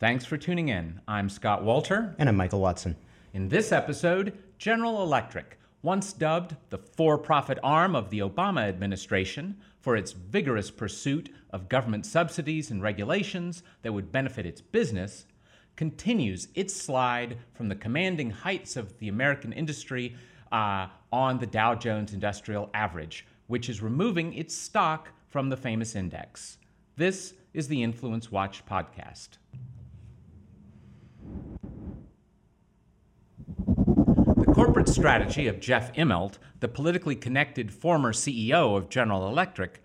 Thanks 0.00 0.24
for 0.24 0.38
tuning 0.38 0.70
in. 0.70 0.98
I'm 1.06 1.28
Scott 1.28 1.62
Walter. 1.62 2.14
And 2.18 2.26
I'm 2.26 2.36
Michael 2.36 2.62
Watson. 2.62 2.96
In 3.34 3.50
this 3.50 3.70
episode, 3.70 4.32
General 4.56 5.02
Electric, 5.02 5.58
once 5.82 6.14
dubbed 6.14 6.56
the 6.70 6.78
for 6.78 7.18
profit 7.18 7.58
arm 7.62 7.94
of 7.94 8.08
the 8.08 8.20
Obama 8.20 8.66
administration 8.66 9.58
for 9.78 9.96
its 9.96 10.12
vigorous 10.12 10.70
pursuit 10.70 11.28
of 11.50 11.68
government 11.68 12.06
subsidies 12.06 12.70
and 12.70 12.82
regulations 12.82 13.62
that 13.82 13.92
would 13.92 14.10
benefit 14.10 14.46
its 14.46 14.62
business, 14.62 15.26
continues 15.76 16.48
its 16.54 16.72
slide 16.74 17.36
from 17.52 17.68
the 17.68 17.76
commanding 17.76 18.30
heights 18.30 18.78
of 18.78 18.98
the 19.00 19.08
American 19.08 19.52
industry 19.52 20.16
uh, 20.50 20.86
on 21.12 21.36
the 21.36 21.46
Dow 21.46 21.74
Jones 21.74 22.14
Industrial 22.14 22.70
Average, 22.72 23.26
which 23.48 23.68
is 23.68 23.82
removing 23.82 24.32
its 24.32 24.56
stock 24.56 25.10
from 25.28 25.50
the 25.50 25.58
famous 25.58 25.94
index. 25.94 26.56
This 26.96 27.34
is 27.52 27.68
the 27.68 27.82
Influence 27.82 28.32
Watch 28.32 28.64
podcast. 28.64 29.36
The 34.36 34.54
corporate 34.70 34.88
strategy 34.88 35.48
of 35.48 35.58
Jeff 35.58 35.92
Immelt, 35.94 36.38
the 36.60 36.68
politically 36.68 37.16
connected 37.16 37.72
former 37.72 38.12
CEO 38.12 38.76
of 38.76 38.88
General 38.88 39.26
Electric, 39.26 39.82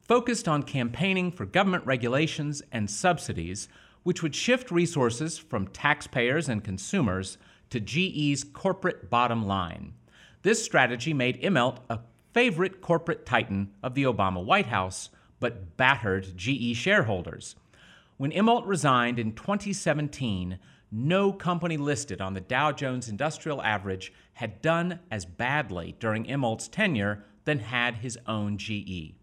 focused 0.00 0.46
on 0.46 0.62
campaigning 0.62 1.32
for 1.32 1.44
government 1.44 1.84
regulations 1.84 2.62
and 2.70 2.88
subsidies 2.88 3.66
which 4.04 4.22
would 4.22 4.36
shift 4.36 4.70
resources 4.70 5.36
from 5.36 5.66
taxpayers 5.66 6.48
and 6.48 6.62
consumers 6.62 7.38
to 7.70 7.80
GE's 7.80 8.44
corporate 8.44 9.10
bottom 9.10 9.44
line. 9.44 9.94
This 10.42 10.64
strategy 10.64 11.12
made 11.12 11.42
Immelt 11.42 11.78
a 11.90 11.98
favorite 12.32 12.80
corporate 12.80 13.26
titan 13.26 13.72
of 13.82 13.96
the 13.96 14.04
Obama 14.04 14.44
White 14.44 14.66
House, 14.66 15.10
but 15.40 15.76
battered 15.76 16.36
GE 16.36 16.76
shareholders. 16.76 17.56
When 18.16 18.30
Immelt 18.30 18.64
resigned 18.64 19.18
in 19.18 19.32
2017, 19.32 20.60
no 20.90 21.32
company 21.32 21.76
listed 21.76 22.20
on 22.20 22.34
the 22.34 22.40
Dow 22.40 22.72
Jones 22.72 23.08
Industrial 23.08 23.62
Average 23.62 24.12
had 24.34 24.60
done 24.60 25.00
as 25.10 25.24
badly 25.24 25.94
during 26.00 26.24
Immelt's 26.24 26.68
tenure 26.68 27.24
than 27.44 27.60
had 27.60 27.96
his 27.96 28.18
own 28.26 28.58
GE. 28.58 29.14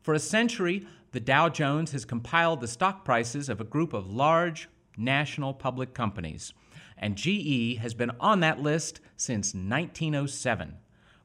For 0.00 0.14
a 0.14 0.18
century, 0.18 0.86
the 1.12 1.20
Dow 1.20 1.48
Jones 1.48 1.92
has 1.92 2.04
compiled 2.04 2.60
the 2.60 2.68
stock 2.68 3.04
prices 3.04 3.48
of 3.48 3.60
a 3.60 3.64
group 3.64 3.92
of 3.92 4.10
large 4.10 4.68
national 4.96 5.54
public 5.54 5.94
companies, 5.94 6.52
and 6.98 7.16
GE 7.16 7.78
has 7.78 7.94
been 7.94 8.12
on 8.20 8.40
that 8.40 8.60
list 8.60 9.00
since 9.16 9.54
1907. 9.54 10.76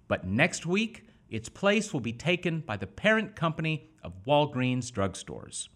But 0.07 0.25
next 0.25 0.65
week, 0.65 1.07
its 1.29 1.49
place 1.49 1.93
will 1.93 1.99
be 1.99 2.13
taken 2.13 2.61
by 2.61 2.77
the 2.77 2.87
parent 2.87 3.35
company 3.35 3.89
of 4.03 4.25
Walgreens 4.25 4.91
drugstores. 4.91 5.69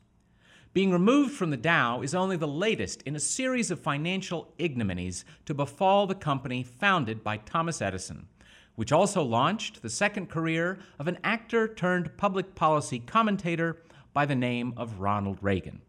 Being 0.74 0.92
removed 0.92 1.34
from 1.34 1.52
the 1.52 1.58
Dow 1.58 2.02
is 2.02 2.16
only 2.16 2.36
the 2.36 2.48
latest 2.48 3.04
in 3.04 3.16
a 3.16 3.20
series 3.20 3.70
of 3.70 3.80
financial 3.80 4.54
ignominies 4.58 5.24
to 5.46 5.54
befall 5.54 6.08
the 6.08 6.16
company 6.16 6.64
founded 6.64 7.24
by 7.24 7.38
Thomas 7.38 7.82
Edison 7.82 8.28
which 8.76 8.92
also 8.92 9.24
launched 9.24 9.82
the 9.82 9.90
second 9.90 10.30
career 10.30 10.80
of 11.00 11.08
an 11.08 11.18
actor 11.24 11.68
turned 11.68 12.16
public 12.18 12.56
policy 12.56 13.00
commentator 13.00 13.78
by 14.14 14.26
the 14.26 14.36
name 14.36 14.74
of 14.78 15.00
Ronald 15.00 15.38
Reagan. 15.42 15.82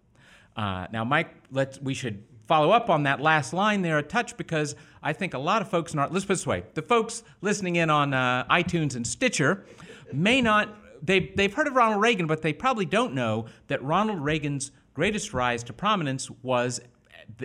Uh, 0.57 0.87
now, 0.93 1.05
Mike, 1.05 1.35
let's, 1.51 1.81
we 1.81 1.95
should 1.95 2.23
follow 2.47 2.71
up 2.71 2.91
on 2.91 3.05
that 3.05 3.21
last 3.21 3.53
line 3.53 3.83
there 3.83 3.99
a 3.99 4.03
touch 4.03 4.37
because 4.37 4.77
I 5.03 5.13
think 5.13 5.35
a 5.35 5.39
lot 5.39 5.63
of 5.63 5.69
folks 5.69 5.93
in 5.95 5.99
our, 5.99 6.09
let's 6.09 6.25
put 6.25 6.35
this 6.35 6.47
way, 6.47 6.65
the 6.75 6.83
folks 6.83 7.23
listening 7.41 7.77
in 7.77 7.91
on 7.91 8.13
uh, 8.13 8.45
iTunes 8.51 8.97
and 8.97 9.07
Stitcher 9.07 9.65
may 10.13 10.41
not, 10.41 10.69
they've, 11.05 11.37
they've 11.37 11.53
heard 11.53 11.67
of 11.67 11.75
Ronald 11.75 12.03
Reagan, 12.03 12.27
but 12.27 12.43
they 12.43 12.53
probably 12.53 12.87
don't 12.87 13.15
know 13.15 13.47
that 13.69 13.83
Ronald 13.83 14.21
Reagan's 14.21 14.71
greatest 14.95 15.35
rise 15.35 15.63
to 15.65 15.73
prominence 15.73 16.31
was 16.43 16.81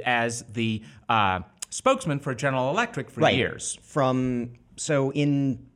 as 0.06 0.44
the 0.54 0.84
uh, 1.08 1.42
spokesman 1.70 2.20
for 2.20 2.34
General 2.36 2.70
Electric 2.70 3.10
for 3.10 3.22
right. 3.22 3.36
years. 3.36 3.78
From 3.82 4.54
so 4.76 5.12
in 5.12 5.68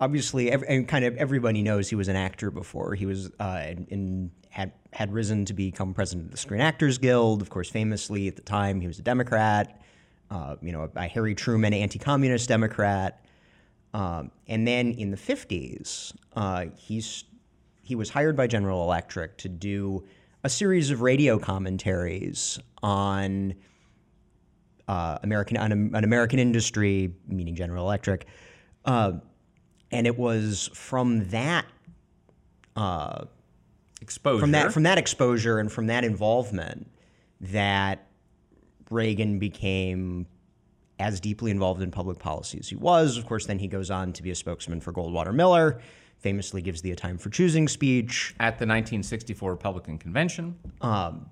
obviously 0.00 0.50
every, 0.50 0.68
and 0.68 0.88
kind 0.88 1.04
of 1.04 1.16
everybody 1.16 1.62
knows 1.62 1.88
he 1.88 1.96
was 1.96 2.08
an 2.08 2.16
actor 2.16 2.50
before 2.50 2.94
he 2.94 3.06
was 3.06 3.30
uh, 3.40 3.74
in, 3.88 4.30
had 4.50 4.72
had 4.92 5.12
risen 5.12 5.44
to 5.44 5.52
become 5.52 5.94
president 5.94 6.26
of 6.26 6.30
the 6.30 6.36
Screen 6.36 6.60
Actors 6.60 6.98
Guild. 6.98 7.42
Of 7.42 7.50
course, 7.50 7.68
famously 7.68 8.28
at 8.28 8.36
the 8.36 8.42
time 8.42 8.80
he 8.80 8.86
was 8.86 8.98
a 8.98 9.02
Democrat, 9.02 9.80
uh, 10.30 10.56
you 10.62 10.72
know, 10.72 10.90
a 10.94 11.06
Harry 11.06 11.34
Truman 11.34 11.74
anti-communist 11.74 12.48
Democrat. 12.48 13.24
Um, 13.94 14.30
and 14.46 14.66
then 14.66 14.92
in 14.92 15.10
the 15.10 15.16
50s, 15.16 16.12
uh, 16.36 16.66
he's 16.76 17.24
he 17.82 17.94
was 17.94 18.10
hired 18.10 18.36
by 18.36 18.46
General 18.46 18.82
Electric 18.82 19.38
to 19.38 19.48
do 19.48 20.04
a 20.44 20.48
series 20.50 20.90
of 20.90 21.00
radio 21.00 21.38
commentaries 21.38 22.58
on 22.82 23.54
uh, 24.86 25.18
American 25.22 25.56
an, 25.56 25.94
an, 25.94 26.04
American 26.04 26.38
industry, 26.38 27.14
meaning 27.26 27.54
General 27.54 27.84
Electric, 27.84 28.26
uh, 28.84 29.12
and 29.90 30.06
it 30.06 30.18
was 30.18 30.70
from 30.74 31.28
that 31.30 31.64
uh, 32.76 33.24
exposure, 34.02 34.40
from 34.40 34.52
that 34.52 34.72
from 34.72 34.82
that 34.84 34.98
exposure 34.98 35.58
and 35.58 35.72
from 35.72 35.86
that 35.86 36.04
involvement 36.04 36.90
that 37.40 38.06
Reagan 38.90 39.38
became 39.38 40.26
as 40.98 41.20
deeply 41.20 41.50
involved 41.50 41.82
in 41.82 41.90
public 41.90 42.18
policy 42.18 42.58
as 42.58 42.68
he 42.68 42.76
was. 42.76 43.16
Of 43.16 43.26
course, 43.26 43.46
then 43.46 43.58
he 43.58 43.68
goes 43.68 43.90
on 43.90 44.12
to 44.14 44.22
be 44.22 44.30
a 44.30 44.34
spokesman 44.34 44.80
for 44.80 44.92
Goldwater 44.92 45.34
Miller. 45.34 45.80
Famously, 46.18 46.62
gives 46.62 46.82
the 46.82 46.90
"A 46.90 46.96
Time 46.96 47.16
for 47.16 47.30
Choosing" 47.30 47.68
speech 47.68 48.34
at 48.40 48.58
the 48.58 48.66
1964 48.66 49.50
Republican 49.50 49.98
Convention. 49.98 50.58
Um, 50.80 51.30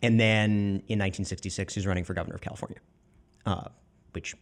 and 0.00 0.18
then 0.18 0.82
in 0.88 0.98
1966, 0.98 1.74
he's 1.74 1.86
running 1.86 2.04
for 2.04 2.14
governor 2.14 2.36
of 2.36 2.40
California, 2.40 2.78
uh, 3.46 3.68
which, 4.12 4.34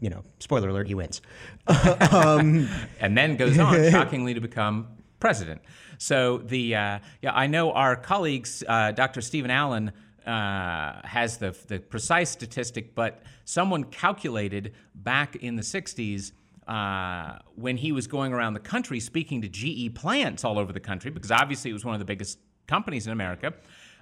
you 0.00 0.10
know, 0.10 0.22
spoiler 0.38 0.70
alert, 0.70 0.86
he 0.86 0.94
wins. 0.94 1.20
um, 2.12 2.68
and 3.00 3.16
then 3.16 3.36
goes 3.36 3.58
on, 3.58 3.90
shockingly, 3.90 4.32
to 4.32 4.40
become 4.40 4.86
president. 5.20 5.60
So 5.98 6.38
the 6.38 6.74
uh, 6.74 6.98
yeah, 7.22 7.32
I 7.32 7.46
know 7.46 7.72
our 7.72 7.96
colleagues, 7.96 8.62
uh, 8.66 8.92
Dr. 8.92 9.20
Stephen 9.20 9.50
Allen. 9.50 9.92
Uh, 10.26 11.00
has 11.04 11.38
the 11.38 11.56
the 11.68 11.78
precise 11.78 12.30
statistic, 12.30 12.96
but 12.96 13.22
someone 13.44 13.84
calculated 13.84 14.72
back 14.92 15.36
in 15.36 15.54
the 15.54 15.62
60s 15.62 16.32
uh, 16.66 17.38
when 17.54 17.76
he 17.76 17.92
was 17.92 18.08
going 18.08 18.32
around 18.32 18.54
the 18.54 18.60
country 18.60 18.98
speaking 18.98 19.40
to 19.42 19.48
GE 19.48 19.94
plants 19.94 20.42
all 20.44 20.58
over 20.58 20.72
the 20.72 20.80
country, 20.80 21.12
because 21.12 21.30
obviously 21.30 21.70
it 21.70 21.74
was 21.74 21.84
one 21.84 21.94
of 21.94 22.00
the 22.00 22.04
biggest 22.04 22.40
companies 22.66 23.06
in 23.06 23.12
America. 23.12 23.54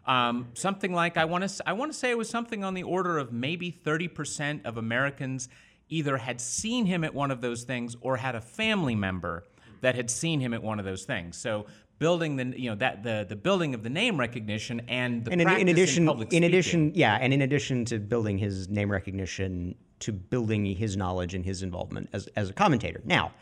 Um, 0.06 0.48
something 0.54 0.92
like 0.92 1.16
I 1.16 1.24
want 1.26 1.48
to 1.48 1.68
I 1.68 1.72
want 1.74 1.92
to 1.92 1.98
say 1.98 2.10
it 2.10 2.18
was 2.18 2.28
something 2.28 2.64
on 2.64 2.74
the 2.74 2.82
order 2.82 3.18
of 3.18 3.32
maybe 3.32 3.70
30% 3.70 4.64
of 4.64 4.76
Americans 4.76 5.48
either 5.88 6.16
had 6.16 6.40
seen 6.40 6.86
him 6.86 7.04
at 7.04 7.14
one 7.14 7.30
of 7.30 7.40
those 7.40 7.64
things 7.64 7.96
or 8.00 8.16
had 8.16 8.34
a 8.34 8.40
family 8.40 8.94
member 8.94 9.44
that 9.80 9.94
had 9.94 10.10
seen 10.10 10.40
him 10.40 10.54
at 10.54 10.62
one 10.62 10.78
of 10.78 10.84
those 10.84 11.04
things. 11.04 11.36
So 11.36 11.66
building 11.98 12.36
the 12.36 12.58
you 12.58 12.70
know 12.70 12.76
that 12.76 13.02
the 13.02 13.24
the 13.28 13.36
building 13.36 13.74
of 13.74 13.82
the 13.82 13.90
name 13.90 14.18
recognition 14.18 14.80
and 14.88 15.24
the 15.24 15.32
and 15.32 15.40
in, 15.40 15.48
in 15.48 15.68
addition 15.68 16.08
in, 16.08 16.26
in 16.30 16.44
addition 16.44 16.92
yeah 16.94 17.18
and 17.20 17.32
in 17.32 17.42
addition 17.42 17.84
to 17.84 17.98
building 17.98 18.38
his 18.38 18.68
name 18.68 18.90
recognition 18.90 19.74
to 20.00 20.12
building 20.12 20.66
his 20.66 20.96
knowledge 20.96 21.34
and 21.34 21.44
his 21.44 21.62
involvement 21.62 22.08
as 22.12 22.26
as 22.36 22.50
a 22.50 22.52
commentator. 22.52 23.00
Now, 23.04 23.32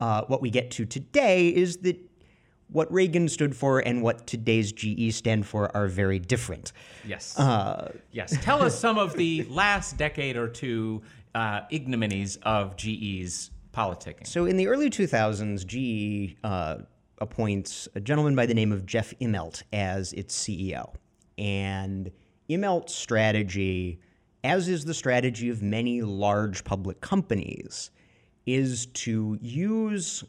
uh, 0.00 0.22
what 0.22 0.40
we 0.40 0.50
get 0.50 0.70
to 0.72 0.84
today 0.84 1.48
is 1.48 1.78
that 1.78 1.96
what 2.70 2.92
Reagan 2.92 3.28
stood 3.28 3.56
for 3.56 3.80
and 3.80 4.02
what 4.02 4.26
today's 4.26 4.72
GE 4.72 5.14
stand 5.14 5.46
for 5.46 5.74
are 5.76 5.88
very 5.88 6.18
different. 6.18 6.72
Yes. 7.06 7.38
Uh, 7.38 7.92
yes. 8.12 8.36
Tell 8.42 8.62
us 8.62 8.78
some 8.78 8.98
of 8.98 9.14
the 9.14 9.44
last 9.48 9.96
decade 9.96 10.36
or 10.36 10.48
two 10.48 11.02
uh, 11.34 11.62
ignominies 11.72 12.38
of 12.42 12.76
GE's 12.76 13.50
politicking. 13.72 14.26
So, 14.26 14.44
in 14.44 14.56
the 14.56 14.66
early 14.66 14.90
2000s, 14.90 15.64
GE 15.64 16.36
uh, 16.44 16.78
appoints 17.20 17.88
a 17.94 18.00
gentleman 18.00 18.34
by 18.34 18.46
the 18.46 18.54
name 18.54 18.72
of 18.72 18.86
Jeff 18.86 19.14
Immelt 19.20 19.62
as 19.72 20.12
its 20.12 20.36
CEO. 20.36 20.94
And 21.36 22.10
Immelt's 22.48 22.94
strategy, 22.94 24.00
as 24.44 24.68
is 24.68 24.84
the 24.84 24.94
strategy 24.94 25.50
of 25.50 25.62
many 25.62 26.02
large 26.02 26.64
public 26.64 27.00
companies, 27.00 27.90
is 28.46 28.86
to 28.86 29.38
use 29.40 30.24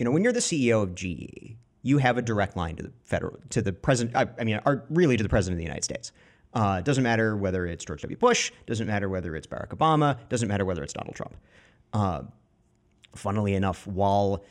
you 0.00 0.04
know, 0.04 0.12
when 0.12 0.24
you're 0.24 0.32
the 0.32 0.40
CEO 0.40 0.82
of 0.82 0.94
GE, 0.94 1.56
you 1.82 1.98
have 1.98 2.16
a 2.16 2.22
direct 2.22 2.56
line 2.56 2.74
to 2.76 2.84
the 2.84 2.92
federal 3.04 3.36
to 3.50 3.60
the 3.60 3.70
president. 3.70 4.16
I, 4.16 4.26
I 4.40 4.44
mean, 4.44 4.58
are 4.64 4.86
really 4.88 5.18
to 5.18 5.22
the 5.22 5.28
president 5.28 5.56
of 5.56 5.58
the 5.58 5.64
United 5.64 5.84
States. 5.84 6.12
Uh, 6.54 6.76
it 6.78 6.86
doesn't 6.86 7.04
matter 7.04 7.36
whether 7.36 7.66
it's 7.66 7.84
George 7.84 8.00
W. 8.00 8.16
Bush. 8.16 8.50
Doesn't 8.66 8.86
matter 8.86 9.10
whether 9.10 9.36
it's 9.36 9.46
Barack 9.46 9.68
Obama. 9.68 10.16
Doesn't 10.30 10.48
matter 10.48 10.64
whether 10.64 10.82
it's 10.82 10.94
Donald 10.94 11.14
Trump. 11.14 11.36
Uh, 11.92 12.22
funnily 13.14 13.52
enough, 13.52 13.86
while 13.86 14.42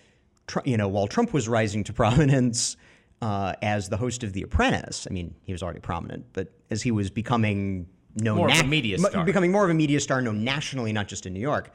you 0.65 0.77
know 0.77 0.87
while 0.87 1.07
Trump 1.07 1.33
was 1.33 1.47
rising 1.47 1.83
to 1.85 1.93
prominence 2.03 2.77
uh, 3.21 3.53
as 3.61 3.89
the 3.89 3.97
host 3.97 4.23
of 4.23 4.33
The 4.33 4.43
Apprentice, 4.43 5.07
I 5.09 5.13
mean 5.13 5.35
he 5.43 5.51
was 5.51 5.63
already 5.63 5.79
prominent, 5.79 6.25
but 6.33 6.51
as 6.69 6.81
he 6.81 6.91
was 6.91 7.09
becoming 7.09 7.87
known, 8.15 8.37
more 8.37 8.47
na- 8.47 8.59
of 8.59 8.65
a 8.65 8.67
media 8.67 8.97
star. 8.97 9.23
becoming 9.25 9.51
more 9.51 9.63
of 9.63 9.69
a 9.69 9.73
media 9.73 9.99
star, 9.99 10.21
known 10.21 10.43
nationally, 10.43 10.93
not 10.93 11.07
just 11.07 11.25
in 11.25 11.33
New 11.33 11.39
York. 11.39 11.71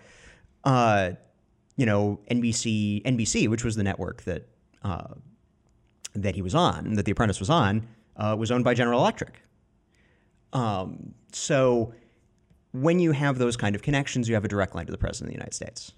Uh, 0.64 1.12
you 1.76 1.86
know, 1.86 2.20
NBC, 2.30 3.02
NBC, 3.02 3.48
which 3.48 3.64
was 3.64 3.76
the 3.76 3.82
network 3.82 4.22
that 4.22 4.48
uh, 4.82 5.14
that 6.14 6.34
he 6.34 6.42
was 6.42 6.54
on, 6.54 6.94
that 6.94 7.04
The 7.04 7.12
Apprentice 7.12 7.40
was 7.40 7.50
on, 7.50 7.86
uh, 8.16 8.36
was 8.38 8.50
owned 8.50 8.64
by 8.64 8.74
General 8.74 9.00
Electric. 9.00 9.42
Um, 10.52 11.14
so 11.32 11.92
when 12.72 13.00
you 13.00 13.12
have 13.12 13.38
those 13.38 13.56
kind 13.56 13.74
of 13.74 13.82
connections, 13.82 14.28
you 14.28 14.34
have 14.34 14.44
a 14.44 14.48
direct 14.48 14.74
line 14.74 14.86
to 14.86 14.92
the 14.92 14.98
president 14.98 15.30
of 15.30 15.32
the 15.32 15.38
United 15.38 15.54
States. 15.54 15.92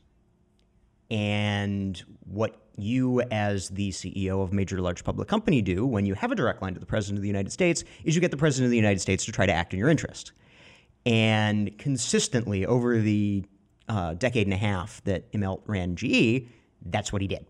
And 1.10 2.02
what 2.24 2.56
you, 2.76 3.20
as 3.30 3.68
the 3.70 3.90
CEO 3.90 4.42
of 4.42 4.52
a 4.52 4.54
major 4.54 4.80
large 4.80 5.04
public 5.04 5.28
company, 5.28 5.62
do 5.62 5.86
when 5.86 6.04
you 6.04 6.14
have 6.14 6.32
a 6.32 6.34
direct 6.34 6.62
line 6.62 6.74
to 6.74 6.80
the 6.80 6.86
president 6.86 7.18
of 7.18 7.22
the 7.22 7.28
United 7.28 7.52
States 7.52 7.84
is 8.04 8.14
you 8.14 8.20
get 8.20 8.30
the 8.30 8.36
president 8.36 8.66
of 8.66 8.70
the 8.70 8.76
United 8.76 9.00
States 9.00 9.24
to 9.24 9.32
try 9.32 9.46
to 9.46 9.52
act 9.52 9.72
in 9.72 9.78
your 9.78 9.88
interest. 9.88 10.32
And 11.04 11.76
consistently 11.78 12.66
over 12.66 12.98
the 12.98 13.44
uh, 13.88 14.14
decade 14.14 14.46
and 14.46 14.54
a 14.54 14.58
half 14.58 15.02
that 15.04 15.30
Immelt 15.32 15.62
ran 15.66 15.94
GE, 15.94 16.48
that's 16.84 17.12
what 17.12 17.22
he 17.22 17.28
did. 17.28 17.46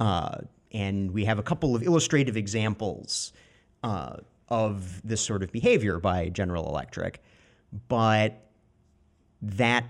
Uh, 0.00 0.38
and 0.72 1.10
we 1.10 1.24
have 1.24 1.38
a 1.38 1.42
couple 1.42 1.76
of 1.76 1.82
illustrative 1.82 2.36
examples 2.36 3.32
uh, 3.82 4.16
of 4.48 5.06
this 5.06 5.20
sort 5.20 5.42
of 5.42 5.52
behavior 5.52 5.98
by 5.98 6.28
General 6.28 6.66
Electric. 6.68 7.22
But 7.88 8.48
that 9.42 9.84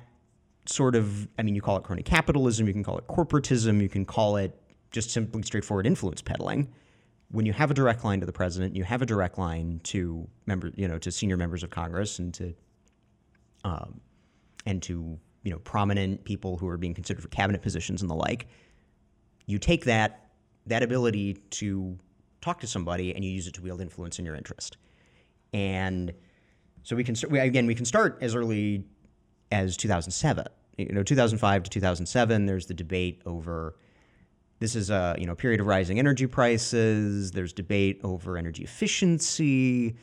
sort 0.69 0.95
of, 0.95 1.29
I 1.39 1.43
mean, 1.43 1.55
you 1.55 1.63
call 1.63 1.77
it 1.77 1.85
crony 1.85 2.03
capitalism, 2.03 2.67
you 2.67 2.73
can 2.73 2.85
call 2.85 2.99
it 2.99 3.07
corporatism, 3.09 3.81
you 3.81 3.89
can 3.89 4.05
call 4.05 4.37
it 4.37 4.61
just 4.91 5.11
simply 5.11 5.43
straightforward 5.43 5.87
influence 5.87 6.23
peddling. 6.23 6.69
When 7.31 7.45
you 7.45 7.53
have 7.53 7.71
a 7.71 7.75
direct 7.75 8.05
line 8.05 8.21
to 8.21 8.27
the 8.27 8.33
president, 8.33 8.75
you 8.75 8.85
have 8.85 9.03
a 9.03 9.07
direct 9.07 9.39
line 9.39 9.81
to 9.85 10.27
member, 10.47 10.73
you 10.77 10.89
know, 10.89 10.99
to 10.99 11.11
senior 11.11 11.37
members 11.37 11.63
of 11.63 11.71
Congress 11.71 12.19
and 12.19 12.33
to, 12.35 12.55
um, 13.65 14.01
and 14.67 14.83
to 14.83 15.19
you 15.43 15.51
know 15.51 15.59
prominent 15.61 16.25
people 16.25 16.57
who 16.57 16.69
are 16.69 16.77
being 16.77 16.95
considered 16.95 17.23
for 17.23 17.29
cabinet 17.29 17.63
positions 17.63 18.03
and 18.03 18.11
the 18.11 18.15
like. 18.15 18.47
You 19.47 19.59
take 19.59 19.85
that 19.85 20.31
that 20.67 20.83
ability 20.83 21.35
to 21.51 21.99
talk 22.41 22.61
to 22.61 22.67
somebody 22.67 23.15
and 23.15 23.25
you 23.25 23.31
use 23.31 23.47
it 23.47 23.55
to 23.55 23.63
wield 23.63 23.81
influence 23.81 24.19
in 24.19 24.27
your 24.27 24.35
interest. 24.35 24.77
And 25.53 26.13
so 26.83 26.97
we 26.97 27.05
can 27.05 27.17
we, 27.31 27.39
again 27.39 27.67
we 27.67 27.75
can 27.75 27.85
start 27.85 28.19
as 28.21 28.35
early 28.35 28.85
as 29.51 29.77
2007. 29.77 30.47
You 30.79 30.93
know, 30.93 31.03
2005 31.03 31.65
to 31.65 31.71
2007. 31.71 32.47
There's 32.47 32.67
the 32.67 32.75
debate 32.75 33.21
over. 33.27 33.75
This 34.61 34.75
is 34.75 34.91
a 34.91 35.17
you 35.19 35.27
know 35.27 35.35
period 35.35 35.61
of 35.61 35.67
rising 35.67 35.99
energy 35.99 36.27
prices. 36.27 37.33
There's 37.33 37.53
debate 37.53 38.01
over 38.05 38.37
energy 38.39 38.63
efficiency, 38.63 39.97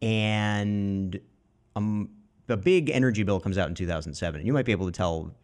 and 0.00 1.18
um, 1.76 2.10
the 2.46 2.56
big 2.56 2.90
energy 2.90 3.22
bill 3.22 3.40
comes 3.40 3.56
out 3.56 3.68
in 3.68 3.74
2007. 3.74 4.40
and 4.40 4.46
You 4.46 4.52
might 4.52 4.66
be 4.66 4.72
able 4.72 4.86
to 4.86 4.92
tell 4.92 5.34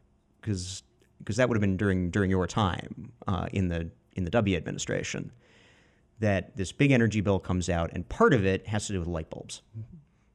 because 0.40 0.82
because 1.18 1.36
that 1.36 1.48
would 1.48 1.56
have 1.56 1.62
been 1.62 1.76
during 1.76 2.10
during 2.10 2.30
your 2.30 2.46
time 2.46 3.12
uh, 3.26 3.46
in 3.52 3.68
the 3.68 3.90
in 4.16 4.24
the 4.24 4.30
W 4.30 4.56
administration 4.56 5.32
that 6.20 6.56
this 6.56 6.72
big 6.72 6.90
energy 6.90 7.20
bill 7.20 7.38
comes 7.38 7.68
out, 7.68 7.90
and 7.92 8.08
part 8.08 8.34
of 8.34 8.44
it 8.44 8.66
has 8.66 8.86
to 8.88 8.92
do 8.92 8.98
with 8.98 9.08
light 9.08 9.30
bulbs. 9.30 9.62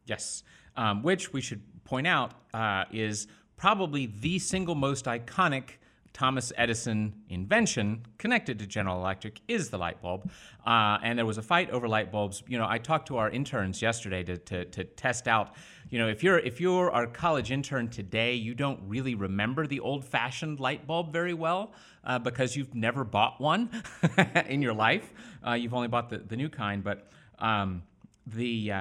Yes, 0.06 0.44
um, 0.76 1.04
which 1.04 1.34
we 1.34 1.42
should 1.42 1.62
point 1.84 2.08
out 2.08 2.34
uh, 2.54 2.86
is 2.92 3.28
probably 3.64 4.08
the 4.20 4.38
single 4.40 4.76
most 4.76 5.06
iconic 5.06 5.78
Thomas 6.12 6.52
Edison 6.58 7.14
invention 7.30 8.06
connected 8.18 8.60
to 8.60 8.68
General 8.68 9.00
Electric 9.00 9.40
is 9.48 9.70
the 9.70 9.78
light 9.78 10.02
bulb. 10.02 10.30
Uh, 10.68 10.98
and 11.02 11.18
there 11.18 11.26
was 11.26 11.38
a 11.38 11.42
fight 11.42 11.70
over 11.70 11.88
light 11.88 12.12
bulbs. 12.12 12.44
You 12.46 12.58
know, 12.58 12.68
I 12.68 12.78
talked 12.78 13.08
to 13.08 13.16
our 13.16 13.30
interns 13.30 13.82
yesterday 13.82 14.22
to, 14.24 14.38
to, 14.38 14.66
to, 14.66 14.84
test 14.84 15.30
out, 15.30 15.56
you 15.90 15.98
know, 15.98 16.10
if 16.10 16.26
you're, 16.26 16.40
if 16.40 16.60
you're 16.60 16.92
our 16.92 17.08
college 17.08 17.52
intern 17.52 17.88
today, 17.88 18.34
you 18.34 18.54
don't 18.54 18.82
really 18.86 19.16
remember 19.16 19.66
the 19.66 19.80
old 19.80 20.04
fashioned 20.04 20.60
light 20.60 20.86
bulb 20.86 21.14
very 21.14 21.34
well 21.34 21.72
uh, 22.04 22.20
because 22.20 22.58
you've 22.58 22.76
never 22.76 23.06
bought 23.06 23.40
one 23.40 23.70
in 24.48 24.62
your 24.62 24.74
life. 24.74 25.14
Uh, 25.48 25.54
you've 25.54 25.74
only 25.74 25.88
bought 25.88 26.10
the, 26.10 26.18
the 26.18 26.36
new 26.36 26.50
kind. 26.50 26.84
But 26.84 27.08
um, 27.40 27.84
the, 28.28 28.74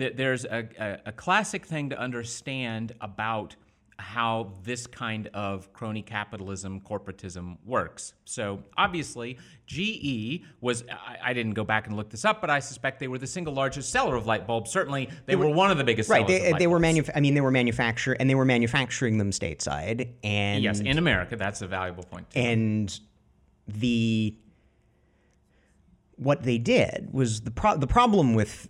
uh, 0.00 0.10
there's 0.14 0.44
a, 0.44 0.68
a, 0.78 0.98
a 1.06 1.12
classic 1.12 1.66
thing 1.66 1.90
to 1.90 1.98
understand 1.98 2.92
about 3.00 3.56
how 3.98 4.52
this 4.64 4.86
kind 4.86 5.28
of 5.34 5.72
crony 5.72 6.02
capitalism, 6.02 6.80
corporatism 6.80 7.56
works. 7.64 8.12
So 8.24 8.62
obviously, 8.76 9.38
GE 9.66 10.42
was, 10.60 10.84
I, 10.90 11.30
I, 11.30 11.32
didn't 11.32 11.54
go 11.54 11.62
back 11.62 11.86
and 11.86 11.96
look 11.96 12.10
this 12.10 12.24
up, 12.24 12.40
but 12.40 12.50
I 12.50 12.58
suspect 12.58 12.98
they 12.98 13.06
were 13.06 13.18
the 13.18 13.26
single 13.26 13.54
largest 13.54 13.90
seller 13.90 14.16
of 14.16 14.26
light 14.26 14.46
bulbs. 14.46 14.70
Certainly, 14.70 15.06
they, 15.06 15.12
they 15.26 15.36
were, 15.36 15.46
were, 15.46 15.54
one 15.54 15.70
of 15.70 15.78
the 15.78 15.84
biggest 15.84 16.10
right, 16.10 16.26
they, 16.26 16.52
they 16.58 16.66
were 16.66 16.80
manuf- 16.80 17.10
I 17.14 17.20
mean, 17.20 17.34
they 17.34 17.40
were 17.40 17.52
manufacture 17.52 18.14
and 18.14 18.28
they 18.28 18.34
were 18.34 18.44
manufacturing 18.44 19.18
them 19.18 19.30
stateside. 19.30 20.08
And 20.24 20.64
yes, 20.64 20.80
in 20.80 20.98
America, 20.98 21.36
that's 21.36 21.62
a 21.62 21.68
valuable 21.68 22.04
point. 22.04 22.28
Too. 22.30 22.40
And 22.40 23.00
the 23.68 24.36
what 26.16 26.42
they 26.42 26.58
did 26.58 27.08
was 27.12 27.42
the 27.42 27.50
pro- 27.50 27.76
the 27.76 27.86
problem 27.86 28.34
with 28.34 28.68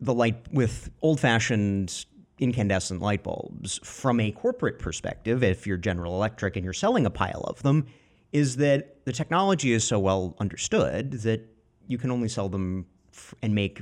the 0.00 0.14
light 0.14 0.36
with 0.52 0.90
old 1.02 1.20
fashioned 1.20 2.06
incandescent 2.38 3.00
light 3.00 3.22
bulbs 3.22 3.78
from 3.84 4.20
a 4.20 4.32
corporate 4.32 4.78
perspective, 4.78 5.42
if 5.42 5.66
you're 5.66 5.76
General 5.76 6.14
Electric 6.14 6.56
and 6.56 6.64
you're 6.64 6.72
selling 6.72 7.06
a 7.06 7.10
pile 7.10 7.44
of 7.46 7.62
them, 7.62 7.86
is 8.32 8.56
that 8.56 9.04
the 9.04 9.12
technology 9.12 9.72
is 9.72 9.84
so 9.84 9.98
well 9.98 10.34
understood 10.38 11.12
that 11.12 11.40
you 11.86 11.98
can 11.98 12.10
only 12.10 12.28
sell 12.28 12.48
them 12.48 12.86
f- 13.12 13.34
and 13.42 13.54
make 13.54 13.80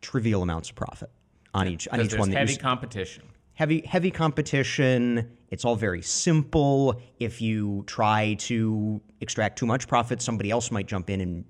trivial 0.00 0.42
amounts 0.42 0.70
of 0.70 0.74
profit 0.74 1.10
on 1.54 1.68
each 1.68 1.86
on 1.88 2.00
each 2.00 2.14
one. 2.16 2.30
That 2.30 2.38
heavy 2.38 2.56
competition. 2.56 3.24
Heavy 3.54 3.82
heavy 3.86 4.10
competition. 4.10 5.36
It's 5.50 5.64
all 5.64 5.76
very 5.76 6.02
simple. 6.02 7.00
If 7.20 7.40
you 7.40 7.84
try 7.86 8.34
to 8.40 9.00
extract 9.20 9.58
too 9.58 9.66
much 9.66 9.86
profit, 9.86 10.20
somebody 10.20 10.50
else 10.50 10.70
might 10.70 10.86
jump 10.86 11.10
in 11.10 11.20
and 11.20 11.44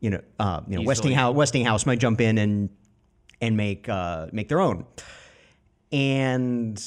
you 0.00 0.10
know, 0.10 0.20
uh, 0.38 0.60
you 0.68 0.76
know, 0.76 0.82
Westinghouse, 0.82 1.34
Westinghouse 1.34 1.86
might 1.86 1.98
jump 1.98 2.20
in 2.20 2.36
and 2.38 2.68
and 3.40 3.56
make 3.56 3.88
uh, 3.88 4.26
make 4.32 4.48
their 4.48 4.60
own. 4.60 4.84
And 5.92 6.82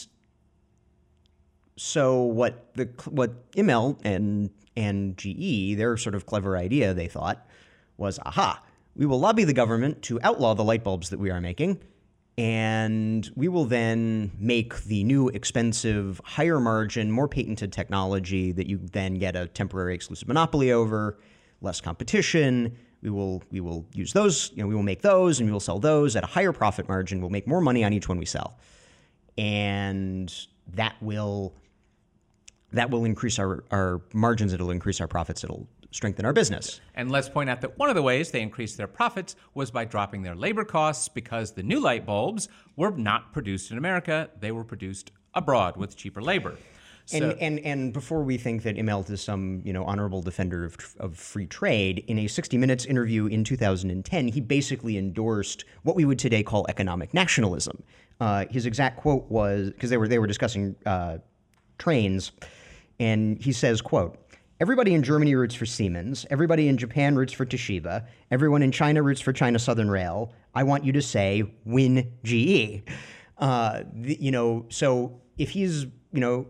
so 1.78 2.22
what 2.22 2.74
the 2.75 2.90
what 3.10 3.51
Immelt 3.54 4.00
and 4.04 4.50
and 4.75 5.18
GE, 5.18 5.78
their 5.78 5.98
sort 5.98 6.16
of 6.16 6.25
clever 6.25 6.57
idea, 6.57 6.94
they 6.94 7.07
thought, 7.07 7.46
was 7.98 8.19
aha, 8.19 8.63
we 8.96 9.06
will 9.06 9.19
lobby 9.19 9.44
the 9.44 9.54
government 9.54 10.01
to 10.04 10.19
outlaw 10.22 10.54
the 10.54 10.63
light 10.63 10.84
bulbs 10.84 11.10
that 11.10 11.19
we 11.19 11.30
are 11.31 11.42
making, 11.42 11.81
and 12.38 13.30
we 13.36 13.48
will 13.48 13.66
then 13.66 14.31
make 14.40 14.84
the 14.84 15.04
new 15.04 15.30
expensive, 15.30 16.22
higher 16.24 16.60
margin, 16.60 17.12
more 17.12 17.28
patented 17.28 17.74
technology 17.74 18.52
that 18.54 18.68
you 18.68 18.78
then 18.78 19.16
get 19.16 19.36
a 19.36 19.48
temporary 19.48 19.95
exclusive 19.95 20.28
monopoly 20.28 20.72
over, 20.72 21.18
less 21.62 21.81
competition, 21.81 22.78
we 23.01 23.10
will 23.10 23.44
we 23.51 23.60
will 23.60 23.86
use 23.94 24.13
those, 24.13 24.51
you 24.56 24.63
know, 24.63 24.68
we 24.68 24.75
will 24.75 24.84
make 24.84 25.01
those 25.01 25.40
and 25.40 25.48
we 25.48 25.54
will 25.54 25.60
sell 25.60 25.80
those 25.80 26.16
at 26.16 26.24
a 26.24 26.28
higher 26.28 26.51
profit 26.51 26.88
margin. 26.88 27.22
We'll 27.22 27.30
make 27.30 27.48
more 27.48 27.62
money 27.62 27.84
on 27.84 27.94
each 27.94 28.10
one 28.10 28.18
we 28.18 28.25
sell. 28.25 28.57
And 29.38 30.33
that 30.74 30.95
will 31.02 31.54
that 32.71 32.90
will 32.92 33.06
increase 33.06 33.40
our, 33.40 33.64
our 33.71 34.02
margins, 34.14 34.54
it'll 34.54 34.71
increase 34.71 35.02
our 35.02 35.07
profits, 35.07 35.44
it'll 35.44 35.68
strengthen 35.92 36.24
our 36.24 36.33
business. 36.33 36.81
And 36.94 37.09
let's 37.09 37.28
point 37.28 37.50
out 37.50 37.62
that 37.62 37.78
one 37.80 37.90
of 37.90 37.95
the 37.95 38.02
ways 38.02 38.30
they 38.30 38.42
increased 38.42 38.78
their 38.78 38.88
profits 38.88 39.35
was 39.56 39.71
by 39.71 39.85
dropping 39.85 40.21
their 40.21 40.35
labor 40.35 40.64
costs 40.64 41.09
because 41.09 41.54
the 41.54 41.64
new 41.64 41.80
light 41.80 42.06
bulbs 42.06 42.47
were 42.76 42.92
not 42.92 43.33
produced 43.33 43.71
in 43.71 43.78
America, 43.78 44.30
they 44.40 44.52
were 44.52 44.64
produced 44.64 45.12
abroad 45.33 45.78
with 45.78 45.95
cheaper 45.95 46.21
labor. 46.21 46.57
And, 47.11 47.23
so, 47.23 47.37
and 47.39 47.59
and 47.59 47.94
before 47.94 48.23
we 48.23 48.37
think 48.37 48.63
that 48.63 48.75
Immelt 48.75 49.09
is 49.09 49.21
some 49.21 49.61
you 49.63 49.73
know 49.73 49.83
honorable 49.83 50.21
defender 50.21 50.66
of, 50.66 50.78
of 50.99 51.18
free 51.18 51.47
trade, 51.47 52.04
in 52.07 52.19
a 52.19 52.28
60 52.28 52.57
Minutes 52.57 52.85
interview 52.85 53.25
in 53.25 53.44
2010, 53.44 54.28
he 54.28 54.42
basically 54.42 54.97
endorsed 54.97 55.66
what 55.83 55.95
we 55.95 56.06
would 56.06 56.19
today 56.19 56.44
call 56.44 56.66
economic 56.69 57.13
nationalism. 57.13 57.83
Uh, 58.19 58.45
his 58.49 58.66
exact 58.66 58.97
quote 58.97 59.30
was 59.30 59.71
because 59.71 59.89
they 59.89 59.97
were 59.97 60.07
they 60.07 60.19
were 60.19 60.28
discussing 60.28 60.75
uh, 60.85 61.18
trains, 61.78 62.31
and 62.99 63.42
he 63.42 63.51
says, 63.51 63.81
"quote." 63.81 64.18
Everybody 64.61 64.94
in 64.94 65.04
Germany 65.04 65.35
roots 65.35 65.56
for 65.56 65.66
Siemens. 65.66 66.25
Everybody 66.30 66.68
in 66.68 66.78
Japan 66.78 67.16
roots 67.16 67.31
for 67.31 67.45
Toshiba. 67.45 68.06
Everyone 68.30 68.61
in 68.61 68.73
China 68.73 69.01
roots 69.01 69.21
for 69.21 69.31
China 69.31 69.57
Southern 69.57 69.89
Rail. 69.89 70.33
I 70.54 70.63
want 70.63 70.83
you 70.83 70.92
to 70.92 71.01
say, 71.01 71.44
win 71.63 72.11
GE. 72.25 72.83
Uh, 73.37 73.83
the, 73.94 74.18
you 74.19 74.31
know, 74.31 74.66
so 74.68 75.21
if 75.37 75.51
he's, 75.51 75.83
you 76.11 76.19
know, 76.19 76.45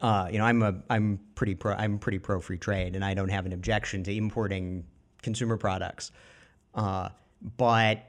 uh, 0.00 0.28
you 0.30 0.38
know, 0.38 0.44
I'm 0.44 0.62
a 0.62 0.74
I'm 0.90 1.20
pretty 1.34 1.54
pro 1.54 1.74
I'm 1.74 1.98
pretty 1.98 2.18
pro 2.18 2.40
free 2.40 2.58
trade, 2.58 2.96
and 2.96 3.04
I 3.04 3.14
don't 3.14 3.28
have 3.28 3.46
an 3.46 3.52
objection 3.52 4.04
to 4.04 4.14
importing 4.14 4.84
consumer 5.22 5.56
products, 5.56 6.12
uh, 6.74 7.08
but 7.56 8.04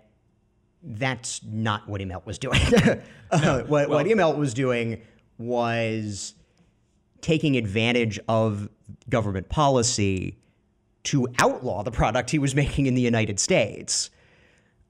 that's 0.84 1.42
not 1.44 1.88
what 1.88 2.02
Immelt 2.02 2.26
was 2.26 2.38
doing. 2.38 2.60
uh, 3.32 3.62
what, 3.64 3.70
well, 3.70 3.90
what 3.90 4.06
Immelt 4.06 4.38
was 4.38 4.54
doing 4.54 5.02
was 5.38 6.36
taking 7.22 7.58
advantage 7.58 8.20
of 8.28 8.70
government 9.10 9.50
policy 9.50 10.38
to 11.04 11.28
outlaw 11.40 11.84
the 11.84 11.92
product 11.92 12.30
he 12.30 12.40
was 12.40 12.56
making 12.56 12.86
in 12.86 12.96
the 12.96 13.02
United 13.02 13.40
States, 13.40 14.10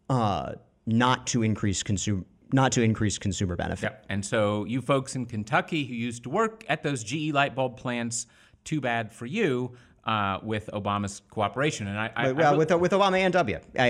uh, 0.09 0.53
not 0.85 1.27
to 1.27 1.43
increase 1.43 1.83
consumer 1.83 2.23
not 2.53 2.71
to 2.73 2.81
increase 2.81 3.17
consumer 3.17 3.55
benefit. 3.55 3.83
Yep. 3.83 4.05
And 4.09 4.25
so, 4.25 4.65
you 4.65 4.81
folks 4.81 5.15
in 5.15 5.25
Kentucky 5.25 5.85
who 5.85 5.93
used 5.93 6.23
to 6.23 6.29
work 6.29 6.63
at 6.69 6.83
those 6.83 7.03
GE 7.03 7.31
light 7.33 7.55
bulb 7.55 7.77
plants, 7.77 8.27
too 8.63 8.81
bad 8.81 9.11
for 9.11 9.25
you. 9.25 9.75
uh, 10.05 10.37
with 10.43 10.69
Obama's 10.71 11.21
cooperation. 11.31 11.87
And 11.87 11.97
I, 11.99 12.11
I, 12.15 12.31
well, 12.31 12.53
I 12.53 12.57
with 12.57 12.71
with 12.75 12.91
Obama 12.91 13.17
and 13.17 13.33
W, 13.33 13.59
I, 13.77 13.85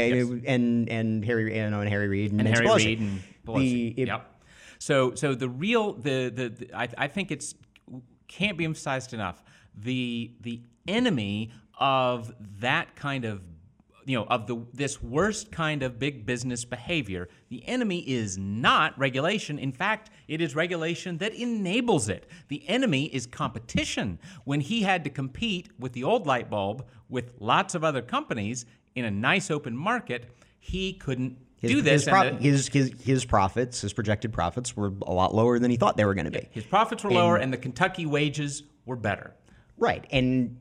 and 0.48 0.88
and 0.90 1.26
Harry 1.26 1.60
and, 1.60 1.76
and 1.76 1.90
Harry 1.90 2.08
Reid 2.08 2.32
and, 2.32 2.40
and 2.40 2.48
Harry 2.50 2.66
Pelosi. 2.66 2.86
Reid 2.86 3.00
and 3.02 3.22
Pelosi. 3.46 3.96
The- 3.96 4.02
it- 4.02 4.08
yep. 4.08 4.32
So 4.80 5.14
so 5.16 5.36
the 5.36 5.50
real 5.50 5.92
the 5.94 6.30
the, 6.30 6.50
the 6.50 6.78
I, 6.78 6.88
I 6.98 7.08
think 7.10 7.32
it's 7.32 7.54
can't 8.30 8.58
be 8.58 8.64
emphasized 8.64 9.14
enough. 9.14 9.44
The 9.78 10.32
the 10.40 10.62
enemy 10.88 11.52
of 11.80 12.34
that 12.62 12.96
kind 12.96 13.26
of 13.26 13.42
you 14.06 14.18
know 14.18 14.26
of 14.26 14.48
the 14.48 14.64
this 14.74 15.02
worst 15.02 15.52
kind 15.52 15.84
of 15.84 16.00
big 16.00 16.26
business 16.26 16.64
behavior 16.64 17.28
the 17.50 17.68
enemy 17.68 18.00
is 18.00 18.38
not 18.38 18.98
regulation 18.98 19.60
in 19.60 19.72
fact 19.72 20.10
it 20.28 20.42
is 20.42 20.56
regulation 20.56 21.18
that 21.18 21.34
enables 21.34 22.08
it 22.08 22.28
the 22.48 22.68
enemy 22.70 23.06
is 23.06 23.26
competition 23.26 24.20
when 24.44 24.62
he 24.62 24.84
had 24.84 25.04
to 25.04 25.10
compete 25.10 25.70
with 25.80 25.94
the 25.94 26.04
old 26.04 26.26
light 26.26 26.50
bulb 26.50 26.86
with 27.10 27.34
lots 27.40 27.76
of 27.76 27.84
other 27.84 28.02
companies 28.02 28.66
in 28.96 29.06
a 29.06 29.12
nice 29.12 29.50
open 29.52 29.76
market 29.76 30.30
he 30.60 30.94
couldn't 30.94 31.38
His, 31.58 31.72
do 31.72 31.82
this 31.82 32.06
his, 32.06 32.10
pro- 32.10 32.36
his, 32.38 32.68
his 32.70 32.92
his 33.04 33.26
profits, 33.26 33.82
his 33.82 33.94
projected 33.94 34.34
profits, 34.34 34.76
were 34.76 34.92
a 35.06 35.14
lot 35.14 35.36
lower 35.36 35.60
than 35.60 35.70
he 35.70 35.78
thought 35.78 35.96
they 35.96 36.06
were 36.06 36.16
going 36.16 36.26
to 36.26 36.32
be. 36.32 36.48
His 36.50 36.64
profits 36.64 37.04
were 37.04 37.12
lower, 37.12 37.38
and 37.38 37.54
the 37.54 37.58
Kentucky 37.58 38.08
wages 38.08 38.64
were 38.88 38.96
better. 38.96 39.36
Right, 39.78 40.08
and 40.10 40.58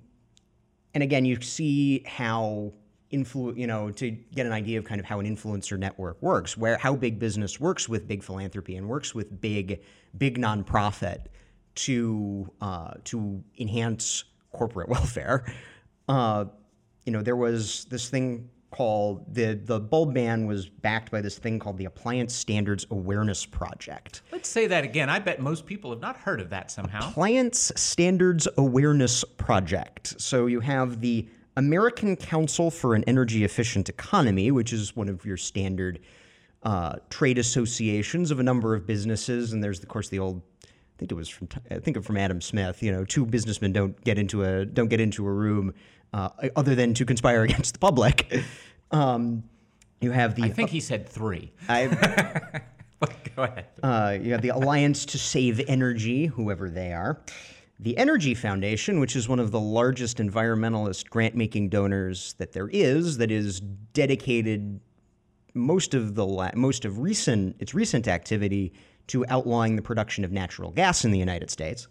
and 0.92 1.02
again, 1.02 1.24
you 1.24 1.40
see 1.40 2.04
how 2.06 2.74
influ 3.12 3.56
you 3.56 3.66
know 3.66 3.90
to 3.90 4.10
get 4.10 4.46
an 4.46 4.52
idea 4.52 4.78
of 4.78 4.84
kind 4.84 5.00
of 5.00 5.06
how 5.06 5.20
an 5.20 5.26
influencer 5.26 5.78
network 5.78 6.20
works, 6.22 6.56
where 6.56 6.78
how 6.78 6.94
big 6.94 7.18
business 7.18 7.60
works 7.60 7.88
with 7.88 8.08
big 8.08 8.22
philanthropy 8.22 8.76
and 8.76 8.88
works 8.88 9.14
with 9.14 9.40
big 9.40 9.80
big 10.16 10.38
nonprofit 10.38 11.26
to 11.74 12.50
uh, 12.60 12.94
to 13.04 13.42
enhance 13.58 14.24
corporate 14.52 14.88
welfare. 14.96 15.44
Uh, 16.08 16.46
you 17.04 17.12
know, 17.12 17.22
there 17.22 17.36
was 17.36 17.86
this 17.86 18.08
thing 18.08 18.48
called 18.70 19.32
the 19.32 19.54
the 19.54 19.78
bulb 19.78 20.14
ban 20.14 20.46
was 20.46 20.68
backed 20.68 21.10
by 21.10 21.20
this 21.20 21.38
thing 21.38 21.60
called 21.60 21.78
the 21.78 21.84
Appliance 21.84 22.34
Standards 22.34 22.86
Awareness 22.90 23.46
Project. 23.46 24.22
Let's 24.32 24.48
say 24.48 24.66
that 24.66 24.82
again. 24.82 25.08
I 25.08 25.20
bet 25.20 25.40
most 25.40 25.64
people 25.64 25.90
have 25.90 26.00
not 26.00 26.16
heard 26.16 26.40
of 26.40 26.50
that 26.50 26.70
somehow. 26.70 27.10
Appliance 27.10 27.70
Standards 27.76 28.48
Awareness 28.58 29.22
Project. 29.36 30.20
So 30.20 30.46
you 30.46 30.60
have 30.60 31.00
the 31.00 31.28
American 31.56 32.16
Council 32.16 32.70
for 32.70 32.94
an 32.94 33.04
Energy 33.04 33.44
Efficient 33.44 33.88
Economy, 33.88 34.50
which 34.50 34.72
is 34.72 34.96
one 34.96 35.08
of 35.08 35.24
your 35.24 35.36
standard 35.36 36.00
uh, 36.62 36.96
trade 37.10 37.38
associations 37.38 38.30
of 38.30 38.40
a 38.40 38.42
number 38.42 38.74
of 38.74 38.86
businesses, 38.86 39.52
and 39.52 39.62
there's 39.62 39.82
of 39.82 39.88
course 39.88 40.08
the 40.08 40.18
old. 40.18 40.42
I 40.64 40.96
think 40.98 41.10
it 41.10 41.14
was 41.14 41.28
from 41.28 41.48
I 41.70 41.78
think 41.78 42.02
from 42.02 42.16
Adam 42.16 42.40
Smith. 42.40 42.82
You 42.82 42.92
know, 42.92 43.04
two 43.04 43.26
businessmen 43.26 43.72
don't 43.72 44.02
get 44.04 44.18
into 44.18 44.44
a 44.44 44.64
don't 44.64 44.88
get 44.88 45.00
into 45.00 45.26
a 45.26 45.32
room 45.32 45.74
uh, 46.12 46.30
other 46.56 46.74
than 46.74 46.94
to 46.94 47.04
conspire 47.04 47.42
against 47.44 47.74
the 47.74 47.78
public. 47.78 48.42
Um, 48.90 49.44
you 50.00 50.10
have 50.10 50.34
the 50.34 50.44
I 50.44 50.48
think 50.50 50.70
he 50.70 50.80
said 50.80 51.08
three. 51.08 51.52
I, 51.68 52.60
Go 53.36 53.42
ahead. 53.42 53.66
Uh, 53.82 54.16
you 54.20 54.32
have 54.32 54.42
the 54.42 54.50
Alliance 54.50 55.04
to 55.06 55.18
Save 55.18 55.60
Energy, 55.68 56.26
whoever 56.26 56.70
they 56.70 56.92
are. 56.92 57.20
The 57.80 57.98
Energy 57.98 58.34
Foundation, 58.34 59.00
which 59.00 59.16
is 59.16 59.28
one 59.28 59.40
of 59.40 59.50
the 59.50 59.60
largest 59.60 60.18
environmentalist 60.18 61.10
grant 61.10 61.34
making 61.34 61.70
donors 61.70 62.34
that 62.38 62.52
there 62.52 62.68
is, 62.68 63.18
that 63.18 63.30
is 63.30 63.60
dedicated 63.60 64.80
most 65.54 65.94
of 65.94 66.14
the 66.14 66.26
la- 66.26 66.50
most 66.54 66.84
of 66.84 66.98
recent 66.98 67.56
its 67.60 67.74
recent 67.74 68.08
activity 68.08 68.72
to 69.06 69.24
outlawing 69.28 69.76
the 69.76 69.82
production 69.82 70.24
of 70.24 70.32
natural 70.32 70.70
gas 70.70 71.04
in 71.04 71.10
the 71.12 71.18
United 71.18 71.50
States. 71.50 71.86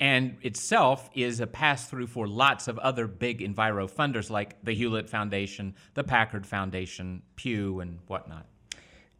and 0.00 0.36
itself 0.42 1.08
is 1.14 1.40
a 1.40 1.46
pass 1.46 1.88
through 1.88 2.06
for 2.06 2.26
lots 2.26 2.68
of 2.68 2.78
other 2.80 3.06
big 3.06 3.40
enviro 3.40 3.90
funders 3.90 4.28
like 4.28 4.62
the 4.62 4.72
Hewlett 4.72 5.08
Foundation, 5.08 5.74
the 5.94 6.04
Packard 6.04 6.46
Foundation, 6.46 7.22
Pew, 7.36 7.80
and 7.80 7.98
whatnot. 8.06 8.46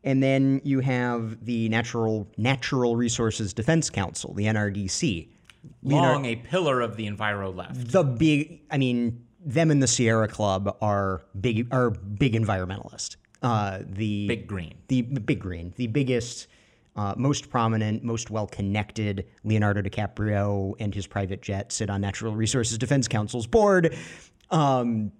And 0.04 0.22
then 0.22 0.60
you 0.64 0.80
have 0.80 1.44
the 1.44 1.68
Natural 1.68 2.28
Natural 2.36 2.94
Resources 2.96 3.54
Defense 3.54 3.88
Council, 3.88 4.34
the 4.34 4.44
NRDC. 4.44 5.28
Long 5.82 6.24
a 6.24 6.36
pillar 6.36 6.80
of 6.80 6.96
the 6.96 7.06
enviro 7.08 7.54
left. 7.54 7.92
the 7.92 8.02
big 8.04 8.60
i 8.70 8.78
mean 8.78 9.24
them 9.44 9.70
and 9.70 9.82
the 9.82 9.86
sierra 9.86 10.28
club 10.28 10.76
are 10.80 11.22
big 11.40 11.66
are 11.72 11.90
big 11.90 12.34
environmentalists 12.34 13.16
uh, 13.42 13.80
the 13.86 14.26
Big 14.26 14.46
green. 14.48 14.74
the, 14.88 15.02
the 15.02 15.20
big 15.20 15.38
green 15.40 15.72
the 15.76 15.86
biggest 15.86 16.48
uh, 16.96 17.14
most 17.16 17.48
prominent 17.50 18.02
most 18.02 18.30
well 18.30 18.46
connected 18.46 19.26
leonardo 19.44 19.82
dicaprio 19.82 20.74
and 20.80 20.94
his 20.94 21.06
private 21.06 21.42
jet 21.42 21.70
sit 21.70 21.88
on 21.90 22.00
natural 22.00 22.34
resources 22.34 22.78
defense 22.78 23.06
council's 23.06 23.46
board 23.46 23.94
um, 24.50 25.12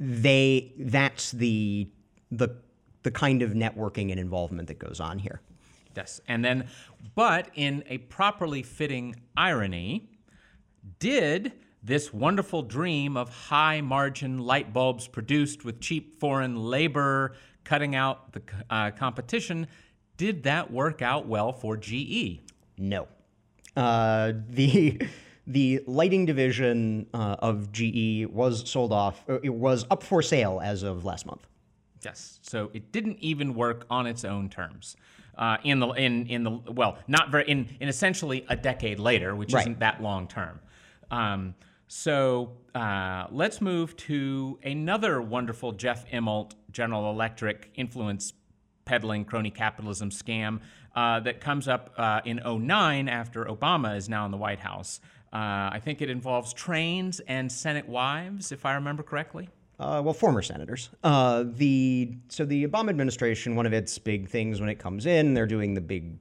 they 0.00 0.72
that's 0.78 1.32
the 1.32 1.88
the 2.30 2.48
the 3.02 3.10
kind 3.10 3.42
of 3.42 3.50
networking 3.52 4.10
and 4.10 4.20
involvement 4.20 4.68
that 4.68 4.78
goes 4.78 5.00
on 5.00 5.18
here 5.18 5.40
Yes. 5.98 6.20
And 6.28 6.44
then, 6.44 6.68
but 7.16 7.48
in 7.56 7.82
a 7.88 7.98
properly 7.98 8.62
fitting 8.62 9.16
irony, 9.36 10.08
did 11.00 11.54
this 11.82 12.12
wonderful 12.12 12.62
dream 12.62 13.16
of 13.16 13.28
high 13.28 13.80
margin 13.80 14.38
light 14.38 14.72
bulbs 14.72 15.08
produced 15.08 15.64
with 15.64 15.80
cheap 15.80 16.20
foreign 16.20 16.54
labor 16.54 17.34
cutting 17.64 17.96
out 17.96 18.32
the 18.32 18.42
uh, 18.70 18.92
competition, 18.92 19.66
did 20.16 20.44
that 20.44 20.70
work 20.70 21.02
out 21.02 21.26
well 21.26 21.52
for? 21.52 21.76
GE? 21.76 22.42
No. 22.78 23.08
Uh, 23.74 24.34
the 24.50 25.02
the 25.48 25.82
lighting 25.88 26.26
division 26.26 27.08
uh, 27.12 27.34
of 27.40 27.72
GE 27.72 28.26
was 28.26 28.70
sold 28.70 28.92
off. 28.92 29.24
It 29.42 29.52
was 29.52 29.84
up 29.90 30.04
for 30.04 30.22
sale 30.22 30.60
as 30.62 30.84
of 30.84 31.04
last 31.04 31.26
month. 31.26 31.44
Yes. 32.04 32.38
So 32.42 32.70
it 32.72 32.92
didn't 32.92 33.18
even 33.18 33.54
work 33.54 33.84
on 33.90 34.06
its 34.06 34.24
own 34.24 34.48
terms. 34.48 34.94
Uh, 35.38 35.56
in 35.62 35.78
the 35.78 35.88
in 35.90 36.26
in 36.26 36.42
the 36.42 36.50
well, 36.50 36.98
not 37.06 37.30
very 37.30 37.48
in 37.48 37.68
in 37.80 37.88
essentially 37.88 38.44
a 38.48 38.56
decade 38.56 38.98
later, 38.98 39.36
which 39.36 39.52
Right. 39.52 39.60
isn't 39.60 39.78
that 39.78 40.02
long 40.02 40.26
term. 40.26 40.58
Um, 41.12 41.54
so 41.86 42.56
uh, 42.74 43.26
let's 43.30 43.60
move 43.60 43.96
to 43.96 44.58
another 44.64 45.22
wonderful 45.22 45.72
Jeff 45.72 46.10
Immelt 46.10 46.52
General 46.72 47.10
Electric 47.10 47.70
influence 47.76 48.32
peddling 48.84 49.24
crony 49.24 49.50
capitalism 49.50 50.10
scam 50.10 50.60
uh, 50.96 51.20
that 51.20 51.40
comes 51.40 51.68
up 51.68 51.92
uh, 51.96 52.20
in 52.24 52.40
09 52.44 53.08
after 53.08 53.44
Obama 53.44 53.96
is 53.96 54.08
now 54.08 54.24
in 54.24 54.30
the 54.32 54.36
White 54.36 54.58
House. 54.60 55.00
Uh, 55.32 55.36
I 55.72 55.80
think 55.82 56.02
it 56.02 56.10
involves 56.10 56.52
trains 56.52 57.20
and 57.20 57.50
Senate 57.52 57.88
wives, 57.88 58.50
if 58.50 58.66
I 58.66 58.74
remember 58.74 59.02
correctly. 59.02 59.48
Uh, 59.78 60.02
well, 60.04 60.14
former 60.14 60.42
senators. 60.42 60.90
Uh, 61.04 61.44
the 61.46 62.12
so 62.28 62.44
the 62.44 62.66
Obama 62.66 62.88
administration, 62.88 63.54
one 63.54 63.64
of 63.64 63.72
its 63.72 63.96
big 63.96 64.28
things 64.28 64.60
when 64.60 64.68
it 64.68 64.78
comes 64.78 65.06
in, 65.06 65.34
they're 65.34 65.46
doing 65.46 65.74
the 65.74 65.80
big, 65.80 66.18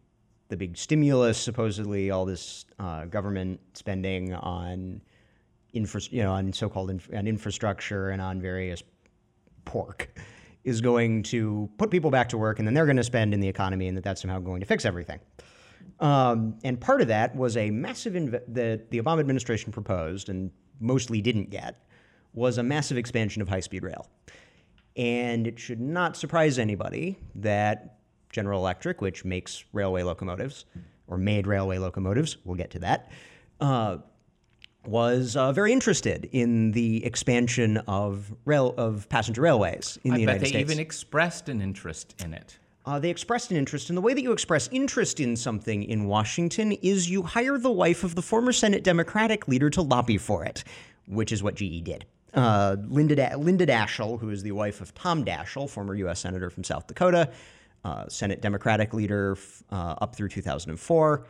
the 0.49 0.57
big 0.57 0.77
stimulus, 0.77 1.39
supposedly 1.39 2.11
all 2.11 2.23
this 2.23 2.65
uh, 2.77 3.05
government 3.05 3.59
spending 3.73 4.33
on, 4.35 5.01
infra, 5.73 6.01
you 6.11 6.21
know, 6.21 6.33
on 6.33 6.53
so-called 6.53 6.91
inf- 6.91 7.09
on 7.15 7.25
infrastructure 7.25 8.11
and 8.11 8.21
on 8.21 8.39
various 8.39 8.83
pork, 9.65 10.07
is 10.63 10.79
going 10.79 11.23
to 11.23 11.67
put 11.79 11.89
people 11.89 12.11
back 12.11 12.29
to 12.29 12.37
work, 12.37 12.59
and 12.59 12.67
then 12.67 12.75
they're 12.75 12.85
going 12.85 12.97
to 12.97 13.03
spend 13.03 13.33
in 13.33 13.39
the 13.39 13.47
economy, 13.47 13.87
and 13.87 13.97
that 13.97 14.03
that's 14.03 14.21
somehow 14.21 14.37
going 14.37 14.59
to 14.59 14.67
fix 14.67 14.85
everything. 14.85 15.19
Um, 15.99 16.59
and 16.63 16.79
part 16.79 17.01
of 17.01 17.07
that 17.07 17.35
was 17.35 17.57
a 17.57 17.71
massive 17.71 18.13
inv- 18.13 18.43
that 18.49 18.91
the 18.91 19.01
Obama 19.01 19.19
administration 19.19 19.71
proposed 19.71 20.29
and 20.29 20.51
mostly 20.79 21.21
didn't 21.21 21.49
get 21.49 21.86
was 22.37 22.59
a 22.59 22.63
massive 22.63 22.97
expansion 22.97 23.41
of 23.41 23.49
high-speed 23.49 23.83
rail. 23.83 24.07
And 24.95 25.47
it 25.47 25.57
should 25.57 25.81
not 25.81 26.15
surprise 26.15 26.59
anybody 26.59 27.17
that 27.35 27.97
General 28.29 28.59
Electric, 28.59 29.01
which 29.01 29.25
makes 29.25 29.65
railway 29.73 30.03
locomotives 30.03 30.65
or 31.07 31.17
made 31.17 31.47
railway 31.47 31.79
locomotives, 31.79 32.37
we'll 32.45 32.55
get 32.55 32.69
to 32.71 32.79
that, 32.79 33.11
uh, 33.59 33.97
was 34.85 35.35
uh, 35.35 35.51
very 35.51 35.71
interested 35.73 36.29
in 36.31 36.71
the 36.71 37.03
expansion 37.03 37.77
of 37.87 38.31
rail 38.45 38.75
of 38.77 39.09
passenger 39.09 39.41
railways 39.41 39.97
in 40.03 40.11
I 40.11 40.17
the 40.17 40.25
bet 40.25 40.35
United 40.35 40.41
they 40.41 40.49
States. 40.49 40.71
even 40.71 40.79
expressed 40.79 41.49
an 41.49 41.59
interest 41.59 42.15
in 42.23 42.33
it. 42.33 42.59
Uh, 42.85 42.99
they 42.99 43.09
expressed 43.09 43.51
an 43.51 43.57
interest, 43.57 43.89
and 43.89 43.97
the 43.97 44.01
way 44.01 44.13
that 44.13 44.21
you 44.21 44.31
express 44.31 44.69
interest 44.71 45.19
in 45.19 45.35
something 45.35 45.83
in 45.83 46.05
Washington 46.05 46.71
is 46.71 47.09
you 47.09 47.23
hire 47.23 47.57
the 47.57 47.71
wife 47.71 48.03
of 48.03 48.15
the 48.15 48.21
former 48.21 48.53
Senate 48.53 48.83
Democratic 48.83 49.47
leader 49.47 49.69
to 49.71 49.81
lobby 49.81 50.17
for 50.17 50.45
it, 50.45 50.63
which 51.07 51.31
is 51.31 51.41
what 51.43 51.55
GE 51.55 51.83
did. 51.83 52.05
Uh, 52.33 52.75
Linda, 52.87 53.15
da- 53.15 53.35
Linda 53.37 53.65
Daschle, 53.65 54.19
who 54.19 54.29
is 54.29 54.43
the 54.43 54.51
wife 54.51 54.81
of 54.81 54.93
Tom 54.93 55.23
Daschle, 55.25 55.69
former 55.69 55.95
U.S. 55.95 56.19
Senator 56.19 56.49
from 56.49 56.63
South 56.63 56.85
Dakota, 56.87 57.31
uh, 57.83 58.07
Senate 58.09 58.41
Democratic 58.41 58.93
leader 58.93 59.33
f- 59.37 59.63
uh, 59.71 59.95
up 60.01 60.15
through 60.15 60.29
2004. 60.29 61.25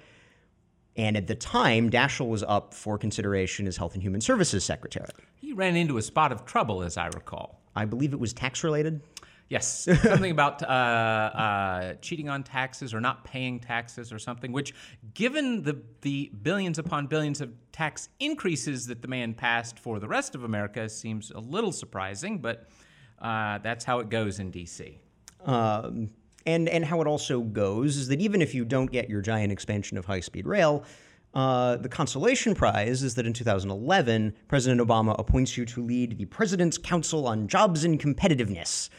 And 0.95 1.15
at 1.15 1.27
the 1.27 1.35
time, 1.35 1.91
Daschle 1.91 2.27
was 2.27 2.41
up 2.43 2.73
for 2.73 2.97
consideration 2.97 3.67
as 3.67 3.77
Health 3.77 3.93
and 3.93 4.01
Human 4.01 4.19
Services 4.21 4.65
Secretary. 4.65 5.07
He 5.35 5.53
ran 5.53 5.75
into 5.75 5.97
a 5.97 6.01
spot 6.01 6.31
of 6.31 6.43
trouble, 6.45 6.81
as 6.81 6.97
I 6.97 7.05
recall. 7.07 7.61
I 7.75 7.85
believe 7.85 8.13
it 8.13 8.19
was 8.19 8.33
tax 8.33 8.63
related. 8.63 9.01
Yes, 9.49 9.87
something 10.01 10.31
about 10.31 10.61
uh, 10.61 10.65
uh, 10.65 11.93
cheating 12.01 12.27
on 12.27 12.43
taxes 12.43 12.93
or 12.93 12.99
not 12.99 13.23
paying 13.23 13.59
taxes 13.59 14.11
or 14.11 14.19
something. 14.19 14.51
Which, 14.51 14.73
given 15.13 15.63
the 15.63 15.81
the 16.01 16.31
billions 16.41 16.79
upon 16.79 17.07
billions 17.07 17.39
of 17.39 17.53
tax 17.71 18.09
increases 18.19 18.87
that 18.87 19.01
the 19.01 19.07
man 19.07 19.33
passed 19.33 19.79
for 19.79 19.99
the 19.99 20.07
rest 20.07 20.35
of 20.35 20.43
America, 20.43 20.89
seems 20.89 21.31
a 21.31 21.39
little 21.39 21.71
surprising. 21.71 22.39
But 22.39 22.67
uh, 23.19 23.59
that's 23.59 23.85
how 23.85 23.99
it 23.99 24.09
goes 24.09 24.39
in 24.39 24.51
D.C. 24.51 24.99
Um, 25.45 26.09
and 26.45 26.67
and 26.67 26.83
how 26.83 26.99
it 26.99 27.07
also 27.07 27.39
goes 27.41 27.95
is 27.95 28.09
that 28.09 28.19
even 28.19 28.41
if 28.41 28.53
you 28.53 28.65
don't 28.65 28.91
get 28.91 29.09
your 29.09 29.21
giant 29.21 29.51
expansion 29.51 29.97
of 29.97 30.05
high 30.05 30.21
speed 30.21 30.45
rail. 30.45 30.83
Uh, 31.33 31.75
the 31.75 31.89
consolation 31.89 32.55
prize 32.55 33.03
is 33.03 33.13
that 33.13 33.27
in 33.27 33.33
2011, 33.33 34.33
President 34.47 34.81
Obama 34.81 35.13
appoints 35.19 35.55
you 35.55 35.65
to 35.65 35.83
lead 35.83 36.17
the 36.17 36.25
President's 36.25 36.79
Council 36.79 37.27
on 37.27 37.47
Jobs 37.47 37.83
and 37.83 37.99
Competitiveness, 37.99 38.89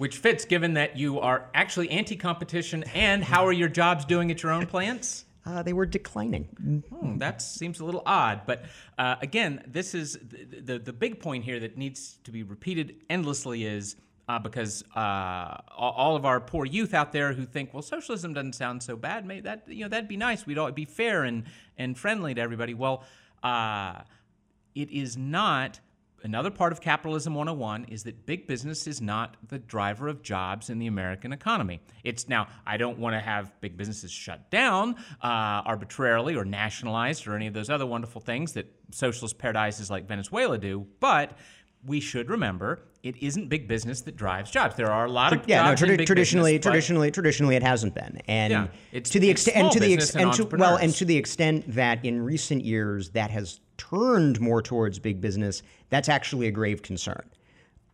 which 0.00 0.16
fits 0.16 0.46
given 0.46 0.72
that 0.74 0.96
you 0.96 1.20
are 1.20 1.50
actually 1.52 1.90
anti 1.90 2.16
competition 2.16 2.82
and 2.94 3.22
how 3.22 3.46
are 3.46 3.52
your 3.52 3.68
jobs 3.68 4.06
doing 4.06 4.30
at 4.30 4.42
your 4.42 4.50
own 4.50 4.64
plants? 4.64 5.26
Uh, 5.44 5.62
they 5.62 5.74
were 5.74 5.84
declining. 5.84 6.44
Hmm, 6.44 7.18
that 7.18 7.42
seems 7.42 7.80
a 7.80 7.84
little 7.84 8.02
odd, 8.06 8.42
but 8.46 8.64
uh, 8.98 9.16
again, 9.20 9.62
this 9.66 9.94
is 9.94 10.18
the, 10.22 10.60
the, 10.60 10.78
the 10.78 10.92
big 10.94 11.20
point 11.20 11.44
here 11.44 11.60
that 11.60 11.76
needs 11.76 12.18
to 12.24 12.30
be 12.30 12.42
repeated 12.42 12.96
endlessly 13.10 13.66
is 13.66 13.96
uh, 14.26 14.38
because 14.38 14.82
uh, 14.96 15.58
all 15.76 16.16
of 16.16 16.24
our 16.24 16.40
poor 16.40 16.64
youth 16.64 16.94
out 16.94 17.12
there 17.12 17.34
who 17.34 17.44
think, 17.44 17.74
well, 17.74 17.82
socialism 17.82 18.32
doesn't 18.32 18.54
sound 18.54 18.82
so 18.82 18.96
bad. 18.96 19.26
Maybe 19.26 19.42
that 19.42 19.64
you 19.66 19.84
know 19.84 19.88
that'd 19.88 20.08
be 20.08 20.16
nice. 20.16 20.46
We'd 20.46 20.56
all 20.56 20.70
be 20.72 20.86
fair 20.86 21.24
and 21.24 21.44
and 21.76 21.98
friendly 21.98 22.32
to 22.32 22.40
everybody. 22.40 22.72
Well, 22.72 23.04
uh, 23.42 24.00
it 24.74 24.90
is 24.90 25.18
not 25.18 25.80
another 26.22 26.50
part 26.50 26.72
of 26.72 26.80
capitalism 26.80 27.34
101 27.34 27.84
is 27.84 28.02
that 28.04 28.26
big 28.26 28.46
business 28.46 28.86
is 28.86 29.00
not 29.00 29.36
the 29.48 29.58
driver 29.58 30.08
of 30.08 30.22
jobs 30.22 30.70
in 30.70 30.78
the 30.78 30.86
American 30.86 31.32
economy. 31.32 31.80
It's 32.04 32.28
now, 32.28 32.48
I 32.66 32.76
don't 32.76 32.98
want 32.98 33.14
to 33.14 33.20
have 33.20 33.52
big 33.60 33.76
businesses 33.76 34.10
shut 34.10 34.50
down 34.50 34.96
uh, 35.22 35.62
arbitrarily 35.64 36.36
or 36.36 36.44
nationalized 36.44 37.26
or 37.26 37.36
any 37.36 37.46
of 37.46 37.54
those 37.54 37.70
other 37.70 37.86
wonderful 37.86 38.20
things 38.20 38.52
that 38.52 38.66
socialist 38.90 39.38
paradises 39.38 39.90
like 39.90 40.06
Venezuela 40.06 40.58
do, 40.58 40.86
but 40.98 41.36
we 41.84 42.00
should 42.00 42.28
remember 42.28 42.80
it 43.02 43.16
isn't 43.22 43.48
big 43.48 43.66
business 43.66 44.02
that 44.02 44.16
drives 44.16 44.50
jobs. 44.50 44.76
There 44.76 44.90
are 44.90 45.06
a 45.06 45.10
lot 45.10 45.32
of 45.32 45.48
yeah, 45.48 45.62
no, 45.62 45.74
tradi- 45.74 46.04
traditionally, 46.04 46.52
business, 46.52 46.64
traditionally, 46.64 47.10
traditionally, 47.10 47.56
it 47.56 47.62
hasn't 47.62 47.94
been, 47.94 48.20
and 48.26 48.50
yeah, 48.50 48.66
it's, 48.92 49.08
to 49.10 49.20
the 49.20 49.30
extent, 49.30 49.56
and 49.56 49.72
to 49.72 49.80
the 49.80 49.94
extent, 49.94 50.34
to, 50.34 50.44
well, 50.44 50.76
and 50.76 50.92
to 50.94 51.04
the 51.04 51.16
extent 51.16 51.64
that 51.74 52.04
in 52.04 52.22
recent 52.22 52.64
years 52.64 53.10
that 53.10 53.30
has 53.30 53.60
turned 53.78 54.40
more 54.40 54.60
towards 54.60 54.98
big 54.98 55.20
business, 55.20 55.62
that's 55.88 56.08
actually 56.08 56.46
a 56.46 56.50
grave 56.50 56.82
concern. 56.82 57.24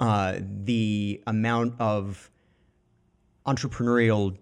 Uh, 0.01 0.41
the 0.65 1.23
amount 1.27 1.75
of 1.79 2.31
entrepreneurial 3.47 4.37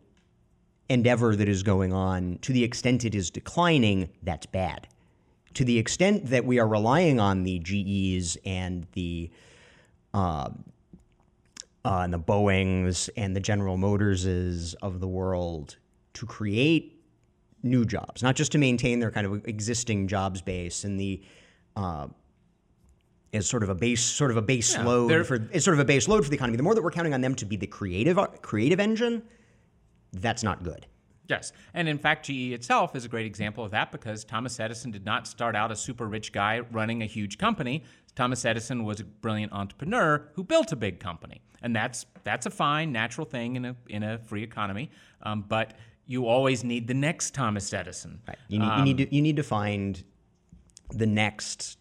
endeavor 0.88 1.36
that 1.36 1.48
is 1.48 1.62
going 1.62 1.92
on, 1.92 2.38
to 2.40 2.52
the 2.52 2.64
extent 2.64 3.04
it 3.04 3.14
is 3.14 3.30
declining, 3.30 4.08
that's 4.22 4.46
bad. 4.46 4.88
To 5.54 5.64
the 5.64 5.78
extent 5.78 6.26
that 6.26 6.44
we 6.44 6.58
are 6.58 6.66
relying 6.66 7.20
on 7.20 7.44
the 7.44 7.60
GEs 7.60 8.36
and 8.44 8.86
the 8.92 9.30
uh, 10.12 10.50
uh, 11.84 12.00
and 12.00 12.12
the 12.12 12.18
Boeings 12.18 13.10
and 13.16 13.36
the 13.36 13.40
General 13.40 13.76
Motorses 13.76 14.74
of 14.82 15.00
the 15.00 15.08
world 15.08 15.76
to 16.14 16.26
create 16.26 17.02
new 17.62 17.84
jobs, 17.84 18.22
not 18.22 18.36
just 18.36 18.52
to 18.52 18.58
maintain 18.58 19.00
their 19.00 19.10
kind 19.10 19.26
of 19.26 19.46
existing 19.46 20.08
jobs 20.08 20.40
base 20.40 20.84
and 20.84 20.98
the 20.98 21.22
uh, 21.76 22.06
as 23.32 23.48
sort 23.48 23.62
of 23.62 23.68
a 23.68 23.74
base 23.74 24.02
sort 24.02 24.30
of 24.30 24.36
a 24.36 24.42
base 24.42 24.74
yeah, 24.74 24.84
load 24.84 25.26
for 25.26 25.48
it's 25.52 25.64
sort 25.64 25.74
of 25.74 25.80
a 25.80 25.84
base 25.84 26.06
load 26.08 26.24
for 26.24 26.30
the 26.30 26.36
economy. 26.36 26.56
The 26.56 26.62
more 26.62 26.74
that 26.74 26.82
we're 26.82 26.90
counting 26.90 27.14
on 27.14 27.20
them 27.20 27.34
to 27.36 27.44
be 27.44 27.56
the 27.56 27.66
creative 27.66 28.18
creative 28.42 28.80
engine, 28.80 29.22
that's 30.12 30.42
not 30.42 30.62
good. 30.62 30.86
Yes. 31.28 31.52
And 31.72 31.88
in 31.88 31.98
fact, 31.98 32.26
GE 32.26 32.52
itself 32.52 32.94
is 32.94 33.04
a 33.04 33.08
great 33.08 33.26
example 33.26 33.64
of 33.64 33.70
that 33.70 33.90
because 33.90 34.24
Thomas 34.24 34.60
Edison 34.60 34.90
did 34.90 35.04
not 35.04 35.26
start 35.26 35.56
out 35.56 35.72
a 35.72 35.76
super 35.76 36.06
rich 36.06 36.32
guy 36.32 36.60
running 36.70 37.02
a 37.02 37.06
huge 37.06 37.38
company. 37.38 37.84
Thomas 38.14 38.44
Edison 38.44 38.84
was 38.84 39.00
a 39.00 39.04
brilliant 39.04 39.52
entrepreneur 39.52 40.28
who 40.34 40.44
built 40.44 40.72
a 40.72 40.76
big 40.76 41.00
company. 41.00 41.40
And 41.62 41.74
that's 41.74 42.04
that's 42.24 42.46
a 42.46 42.50
fine, 42.50 42.92
natural 42.92 43.26
thing 43.26 43.56
in 43.56 43.64
a 43.64 43.76
in 43.88 44.02
a 44.02 44.18
free 44.18 44.42
economy. 44.42 44.90
Um, 45.22 45.44
but 45.48 45.74
you 46.06 46.26
always 46.26 46.62
need 46.62 46.86
the 46.86 46.94
next 46.94 47.34
Thomas 47.34 47.72
Edison. 47.72 48.20
Right. 48.28 48.36
You 48.48 48.58
need, 48.58 48.68
um, 48.68 48.78
you 48.78 48.84
need 48.84 48.98
to 48.98 49.14
you 49.14 49.22
need 49.22 49.36
to 49.36 49.42
find 49.42 50.02
the 50.90 51.06
next. 51.06 51.78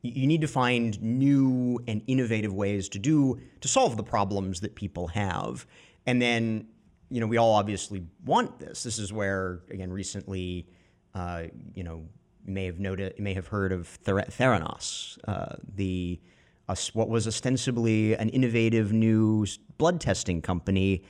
You 0.00 0.26
need 0.26 0.40
to 0.40 0.48
find 0.48 1.00
new 1.02 1.80
and 1.86 2.02
innovative 2.06 2.54
ways 2.54 2.88
to 2.90 2.98
do 2.98 3.40
to 3.60 3.68
solve 3.68 3.96
the 3.96 4.02
problems 4.02 4.60
that 4.60 4.74
people 4.74 5.08
have, 5.08 5.66
and 6.06 6.22
then 6.22 6.68
you 7.10 7.20
know 7.20 7.26
we 7.26 7.36
all 7.36 7.54
obviously 7.54 8.04
want 8.24 8.58
this. 8.58 8.82
This 8.82 8.98
is 8.98 9.12
where 9.12 9.60
again 9.70 9.92
recently, 9.92 10.66
uh, 11.14 11.44
you 11.74 11.84
know, 11.84 12.04
you 12.46 12.52
may 12.52 12.66
have 12.66 12.78
noted, 12.78 13.18
may 13.18 13.34
have 13.34 13.48
heard 13.48 13.72
of 13.72 13.86
Ther- 13.88 14.26
Theranos, 14.30 15.18
uh, 15.26 15.56
the 15.74 16.20
uh, 16.68 16.74
what 16.92 17.08
was 17.08 17.26
ostensibly 17.26 18.14
an 18.14 18.28
innovative 18.28 18.92
new 18.92 19.46
blood 19.78 20.00
testing 20.00 20.42
company 20.42 21.02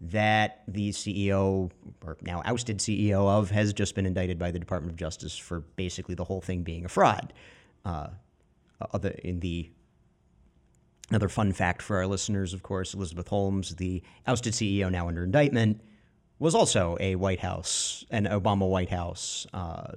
that 0.00 0.62
the 0.66 0.90
CEO, 0.90 1.70
or 2.04 2.16
now 2.22 2.42
ousted 2.44 2.78
CEO 2.78 3.28
of, 3.28 3.50
has 3.50 3.72
just 3.72 3.94
been 3.94 4.06
indicted 4.06 4.38
by 4.38 4.50
the 4.50 4.58
Department 4.58 4.90
of 4.90 4.96
Justice 4.96 5.36
for 5.36 5.60
basically 5.76 6.14
the 6.14 6.24
whole 6.24 6.40
thing 6.40 6.62
being 6.62 6.84
a 6.84 6.88
fraud. 6.88 7.32
Uh, 7.84 8.08
other 8.92 9.10
in 9.22 9.38
the 9.40 9.70
another 11.12 11.28
fun 11.28 11.52
fact 11.52 11.82
for 11.82 11.98
our 11.98 12.06
listeners, 12.06 12.54
of 12.54 12.62
course, 12.62 12.94
Elizabeth 12.94 13.28
Holmes, 13.28 13.74
the 13.76 14.02
ousted 14.26 14.54
CEO 14.54 14.90
now 14.90 15.08
under 15.08 15.24
indictment, 15.24 15.78
was 16.38 16.54
also 16.54 16.96
a 17.00 17.16
White 17.16 17.40
House, 17.40 18.02
an 18.10 18.24
Obama 18.24 18.66
White 18.66 18.88
House 18.88 19.46
uh, 19.52 19.92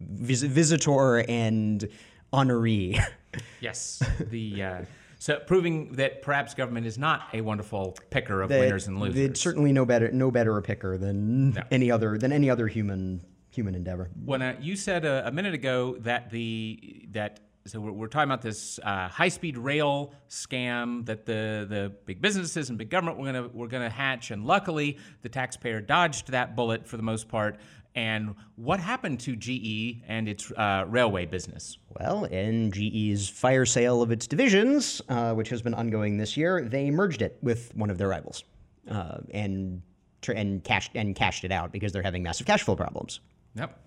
vis- 0.00 0.42
visitor 0.42 1.18
and 1.28 1.88
honoree. 2.32 3.00
yes, 3.60 4.02
the. 4.18 4.62
Uh, 4.62 4.80
so 5.20 5.38
proving 5.38 5.92
that 5.92 6.22
perhaps 6.22 6.54
government 6.54 6.84
is 6.84 6.98
not 6.98 7.28
a 7.32 7.42
wonderful 7.42 7.96
picker 8.10 8.42
of 8.42 8.48
that, 8.48 8.58
winners 8.58 8.88
and 8.88 8.98
losers. 8.98 9.20
It's 9.20 9.40
certainly 9.40 9.72
no 9.72 9.84
better 9.84 10.10
no 10.10 10.32
better 10.32 10.56
a 10.56 10.62
picker 10.62 10.98
than 10.98 11.50
no. 11.50 11.62
any 11.70 11.92
other 11.92 12.18
than 12.18 12.32
any 12.32 12.50
other 12.50 12.66
human 12.66 13.20
human 13.50 13.76
endeavor. 13.76 14.10
When 14.24 14.42
uh, 14.42 14.56
you 14.60 14.74
said 14.74 15.04
a, 15.04 15.28
a, 15.28 15.30
minute 15.30 15.54
ago 15.54 15.96
that 16.00 16.30
the 16.30 17.06
that 17.12 17.40
so 17.66 17.80
we're, 17.80 17.92
we're 17.92 18.06
talking 18.06 18.28
about 18.28 18.42
this 18.42 18.78
uh, 18.82 19.08
high 19.08 19.28
speed 19.28 19.58
rail 19.58 20.12
scam 20.28 21.04
that 21.06 21.26
the 21.26 21.66
the 21.68 21.92
big 22.06 22.20
businesses 22.20 22.68
and 22.70 22.78
big 22.78 22.90
government 22.90 23.18
were 23.18 23.26
gonna 23.26 23.48
were 23.48 23.68
gonna 23.68 23.90
hatch, 23.90 24.30
and 24.30 24.44
luckily 24.44 24.98
the 25.22 25.28
taxpayer 25.28 25.80
dodged 25.80 26.28
that 26.28 26.56
bullet 26.56 26.86
for 26.86 26.96
the 26.96 27.02
most 27.02 27.28
part. 27.28 27.58
And 27.94 28.36
what 28.54 28.78
happened 28.78 29.18
to 29.20 29.34
GE 29.34 30.02
and 30.06 30.28
its 30.28 30.52
uh, 30.52 30.84
railway 30.86 31.26
business? 31.26 31.76
Well, 31.98 32.24
in 32.24 32.70
GE's 32.70 33.28
fire 33.28 33.66
sale 33.66 34.00
of 34.00 34.12
its 34.12 34.28
divisions, 34.28 35.02
uh, 35.08 35.34
which 35.34 35.48
has 35.48 35.60
been 35.60 35.74
ongoing 35.74 36.16
this 36.16 36.36
year, 36.36 36.62
they 36.62 36.92
merged 36.92 37.20
it 37.20 37.36
with 37.42 37.74
one 37.74 37.90
of 37.90 37.98
their 37.98 38.06
rivals, 38.08 38.44
uh, 38.88 39.18
and 39.32 39.82
and 40.28 40.62
cashed 40.62 40.92
and 40.94 41.14
cashed 41.14 41.44
it 41.44 41.52
out 41.52 41.72
because 41.72 41.92
they're 41.92 42.02
having 42.02 42.22
massive 42.22 42.46
cash 42.46 42.62
flow 42.62 42.76
problems. 42.76 43.20
Yep. 43.56 43.78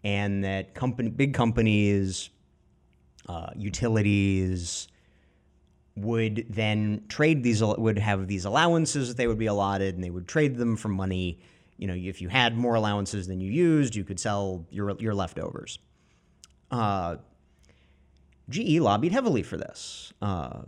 and 0.04 0.44
that 0.44 0.74
company, 0.74 1.08
big 1.08 1.32
companies, 1.32 2.30
uh, 3.28 3.50
utilities 3.56 4.88
would 5.96 6.46
then 6.48 7.04
trade 7.08 7.42
these 7.42 7.62
would 7.62 7.98
have 7.98 8.26
these 8.26 8.44
allowances 8.44 9.08
that 9.08 9.16
they 9.16 9.26
would 9.26 9.38
be 9.38 9.46
allotted, 9.46 9.94
and 9.94 10.02
they 10.02 10.10
would 10.10 10.26
trade 10.28 10.56
them 10.56 10.76
for 10.76 10.88
money. 10.88 11.40
You 11.76 11.86
know, 11.86 11.94
if 11.94 12.20
you 12.20 12.28
had 12.28 12.56
more 12.56 12.74
allowances 12.74 13.26
than 13.26 13.40
you 13.40 13.50
used, 13.50 13.94
you 13.94 14.04
could 14.04 14.20
sell 14.20 14.66
your 14.70 14.96
your 14.98 15.14
leftovers. 15.14 15.78
Uh, 16.70 17.16
GE 18.48 18.78
lobbied 18.80 19.12
heavily 19.12 19.42
for 19.42 19.56
this. 19.56 20.12
Uh, 20.20 20.62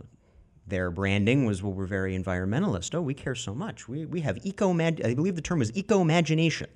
their 0.67 0.91
branding 0.91 1.45
was, 1.45 1.63
well, 1.63 1.73
we're 1.73 1.85
very 1.85 2.17
environmentalist. 2.17 2.93
Oh, 2.93 3.01
we 3.01 3.13
care 3.13 3.35
so 3.35 3.55
much. 3.55 3.87
We, 3.87 4.05
we 4.05 4.21
have 4.21 4.37
eco 4.45 4.73
I 4.79 4.91
believe 4.91 5.35
the 5.35 5.41
term 5.41 5.59
was 5.59 5.75
eco 5.75 6.01
imagination. 6.01 6.69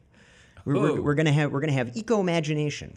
We're, 0.63 0.79
we're, 0.79 1.01
we're 1.01 1.15
gonna 1.15 1.31
have 1.31 1.51
we're 1.51 1.59
gonna 1.59 1.73
have 1.73 1.97
eco 1.97 2.19
imagination. 2.19 2.95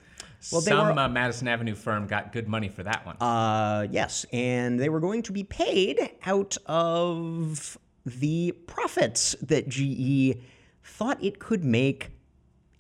Well, 0.53 0.61
Some 0.61 0.95
were 0.95 1.01
uh, 1.01 1.09
Madison 1.09 1.49
Avenue 1.49 1.75
firm 1.75 2.07
got 2.07 2.33
good 2.33 2.49
money 2.49 2.69
for 2.69 2.83
that 2.83 3.07
one. 3.07 3.17
uh, 3.21 3.87
yes, 3.91 4.27
and 4.33 4.79
they 4.79 4.89
were 4.89 5.01
going 5.01 5.23
to 5.23 5.33
be 5.33 5.45
paid 5.45 6.11
out 6.27 6.57
of 6.67 7.79
the 8.05 8.53
profits 8.67 9.35
that 9.41 9.69
GE 9.69 10.39
thought 10.83 11.23
it 11.25 11.39
could 11.39 11.65
make 11.65 12.11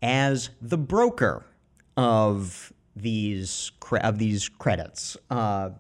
as 0.02 0.50
the 0.60 0.76
broker 0.76 1.46
of 1.96 2.72
these 2.94 3.72
cre- 3.80 3.96
of 3.98 4.18
these 4.18 4.48
credits. 4.48 5.16
Uh, 5.30 5.70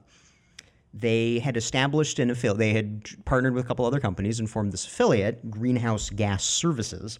they 0.94 1.40
had 1.40 1.56
established 1.56 2.18
an 2.18 2.30
affiliate. 2.30 2.58
They 2.58 2.72
had 2.72 3.24
partnered 3.24 3.52
with 3.54 3.64
a 3.64 3.68
couple 3.68 3.84
other 3.84 4.00
companies 4.00 4.38
and 4.38 4.48
formed 4.48 4.72
this 4.72 4.86
affiliate, 4.86 5.50
Greenhouse 5.50 6.08
Gas 6.08 6.44
Services, 6.44 7.18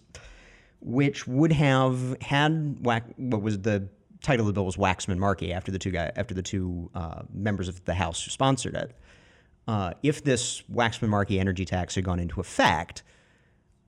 which 0.79 1.27
would 1.27 1.51
have 1.51 2.19
had 2.21 2.77
what 2.79 3.03
was 3.19 3.59
the 3.61 3.89
title 4.25 4.43
of 4.43 4.47
the 4.47 4.53
bill 4.53 4.65
was 4.65 4.75
Waxman 4.75 5.17
Markey 5.17 5.53
after 5.53 5.71
the 5.71 5.79
two 5.79 5.91
guy 5.91 6.11
after 6.15 6.33
the 6.33 6.41
two 6.41 6.89
uh, 6.95 7.21
members 7.31 7.67
of 7.67 7.83
the 7.85 7.93
House 7.93 8.23
who 8.23 8.31
sponsored 8.31 8.75
it. 8.75 8.91
Uh, 9.67 9.93
if 10.03 10.23
this 10.23 10.63
Waxman 10.71 11.09
Markey 11.09 11.39
energy 11.39 11.65
tax 11.65 11.95
had 11.95 12.03
gone 12.03 12.19
into 12.19 12.39
effect, 12.39 13.03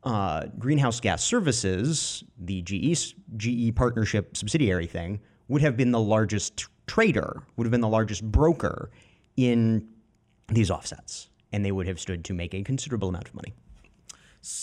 uh, 0.03 0.45
Greenhouse 0.57 0.99
Gas 0.99 1.23
Services, 1.23 2.23
the 2.37 2.61
GE 2.61 3.15
GE 3.35 3.75
partnership 3.75 4.37
subsidiary 4.37 4.87
thing, 4.87 5.19
would 5.47 5.61
have 5.61 5.75
been 5.75 5.91
the 5.91 5.99
largest 5.99 6.65
trader, 6.85 7.43
would 7.55 7.65
have 7.65 7.71
been 7.71 7.81
the 7.81 7.87
largest 7.87 8.23
broker 8.23 8.91
in 9.35 9.87
these 10.49 10.71
offsets, 10.71 11.29
and 11.51 11.65
they 11.65 11.71
would 11.71 11.87
have 11.87 11.99
stood 11.99 12.23
to 12.25 12.33
make 12.33 12.53
a 12.53 12.63
considerable 12.63 13.09
amount 13.09 13.27
of 13.27 13.35
money. 13.35 13.53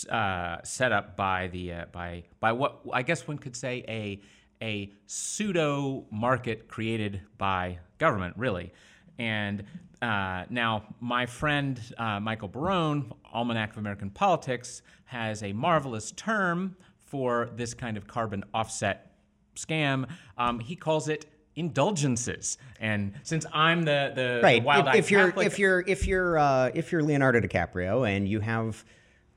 uh, 0.09 0.57
set 0.63 0.91
up 0.91 1.15
by 1.15 1.47
the 1.47 1.73
uh, 1.73 1.85
by 1.91 2.23
by 2.39 2.53
what 2.53 2.79
I 2.93 3.03
guess 3.03 3.27
one 3.27 3.37
could 3.37 3.55
say 3.55 3.83
a 3.87 4.21
a 4.61 4.91
pseudo 5.05 6.05
market 6.11 6.67
created 6.67 7.21
by 7.37 7.79
government, 7.97 8.35
really. 8.37 8.71
And 9.17 9.63
uh, 10.01 10.45
now, 10.49 10.83
my 10.99 11.25
friend 11.25 11.79
uh, 11.97 12.19
Michael 12.19 12.47
Barone, 12.47 13.11
Almanac 13.33 13.71
of 13.71 13.77
American 13.77 14.09
Politics, 14.09 14.81
has 15.05 15.43
a 15.43 15.53
marvelous 15.53 16.11
term 16.11 16.75
for 17.05 17.49
this 17.55 17.73
kind 17.73 17.97
of 17.97 18.07
carbon 18.07 18.43
offset 18.53 19.13
scam. 19.55 20.07
Um, 20.37 20.59
he 20.59 20.75
calls 20.75 21.07
it 21.07 21.25
indulgences. 21.55 22.57
And 22.79 23.13
since 23.23 23.45
I'm 23.53 23.83
the 23.83 24.11
the, 24.13 24.39
right. 24.43 24.61
the 24.61 24.65
wild 24.65 24.87
if, 24.89 24.95
if 24.95 25.11
you're 25.11 25.33
if 25.41 25.59
you're 25.59 25.83
if 25.87 26.07
you're 26.07 26.37
uh, 26.37 26.71
if 26.73 26.91
you're 26.91 27.03
Leonardo 27.03 27.39
DiCaprio 27.39 28.07
and 28.07 28.27
you 28.27 28.41
have 28.41 28.83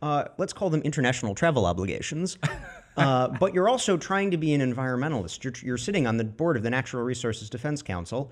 uh, 0.03 0.25
let's 0.39 0.53
call 0.53 0.71
them 0.71 0.83
international 0.83 1.35
travel 1.35 1.67
obligations. 1.67 2.39
Uh, 3.09 3.29
but 3.29 3.55
you're 3.55 3.69
also 3.69 3.97
trying 3.97 4.31
to 4.31 4.37
be 4.37 4.53
an 4.55 4.61
environmentalist. 4.61 5.45
You're, 5.45 5.53
you're 5.63 5.79
sitting 5.79 6.07
on 6.07 6.17
the 6.17 6.25
board 6.25 6.57
of 6.57 6.63
the 6.63 6.71
Natural 6.71 7.03
Resources 7.03 7.49
Defense 7.49 7.81
Council. 7.81 8.31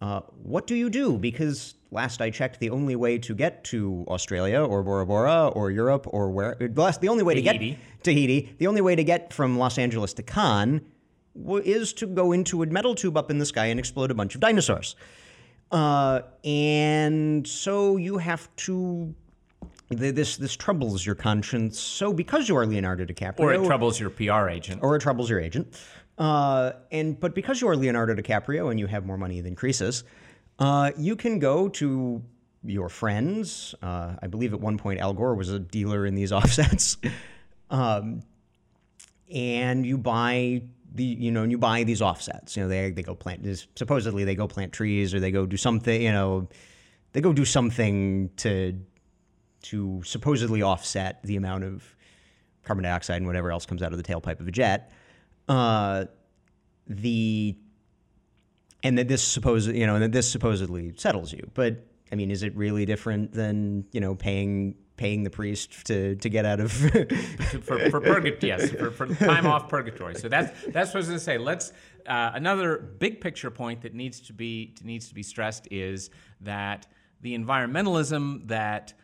Uh, 0.00 0.20
what 0.42 0.66
do 0.66 0.74
you 0.74 0.90
do? 0.90 1.18
Because 1.18 1.74
last 1.90 2.20
I 2.20 2.30
checked, 2.30 2.60
the 2.60 2.70
only 2.70 2.96
way 2.96 3.18
to 3.18 3.34
get 3.34 3.64
to 3.64 4.04
Australia 4.08 4.60
or 4.60 4.82
Bora 4.82 5.06
Bora 5.06 5.48
or 5.48 5.70
Europe 5.70 6.06
or 6.08 6.30
where, 6.30 6.56
last, 6.74 7.00
the 7.00 7.08
only 7.08 7.24
way 7.24 7.34
to 7.34 7.42
Tahiti. 7.42 7.70
get 7.70 7.78
Tahiti, 8.04 8.54
the 8.58 8.66
only 8.66 8.80
way 8.80 8.94
to 8.94 9.04
get 9.04 9.32
from 9.32 9.58
Los 9.58 9.78
Angeles 9.78 10.12
to 10.14 10.22
Cannes 10.22 10.82
w- 11.36 11.62
is 11.64 11.92
to 11.94 12.06
go 12.06 12.32
into 12.32 12.62
a 12.62 12.66
metal 12.66 12.94
tube 12.94 13.16
up 13.16 13.30
in 13.30 13.38
the 13.38 13.46
sky 13.46 13.66
and 13.66 13.78
explode 13.78 14.10
a 14.10 14.14
bunch 14.14 14.34
of 14.34 14.40
dinosaurs. 14.40 14.94
Uh, 15.70 16.22
and 16.44 17.46
so 17.46 17.96
you 17.96 18.18
have 18.18 18.48
to. 18.56 19.14
Th- 19.90 20.14
This 20.14 20.36
this 20.36 20.56
troubles 20.56 21.04
your 21.04 21.14
conscience. 21.14 21.78
So 21.78 22.12
because 22.12 22.48
you 22.48 22.56
are 22.56 22.66
Leonardo 22.66 23.04
DiCaprio, 23.04 23.40
or 23.40 23.52
it 23.52 23.64
troubles 23.64 23.98
your 24.00 24.10
PR 24.10 24.48
agent. 24.48 24.80
or 24.82 24.96
it 24.96 25.00
troubles 25.00 25.28
your 25.30 25.40
agent, 25.40 25.74
uh, 26.18 26.72
and 26.90 27.18
but 27.18 27.34
because 27.34 27.60
you 27.60 27.68
are 27.68 27.76
Leonardo 27.76 28.14
DiCaprio 28.14 28.70
and 28.70 28.78
you 28.78 28.86
have 28.86 29.04
more 29.06 29.16
money 29.18 29.40
than 29.40 29.54
Croesus, 29.54 30.04
uh, 30.58 30.90
you 30.96 31.16
can 31.16 31.38
go 31.38 31.68
to 31.68 32.22
your 32.64 32.88
friends. 32.88 33.74
Uh, 33.82 34.16
I 34.20 34.26
believe 34.26 34.52
at 34.52 34.60
one 34.60 34.78
point 34.78 35.00
Al 35.00 35.12
Gore 35.14 35.34
was 35.34 35.50
a 35.50 35.58
dealer 35.58 36.06
in 36.06 36.14
these 36.14 36.32
offsets, 36.38 36.96
um, 37.70 38.22
and 39.32 39.84
you 39.86 39.98
buy 39.98 40.62
the 40.94 41.04
you 41.04 41.30
know 41.30 41.42
and 41.42 41.50
you 41.52 41.58
buy 41.58 41.84
these 41.84 42.00
offsets. 42.02 42.56
You 42.56 42.62
know 42.64 42.68
they 42.68 42.90
they 42.90 43.02
go 43.02 43.14
plant 43.14 43.46
supposedly 43.76 44.24
they 44.24 44.34
go 44.34 44.48
plant 44.48 44.72
trees 44.72 45.14
or 45.14 45.20
they 45.20 45.30
go 45.30 45.46
do 45.46 45.56
something. 45.56 46.00
You 46.02 46.12
know 46.12 46.48
they 47.12 47.20
go 47.20 47.32
do 47.32 47.44
something 47.44 48.30
to 48.38 48.78
to 49.62 50.02
supposedly 50.04 50.62
offset 50.62 51.22
the 51.22 51.36
amount 51.36 51.64
of 51.64 51.96
carbon 52.64 52.84
dioxide 52.84 53.16
and 53.16 53.26
whatever 53.26 53.50
else 53.50 53.66
comes 53.66 53.82
out 53.82 53.92
of 53.92 53.98
the 53.98 54.04
tailpipe 54.04 54.40
of 54.40 54.48
a 54.48 54.52
jet. 54.52 54.92
Uh, 55.48 56.04
the 56.86 57.56
and 58.82 58.96
that 58.98 59.08
this 59.08 59.22
suppose 59.22 59.66
you 59.66 59.86
know 59.86 59.94
and 59.94 60.04
that 60.04 60.12
this 60.12 60.30
supposedly 60.30 60.92
settles 60.96 61.32
you, 61.32 61.50
but 61.54 61.84
I 62.10 62.14
mean, 62.14 62.30
is 62.30 62.42
it 62.42 62.56
really 62.56 62.86
different 62.86 63.32
than 63.32 63.84
you 63.92 64.00
know 64.00 64.14
paying 64.14 64.76
paying 64.96 65.22
the 65.22 65.30
priest 65.30 65.86
to 65.86 66.14
to 66.16 66.28
get 66.28 66.44
out 66.44 66.60
of? 66.60 66.72
for, 67.62 67.90
for 67.90 68.00
purgatory, 68.00 68.48
yes, 68.48 68.70
for, 68.70 68.90
for 68.90 69.06
time 69.14 69.46
off 69.46 69.68
purgatory. 69.68 70.14
So 70.14 70.28
that's 70.28 70.50
that's 70.68 70.90
what 70.90 70.96
I 70.96 70.98
was 70.98 71.06
going 71.06 71.18
to 71.18 71.24
say. 71.24 71.38
Let's 71.38 71.72
uh, 72.06 72.32
another 72.34 72.78
big 72.78 73.20
picture 73.20 73.50
point 73.50 73.82
that 73.82 73.94
needs 73.94 74.20
to 74.20 74.32
be 74.32 74.74
needs 74.82 75.08
to 75.08 75.14
be 75.14 75.22
stressed 75.22 75.68
is 75.70 76.10
that 76.40 76.86
the 77.20 77.36
environmentalism 77.36 78.48
that 78.48 78.94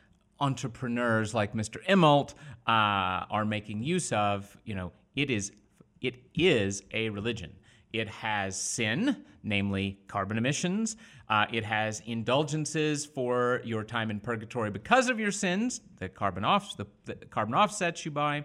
entrepreneurs 0.45 1.33
like 1.33 1.55
Mr. 1.55 1.83
Immelt 1.89 2.35
uh, 2.67 3.25
are 3.31 3.47
making 3.47 3.83
use 3.83 4.13
of, 4.13 4.57
you 4.65 4.75
know, 4.75 4.93
it 5.17 5.31
is 5.31 5.53
it 6.03 6.17
is 6.35 6.83
a 6.93 7.09
religion. 7.09 7.51
It 7.95 8.09
has 8.09 8.61
sin, 8.61 9.25
namely 9.43 9.99
carbon 10.07 10.37
emissions. 10.37 10.97
Uh, 11.31 11.47
it 11.51 11.65
has 11.65 12.03
indulgences 12.05 13.07
for 13.07 13.63
your 13.65 13.85
time 13.85 14.11
in 14.11 14.21
purgatory 14.21 14.71
because 14.71 15.09
of 15.09 15.19
your 15.19 15.31
sins, 15.31 15.81
the 15.99 16.11
carbon 16.11 16.45
off 16.45 16.77
the, 16.77 16.87
the 17.07 17.15
carbon 17.15 17.55
offsets 17.55 18.05
you 18.05 18.11
buy. 18.11 18.45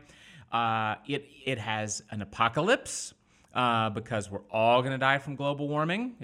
Uh, 0.53 0.95
it 1.05 1.27
it 1.45 1.57
has 1.57 2.01
an 2.11 2.21
apocalypse 2.21 3.13
uh, 3.53 3.89
because 3.89 4.31
we're 4.31 4.47
all 4.49 4.81
going 4.81 4.93
to 4.93 4.97
die 4.97 5.17
from 5.17 5.35
global 5.35 5.67
warming 5.67 6.15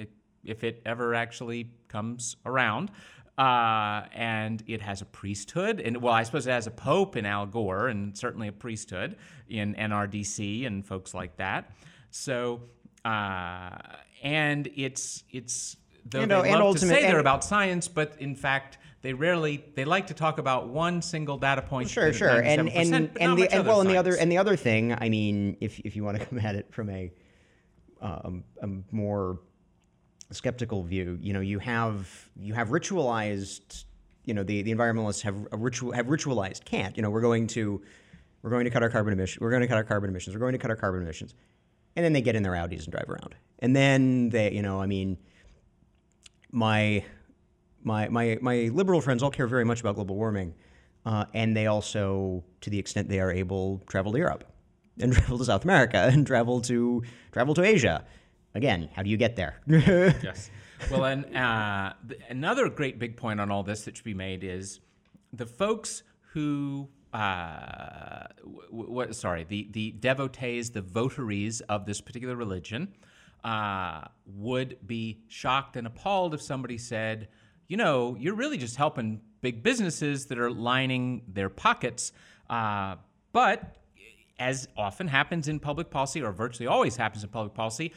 if 0.45 0.63
it 0.63 0.81
ever 0.85 1.13
actually 1.13 1.69
comes 1.89 2.38
around. 2.45 2.91
Uh, 3.38 4.04
and 4.13 4.63
it 4.65 4.82
has 4.82 5.02
a 5.02 5.06
priesthood, 5.06 5.82
and 5.82 6.02
well, 6.02 6.13
I 6.13 6.24
suppose 6.24 6.48
it 6.48 6.52
has 6.52 6.67
a 6.67 6.71
pope 6.71 7.17
in 7.17 7.26
Al 7.26 7.45
Gore, 7.45 7.89
and 7.89 8.17
certainly 8.17 8.48
a 8.48 8.54
priesthood 8.54 9.17
in 9.50 9.76
NRDC 9.76 10.65
and 10.65 10.86
folks 10.86 11.13
like 11.13 11.36
that. 11.36 11.69
So, 12.12 12.62
uh, 13.04 13.71
and 14.24 14.69
it's 14.76 15.26
it's 15.32 15.76
though 16.06 16.21
And, 16.21 16.32
they 16.32 16.36
uh, 16.52 16.60
love 16.60 16.76
and 16.76 16.78
to 16.80 16.88
say 16.88 17.02
they're 17.02 17.19
about 17.19 17.43
science, 17.43 17.89
but 17.89 18.13
in 18.19 18.36
fact 18.36 18.78
they 19.02 19.13
rarely 19.13 19.65
they 19.76 19.86
like 19.86 20.08
to 20.08 20.13
talk 20.13 20.39
about 20.39 20.69
one 20.69 21.02
single 21.02 21.38
data 21.38 21.62
point. 21.62 21.89
Sure, 21.89 22.13
sure, 22.13 22.41
and 22.41 22.69
and 22.69 23.12
and 23.19 23.38
the 23.38 23.52
and 23.52 23.60
other 23.60 23.63
well, 23.67 23.82
and 23.82 23.89
the 23.89 23.98
other 23.98 24.15
and 24.15 24.32
the 24.32 24.38
other 24.38 24.56
thing, 24.56 24.93
I 24.93 25.10
mean, 25.10 25.58
if 25.60 25.80
if 25.82 25.95
you 25.95 26.04
want 26.04 26.17
to 26.19 26.26
come 26.26 26.39
at 26.39 26.56
it 26.56 26.74
from 26.74 26.89
a 26.89 27.12
um, 28.02 28.43
a 28.62 28.67
more 28.91 29.39
skeptical 30.36 30.84
view, 30.84 31.17
you 31.21 31.34
know, 31.34 31.39
you 31.39 31.60
have 31.60 32.30
you 32.39 32.54
have 32.54 32.69
ritualized, 32.69 33.86
you 34.26 34.34
know, 34.34 34.43
the 34.43 34.62
the 34.62 34.74
environmentalists 34.74 35.21
have 35.21 35.48
ritual 35.52 35.91
have 35.93 36.08
ritualized 36.08 36.65
cant. 36.65 36.98
You 36.98 37.04
know, 37.04 37.10
we're 37.10 37.21
going 37.21 37.48
to 37.48 37.82
we're 38.41 38.52
going 38.52 38.65
to 38.65 38.71
cut 38.71 38.84
our 38.84 38.89
carbon 38.89 39.13
emissions. 39.13 39.41
We're 39.41 39.50
going 39.50 39.62
to 39.62 39.67
cut 39.67 39.78
our 39.78 39.84
carbon 39.84 40.10
emissions. 40.10 40.36
We're 40.36 40.41
going 40.41 40.54
to 40.54 40.60
cut 40.60 40.69
our 40.69 40.78
carbon 40.78 41.02
emissions, 41.02 41.34
and 41.95 42.06
then 42.06 42.13
they 42.13 42.21
get 42.21 42.36
in 42.36 42.43
their 42.43 42.54
Audis 42.54 42.84
and 42.84 42.91
drive 42.91 43.10
around, 43.10 43.36
and 43.60 43.76
then 43.76 44.30
they, 44.30 44.52
you 44.52 44.62
know, 44.62 44.82
I 44.82 44.86
mean, 44.86 45.17
my 46.52 47.04
my 47.84 48.10
my 48.10 48.38
my 48.41 48.69
liberal 48.74 49.02
friends 49.02 49.24
all 49.24 49.32
care 49.32 49.48
very 49.48 49.65
much 49.65 49.80
about 49.80 49.95
global 49.95 50.15
warming, 50.15 50.54
uh, 51.06 51.26
and 51.34 51.56
they 51.56 51.67
also, 51.67 52.43
to 52.62 52.69
the 52.69 52.80
extent 52.80 53.10
they 53.10 53.19
are 53.19 53.32
able, 53.32 53.82
travel 53.88 54.12
to 54.12 54.17
Europe, 54.17 54.43
and 55.00 55.13
travel 55.13 55.38
to 55.38 55.45
South 55.45 55.63
America, 55.63 56.10
and 56.12 56.26
travel 56.28 56.62
to 56.62 57.04
travel 57.32 57.54
to 57.54 57.63
Asia. 57.63 58.04
Again, 58.56 58.89
how 58.94 59.04
do 59.04 59.10
you 59.10 59.18
get 59.18 59.36
there? 59.36 59.60
yes. 59.68 60.50
Well, 60.89 61.04
and 61.06 61.36
uh, 61.36 61.94
th- 62.08 62.22
another 62.30 62.70
great 62.70 62.98
big 63.00 63.18
point 63.18 63.39
on 63.41 63.52
all 63.52 63.63
this 63.63 63.84
that 63.84 63.98
should 63.98 64.06
be 64.06 64.13
made 64.13 64.44
is 64.44 64.80
the 65.34 65.46
folks 65.46 66.04
who, 66.34 66.88
uh, 67.13 68.28
w- 68.44 68.88
w- 68.88 69.13
sorry, 69.13 69.44
the, 69.44 69.68
the 69.72 69.91
devotees, 69.91 70.72
the 70.72 70.82
votaries 70.82 71.60
of 71.62 71.86
this 71.86 72.00
particular 72.00 72.36
religion 72.36 72.94
uh, 73.44 74.06
would 74.26 74.78
be 74.88 75.20
shocked 75.28 75.76
and 75.76 75.86
appalled 75.86 76.34
if 76.34 76.41
somebody 76.41 76.78
said, 76.78 77.28
you 77.68 77.76
know, 77.76 78.15
you're 78.18 78.36
really 78.36 78.58
just 78.58 78.78
helping 78.78 79.20
big 79.41 79.63
businesses 79.63 80.28
that 80.28 80.39
are 80.39 80.52
lining 80.52 81.24
their 81.28 81.50
pockets. 81.50 82.13
Uh, 82.50 82.96
but 83.34 83.76
as 84.39 84.68
often 84.78 85.08
happens 85.08 85.48
in 85.48 85.60
public 85.60 85.89
policy, 85.89 86.22
or 86.22 86.32
virtually 86.32 86.68
always 86.68 86.96
happens 86.98 87.24
in 87.24 87.30
public 87.30 87.54
policy, 87.54 87.94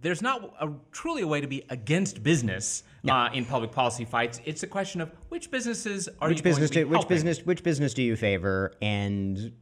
there's 0.00 0.22
not 0.22 0.54
a, 0.60 0.70
truly 0.92 1.22
a 1.22 1.26
way 1.26 1.40
to 1.40 1.46
be 1.46 1.64
against 1.70 2.22
business 2.22 2.82
uh, 3.08 3.28
in 3.32 3.44
public 3.44 3.72
policy 3.72 4.04
fights. 4.04 4.40
It's 4.44 4.62
a 4.62 4.66
question 4.66 5.00
of 5.00 5.10
which 5.28 5.50
businesses 5.50 6.08
are 6.20 6.28
which 6.28 6.38
you 6.38 6.42
business 6.44 6.70
do, 6.70 6.86
which 6.86 7.08
business 7.08 7.44
which 7.44 7.62
business 7.62 7.94
do 7.94 8.02
you 8.02 8.16
favor 8.16 8.72
and 8.80 9.52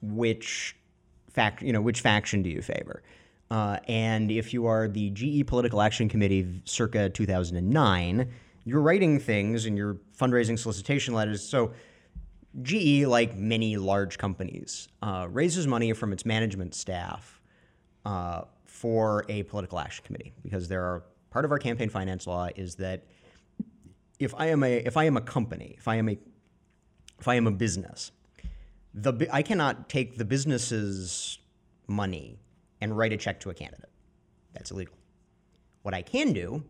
which 0.00 0.76
fact 1.30 1.62
you 1.62 1.72
know 1.72 1.80
which 1.80 2.00
faction 2.00 2.42
do 2.42 2.50
you 2.50 2.62
favor? 2.62 3.02
Uh, 3.50 3.78
and 3.88 4.30
if 4.30 4.54
you 4.54 4.66
are 4.66 4.88
the 4.88 5.10
GE 5.10 5.46
Political 5.46 5.82
Action 5.82 6.08
Committee 6.08 6.62
circa 6.64 7.10
2009 7.10 8.30
you're 8.64 8.80
writing 8.80 9.18
things 9.18 9.66
in 9.66 9.76
your 9.76 9.98
fundraising 10.18 10.58
solicitation 10.58 11.14
letters. 11.14 11.46
So 11.46 11.72
GE 12.62 13.04
like 13.06 13.36
many 13.36 13.76
large 13.76 14.16
companies 14.18 14.88
uh, 15.02 15.28
raises 15.30 15.66
money 15.66 15.92
from 15.92 16.12
its 16.12 16.24
management 16.24 16.74
staff 16.74 17.40
uh, 18.04 18.42
for 18.84 19.24
a 19.30 19.42
political 19.44 19.78
action 19.78 20.04
committee 20.04 20.34
because 20.42 20.68
there 20.68 20.82
are 20.82 21.04
part 21.30 21.46
of 21.46 21.50
our 21.50 21.58
campaign 21.58 21.88
finance 21.88 22.26
law 22.26 22.48
is 22.54 22.74
that 22.74 23.06
if 24.18 24.34
I 24.36 24.48
am 24.48 24.62
a 24.62 24.76
if 24.76 24.98
I 24.98 25.04
am 25.04 25.16
a 25.16 25.22
company, 25.22 25.74
if 25.78 25.88
I 25.88 25.94
am 25.94 26.10
a 26.10 26.18
if 27.18 27.26
I 27.26 27.36
am 27.36 27.46
a 27.46 27.50
business, 27.50 28.12
the 28.92 29.26
I 29.32 29.40
cannot 29.40 29.88
take 29.88 30.18
the 30.18 30.24
business's 30.26 31.38
money 31.86 32.38
and 32.82 32.94
write 32.94 33.14
a 33.14 33.16
check 33.16 33.40
to 33.40 33.48
a 33.48 33.54
candidate. 33.54 33.88
That's 34.52 34.70
illegal. 34.70 34.98
What 35.80 35.94
I 35.94 36.02
can 36.02 36.34
do 36.34 36.62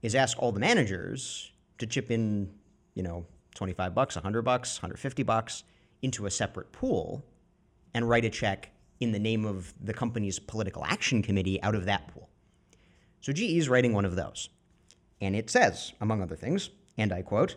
is 0.00 0.14
ask 0.14 0.38
all 0.38 0.52
the 0.52 0.60
managers 0.60 1.52
to 1.76 1.86
chip 1.86 2.10
in, 2.10 2.48
you 2.94 3.02
know, 3.02 3.26
25 3.56 3.94
bucks, 3.94 4.16
100 4.16 4.40
bucks, 4.40 4.78
150 4.78 5.22
bucks 5.22 5.64
into 6.00 6.24
a 6.24 6.30
separate 6.30 6.72
pool 6.72 7.26
and 7.92 8.08
write 8.08 8.24
a 8.24 8.30
check 8.30 8.70
in 9.00 9.12
the 9.12 9.18
name 9.18 9.44
of 9.44 9.72
the 9.80 9.94
company's 9.94 10.38
political 10.38 10.84
action 10.84 11.22
committee 11.22 11.62
out 11.62 11.74
of 11.74 11.84
that 11.84 12.08
pool. 12.08 12.28
So 13.20 13.32
GE 13.32 13.42
is 13.42 13.68
writing 13.68 13.92
one 13.92 14.04
of 14.04 14.16
those. 14.16 14.48
And 15.20 15.34
it 15.34 15.50
says, 15.50 15.92
among 16.00 16.22
other 16.22 16.36
things, 16.36 16.70
and 16.96 17.12
I 17.12 17.22
quote, 17.22 17.56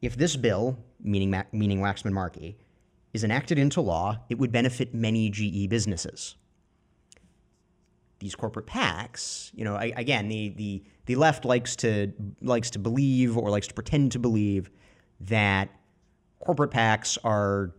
if 0.00 0.16
this 0.16 0.36
bill, 0.36 0.78
meaning, 1.02 1.30
Ma- 1.30 1.44
meaning 1.52 1.80
Waxman 1.80 2.12
Markey, 2.12 2.56
is 3.12 3.24
enacted 3.24 3.58
into 3.58 3.80
law, 3.80 4.18
it 4.28 4.38
would 4.38 4.52
benefit 4.52 4.94
many 4.94 5.30
GE 5.30 5.68
businesses. 5.68 6.36
These 8.18 8.34
corporate 8.34 8.66
PACs, 8.66 9.50
you 9.54 9.64
know, 9.64 9.74
I, 9.74 9.92
again, 9.96 10.28
the, 10.28 10.50
the, 10.50 10.84
the 11.06 11.16
left 11.16 11.44
likes 11.44 11.76
to, 11.76 12.12
likes 12.40 12.70
to 12.70 12.78
believe 12.78 13.36
or 13.36 13.50
likes 13.50 13.66
to 13.68 13.74
pretend 13.74 14.12
to 14.12 14.18
believe 14.18 14.70
that 15.20 15.68
corporate 16.40 16.70
PACs 16.70 17.18
are 17.24 17.72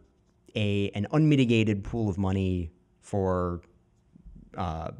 a, 0.55 0.89
an 0.95 1.07
unmitigated 1.11 1.83
pool 1.83 2.09
of 2.09 2.17
money 2.17 2.71
for, 3.05 3.61
uh, 4.57 4.91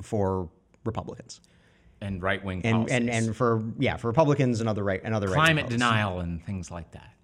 for 0.00 0.48
Republicans 0.84 1.40
and 2.00 2.22
right 2.22 2.44
wing 2.44 2.60
and, 2.64 2.90
and 2.90 3.08
and 3.08 3.34
for 3.34 3.62
yeah 3.78 3.96
for 3.96 4.08
Republicans 4.08 4.60
and 4.60 4.68
other 4.68 4.84
right 4.84 5.00
and 5.04 5.14
other 5.14 5.28
right 5.28 5.34
climate 5.34 5.68
denial 5.68 6.20
and 6.20 6.44
things 6.44 6.70
like 6.70 6.90
that. 6.92 7.14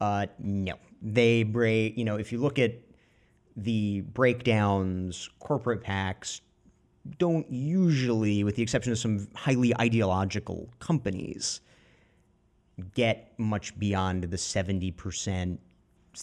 Uh, 0.00 0.26
no, 0.38 0.74
they 1.02 1.42
break. 1.42 1.96
You 1.96 2.04
know, 2.04 2.16
if 2.16 2.32
you 2.32 2.38
look 2.38 2.58
at 2.58 2.74
the 3.56 4.00
breakdowns, 4.00 5.28
corporate 5.40 5.82
PACs 5.82 6.40
don't 7.18 7.50
usually, 7.50 8.44
with 8.44 8.56
the 8.56 8.62
exception 8.62 8.92
of 8.92 8.98
some 8.98 9.28
highly 9.34 9.76
ideological 9.78 10.68
companies, 10.78 11.60
get 12.94 13.32
much 13.38 13.78
beyond 13.78 14.24
the 14.24 14.38
seventy 14.38 14.90
percent, 14.90 15.60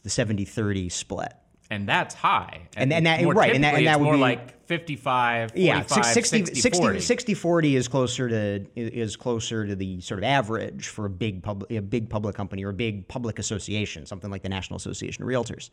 the 0.03 0.09
70-30 0.09 0.91
split. 0.91 1.33
And 1.69 1.87
that's 1.87 2.15
high. 2.15 2.61
And- 2.77 2.93
and 2.93 3.05
that- 3.05 3.21
more 3.23 3.33
right, 3.33 3.53
and 3.53 3.63
that- 3.63 3.75
and 3.75 3.87
that 3.87 3.99
would 3.99 4.05
more 4.05 4.13
be- 4.15 4.19
like 4.21 4.65
55, 4.67 5.51
45, 5.51 5.57
yeah, 5.65 5.81
six- 5.85 6.07
60, 6.13 6.37
60, 6.45 6.61
60, 6.61 6.81
40. 6.81 6.99
60 7.01 7.33
40 7.33 7.75
is 7.75 7.87
closer 7.87 8.29
to 8.29 8.65
is 8.75 9.15
closer 9.15 9.65
to 9.67 9.75
the 9.75 9.99
sort 10.01 10.19
of 10.19 10.23
average 10.23 10.87
for 10.87 11.05
a 11.05 11.09
big 11.09 11.43
public 11.43 11.69
a 11.71 11.81
big 11.81 12.09
public 12.09 12.35
company 12.35 12.63
or 12.63 12.69
a 12.69 12.73
big 12.73 13.07
public 13.07 13.37
association, 13.39 14.05
something 14.05 14.29
like 14.31 14.43
the 14.43 14.49
National 14.49 14.77
Association 14.77 15.23
of 15.23 15.29
Realtors. 15.29 15.69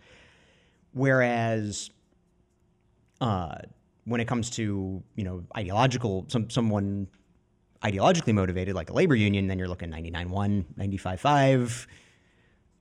Whereas, 0.93 1.91
uh, 3.21 3.57
when 4.05 4.21
it 4.21 4.27
comes 4.27 4.51
to 4.51 5.03
you 5.17 5.25
know 5.25 5.45
ideological 5.57 6.25
some 6.29 6.51
someone 6.51 7.07
ideologically 7.83 8.33
motivated 8.35 8.75
like 8.75 8.91
a 8.91 8.93
labor 8.93 9.15
union, 9.15 9.47
then 9.47 9.59
you're 9.59 9.69
looking 9.69 9.91
99.1, 9.91 10.65
95.5. 10.79 11.87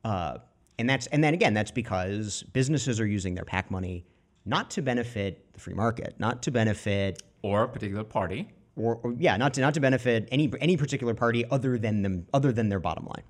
Uh, 0.04 0.38
and 0.84 0.90
that's 0.90 1.08
and 1.08 1.24
then 1.24 1.34
again, 1.34 1.54
that's 1.54 1.72
because 1.72 2.44
businesses 2.52 3.00
are 3.00 3.08
using 3.08 3.36
their 3.36 3.46
PAC 3.46 3.72
money 3.72 4.04
not 4.44 4.70
to 4.72 4.82
benefit 4.82 5.54
the 5.54 5.60
free 5.62 5.74
market, 5.74 6.14
not 6.20 6.44
to 6.44 6.52
benefit 6.52 7.24
or 7.42 7.64
a 7.64 7.70
particular 7.70 8.04
party. 8.04 8.50
or, 8.76 8.96
or 9.02 9.14
yeah, 9.18 9.38
not 9.38 9.54
to 9.54 9.62
not 9.62 9.74
to 9.76 9.80
benefit 9.80 10.28
any 10.30 10.52
any 10.60 10.76
particular 10.76 11.14
party 11.14 11.50
other 11.50 11.78
than 11.78 12.02
them 12.02 12.28
other 12.34 12.52
than 12.52 12.68
their 12.68 12.82
bottom 12.82 13.06
line. 13.06 13.24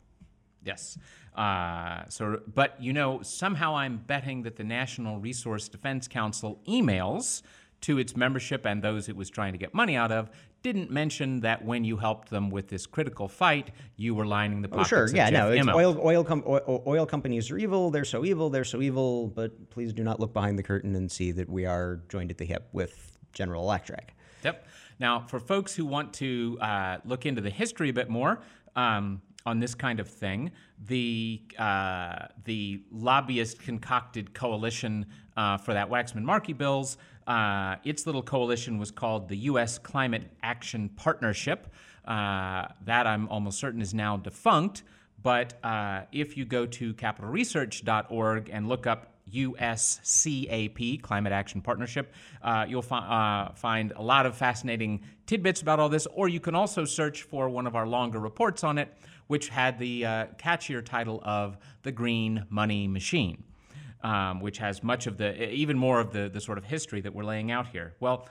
Yes. 0.66 0.98
Uh, 1.36 2.06
so, 2.10 2.42
but 2.52 2.82
you 2.82 2.92
know, 2.92 3.22
somehow 3.22 3.76
I'm 3.76 3.98
betting 3.98 4.42
that 4.44 4.56
the 4.56 4.64
National 4.64 5.20
Resource 5.20 5.70
Defense 5.70 6.08
Council 6.08 6.60
emails 6.68 7.44
to 7.82 8.00
its 8.00 8.16
membership 8.16 8.66
and 8.66 8.82
those 8.82 9.10
it 9.10 9.16
was 9.16 9.30
trying 9.30 9.52
to 9.52 9.60
get 9.60 9.76
money 9.76 9.96
out 9.96 10.12
of 10.12 10.32
didn't 10.64 10.90
mention 10.90 11.42
that 11.42 11.64
when 11.64 11.84
you 11.84 11.98
helped 11.98 12.30
them 12.30 12.50
with 12.50 12.70
this 12.70 12.86
critical 12.88 13.28
fight, 13.28 13.72
you 13.98 14.16
were 14.16 14.26
lining 14.26 14.62
the 14.62 14.70
Oh, 14.70 14.72
pockets 14.72 14.90
sure, 14.90 15.04
of 15.04 15.14
yeah, 15.14 15.30
Jeff 15.30 15.34
no, 15.34 15.52
it's 15.52 15.66
Immelt. 15.66 15.76
oil 15.76 16.00
oil, 16.04 16.24
com- 16.24 16.44
oil 16.48 16.84
oil 16.88 17.06
companies 17.06 17.52
are 17.52 17.58
evil. 17.58 17.92
They're 17.92 18.06
so 18.06 18.26
evil. 18.26 18.50
They're 18.50 18.64
so 18.64 18.82
evil. 18.82 19.28
But 19.28 19.70
please 19.70 19.94
do 19.94 20.04
not 20.04 20.20
look 20.20 20.34
behind 20.34 20.58
the 20.58 20.64
curtain 20.64 20.96
and 20.96 21.12
see 21.12 21.32
that 21.34 21.50
we 21.50 21.66
are 21.66 22.02
joined 22.10 22.32
at 22.32 22.38
the 22.38 22.46
hip 22.46 22.70
with 22.72 23.18
General 23.34 23.62
Electric. 23.64 24.16
Yep. 24.44 24.66
Now, 25.00 25.20
for 25.28 25.40
folks 25.40 25.76
who 25.76 25.86
want 25.86 26.14
to 26.14 26.58
uh, 26.62 26.98
look 27.04 27.26
into 27.26 27.42
the 27.42 27.50
history 27.50 27.90
a 27.90 27.94
bit 27.94 28.10
more 28.10 28.42
um, 28.76 29.22
on 29.46 29.60
this 29.60 29.76
kind 29.76 30.00
of 30.00 30.08
thing, 30.08 30.52
the 30.86 31.42
uh, 31.60 32.28
the 32.46 32.84
lobbyist 32.90 33.60
concocted 33.62 34.34
coalition 34.34 35.06
uh, 35.38 35.58
for 35.58 35.74
that 35.74 35.90
Waxman 35.90 36.24
Markey 36.24 36.54
bills. 36.54 36.98
Uh, 37.26 37.76
its 37.84 38.06
little 38.06 38.24
coalition 38.24 38.78
was 38.78 38.92
called 38.92 39.30
the 39.30 39.38
U.S. 39.38 39.78
Climate 39.78 40.24
Action 40.42 40.90
Partnership. 40.90 41.68
Uh, 42.06 42.68
that 42.86 43.08
I'm 43.08 43.30
almost 43.30 43.60
certain 43.60 43.82
is 43.82 43.94
now 43.94 44.18
defunct. 44.18 44.84
But 45.22 45.64
uh, 45.64 46.02
if 46.12 46.36
you 46.36 46.44
go 46.44 46.66
to 46.66 46.94
capitalresearch.org 46.94 48.50
and 48.52 48.68
look 48.68 48.86
up 48.86 49.14
USCAP, 49.32 51.02
Climate 51.02 51.32
Action 51.32 51.62
Partnership, 51.62 52.14
uh, 52.42 52.66
you'll 52.68 52.82
fi- 52.82 52.98
uh, 52.98 53.54
find 53.54 53.94
a 53.96 54.02
lot 54.02 54.26
of 54.26 54.36
fascinating 54.36 55.02
tidbits 55.26 55.62
about 55.62 55.80
all 55.80 55.88
this. 55.88 56.08
Or 56.14 56.28
you 56.28 56.42
can 56.42 56.56
also 56.56 56.84
search 56.84 57.24
for 57.24 57.48
one 57.48 57.66
of 57.66 57.76
our 57.76 57.88
longer 57.88 58.20
reports 58.20 58.66
on 58.66 58.78
it, 58.78 58.94
which 59.28 59.48
had 59.48 59.80
the 59.80 60.06
uh, 60.06 60.26
catchier 60.38 60.84
title 60.84 61.22
of 61.24 61.58
The 61.84 61.94
Green 61.94 62.46
Money 62.50 62.88
Machine. 62.90 63.46
Um, 64.04 64.42
which 64.42 64.58
has 64.58 64.84
much 64.84 65.08
of 65.08 65.16
the, 65.18 65.50
even 65.50 65.78
more 65.78 66.02
of 66.02 66.12
the, 66.12 66.28
the 66.28 66.42
sort 66.42 66.58
of 66.58 66.66
history 66.66 67.00
that 67.02 67.16
we're 67.16 67.24
laying 67.24 67.52
out 67.52 67.68
here. 67.68 67.94
Well, 68.02 68.28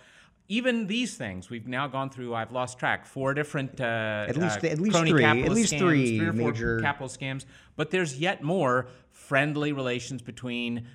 even 0.48 0.86
these 0.86 1.16
things, 1.16 1.48
we've 1.48 1.66
now 1.66 1.86
gone 1.86 2.10
through, 2.10 2.34
I've 2.34 2.52
lost 2.52 2.78
track, 2.78 3.06
four 3.06 3.32
different 3.32 3.80
uh, 3.80 4.26
at 4.28 4.36
least- 4.36 4.64
at 4.64 4.78
least 4.78 4.92
three- 5.12 5.22
at 5.46 5.50
least 5.52 5.72
scams, 5.72 5.78
three 5.78 6.18
three 6.18 6.26
or 6.28 6.32
four 6.34 6.50
major- 6.52 6.80
capital 6.80 7.08
scams. 7.08 7.46
But 7.74 7.90
there's 7.90 8.18
yet 8.18 8.42
more 8.42 8.88
friendly 9.12 9.72
relations 9.72 10.20
between 10.20 10.86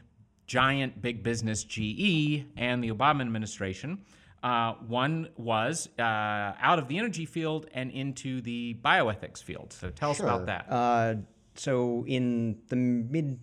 giant 0.45 1.01
big 1.01 1.23
business 1.23 1.63
GE 1.63 2.45
and 2.55 2.83
the 2.83 2.91
Obama 2.91 3.21
administration. 3.21 3.99
Uh, 4.43 4.73
one 4.87 5.29
was 5.37 5.89
uh, 5.97 6.03
out 6.03 6.77
of 6.77 6.87
the 6.87 6.99
energy 6.99 7.25
field 7.25 7.65
and 7.73 7.89
into 7.89 8.41
the 8.41 8.77
bioethics 8.85 9.41
field. 9.43 9.73
So 9.73 9.89
tell 9.89 10.11
us 10.11 10.19
about 10.19 10.45
that. 10.45 10.71
Uh, 10.71 11.15
so 11.55 12.05
in 12.07 12.59
the 12.67 12.75
mid 12.75 13.39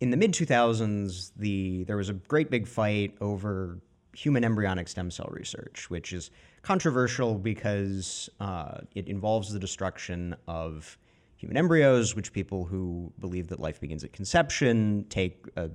in 0.00 0.10
the 0.10 0.16
mid 0.16 0.32
2000s, 0.32 1.32
the 1.36 1.84
there 1.84 1.96
was 1.96 2.08
a 2.08 2.14
great 2.14 2.50
big 2.50 2.66
fight 2.66 3.14
over 3.20 3.80
human 4.14 4.44
embryonic 4.44 4.88
stem 4.88 5.10
cell 5.10 5.28
research, 5.30 5.90
which 5.90 6.12
is 6.12 6.30
controversial 6.62 7.34
because 7.34 8.28
uh, 8.40 8.78
it 8.94 9.08
involves 9.08 9.52
the 9.52 9.58
destruction 9.58 10.34
of 10.46 10.98
human 11.36 11.56
embryos, 11.56 12.16
which 12.16 12.32
people 12.32 12.64
who 12.64 13.12
believe 13.20 13.48
that 13.48 13.60
life 13.60 13.80
begins 13.80 14.02
at 14.02 14.12
conception 14.12 15.06
take 15.08 15.46
a, 15.56 15.70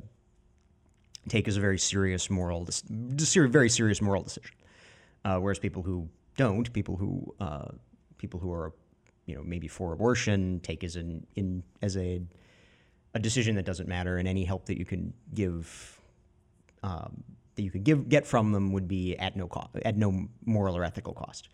take 1.30 1.48
as 1.48 1.58
a 1.58 1.62
very 1.62 1.80
serious 1.80 2.30
moral, 2.30 2.68
very 2.90 3.70
serious 3.70 4.02
moral 4.02 4.24
decision. 4.24 4.56
Uh, 5.26 5.38
whereas 5.40 5.60
people 5.60 5.82
who 5.82 6.10
don't, 6.36 6.72
people 6.74 6.98
who 6.98 7.34
uh, 7.40 7.70
people 8.18 8.40
who 8.40 8.52
are, 8.52 8.74
you 9.26 9.36
know, 9.36 9.44
maybe 9.44 9.68
for 9.68 9.94
abortion, 9.94 10.60
take 10.62 10.84
as 10.84 10.98
an 10.98 11.26
in 11.36 11.64
as 11.82 11.96
a 11.96 12.22
a 13.14 13.20
decision 13.20 13.56
that 13.56 13.66
doesn't 13.66 13.88
matter, 13.88 14.18
and 14.18 14.28
any 14.28 14.44
help 14.44 14.66
that 14.66 14.78
you 14.78 14.86
can 14.86 15.14
give 15.34 16.00
um, 16.82 17.24
that 17.56 17.62
you 17.64 17.72
could 17.72 17.84
give 17.84 18.10
get 18.10 18.26
from 18.26 18.52
them 18.52 18.72
would 18.74 18.88
be 18.88 19.16
at 19.18 19.36
no 19.36 19.48
cost, 19.48 19.70
at 19.86 19.96
no 19.98 20.28
moral 20.46 20.76
or 20.76 20.84
ethical 20.84 21.14
cost. 21.14 21.50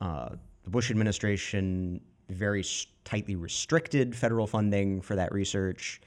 Uh, 0.00 0.30
the 0.64 0.70
Bush 0.70 0.90
administration 0.90 2.00
very 2.28 2.60
s- 2.60 2.86
tightly 3.04 3.34
restricted 3.34 4.14
federal 4.14 4.46
funding 4.46 5.00
for 5.00 5.16
that 5.16 5.32
research. 5.32 6.00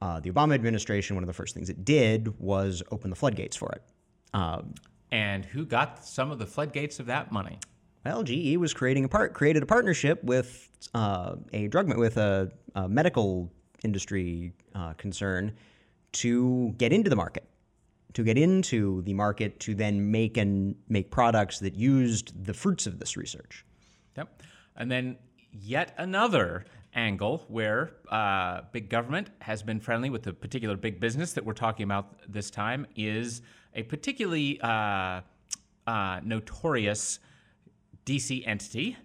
Uh, 0.00 0.18
the 0.20 0.30
Obama 0.30 0.54
administration, 0.54 1.14
one 1.16 1.22
of 1.22 1.26
the 1.26 1.34
first 1.34 1.54
things 1.54 1.68
it 1.68 1.84
did 1.84 2.38
was 2.40 2.82
open 2.90 3.10
the 3.10 3.16
floodgates 3.16 3.56
for 3.56 3.70
it. 3.72 3.82
Um, 4.32 4.74
And 5.12 5.44
who 5.44 5.66
got 5.66 6.04
some 6.04 6.30
of 6.30 6.38
the 6.38 6.46
floodgates 6.46 7.00
of 7.00 7.06
that 7.06 7.30
money? 7.32 7.58
Well, 8.06 8.22
GE 8.22 8.56
was 8.56 8.72
creating 8.72 9.04
a 9.04 9.08
part 9.08 9.34
created 9.34 9.62
a 9.62 9.66
partnership 9.66 10.24
with 10.24 10.70
uh, 10.94 11.34
a 11.52 11.68
drug 11.68 11.94
with 11.98 12.16
a, 12.16 12.50
a 12.74 12.88
medical 12.88 13.52
industry 13.84 14.52
uh, 14.74 14.92
concern 14.94 15.52
to 16.12 16.74
get 16.78 16.92
into 16.92 17.08
the 17.08 17.16
market, 17.16 17.44
to 18.14 18.24
get 18.24 18.36
into 18.36 19.02
the 19.02 19.14
market 19.14 19.60
to 19.60 19.74
then 19.74 20.10
make 20.10 20.36
and 20.36 20.74
make 20.88 21.10
products 21.10 21.58
that 21.60 21.74
used 21.74 22.44
the 22.44 22.54
fruits 22.54 22.86
of 22.86 22.98
this 22.98 23.16
research. 23.16 23.64
Yep. 24.16 24.42
And 24.76 24.90
then 24.90 25.16
yet 25.52 25.94
another 25.98 26.64
angle 26.94 27.44
where 27.48 27.92
uh, 28.08 28.62
big 28.72 28.88
government 28.88 29.30
has 29.40 29.62
been 29.62 29.80
friendly 29.80 30.10
with 30.10 30.22
the 30.22 30.32
particular 30.32 30.76
big 30.76 30.98
business 31.00 31.32
that 31.34 31.44
we're 31.44 31.52
talking 31.52 31.84
about 31.84 32.20
this 32.28 32.50
time 32.50 32.86
is 32.96 33.42
a 33.74 33.82
particularly 33.84 34.60
uh, 34.60 35.20
uh, 35.86 36.20
notorious 36.24 37.20
DC 38.06 38.46
entity. 38.46 38.96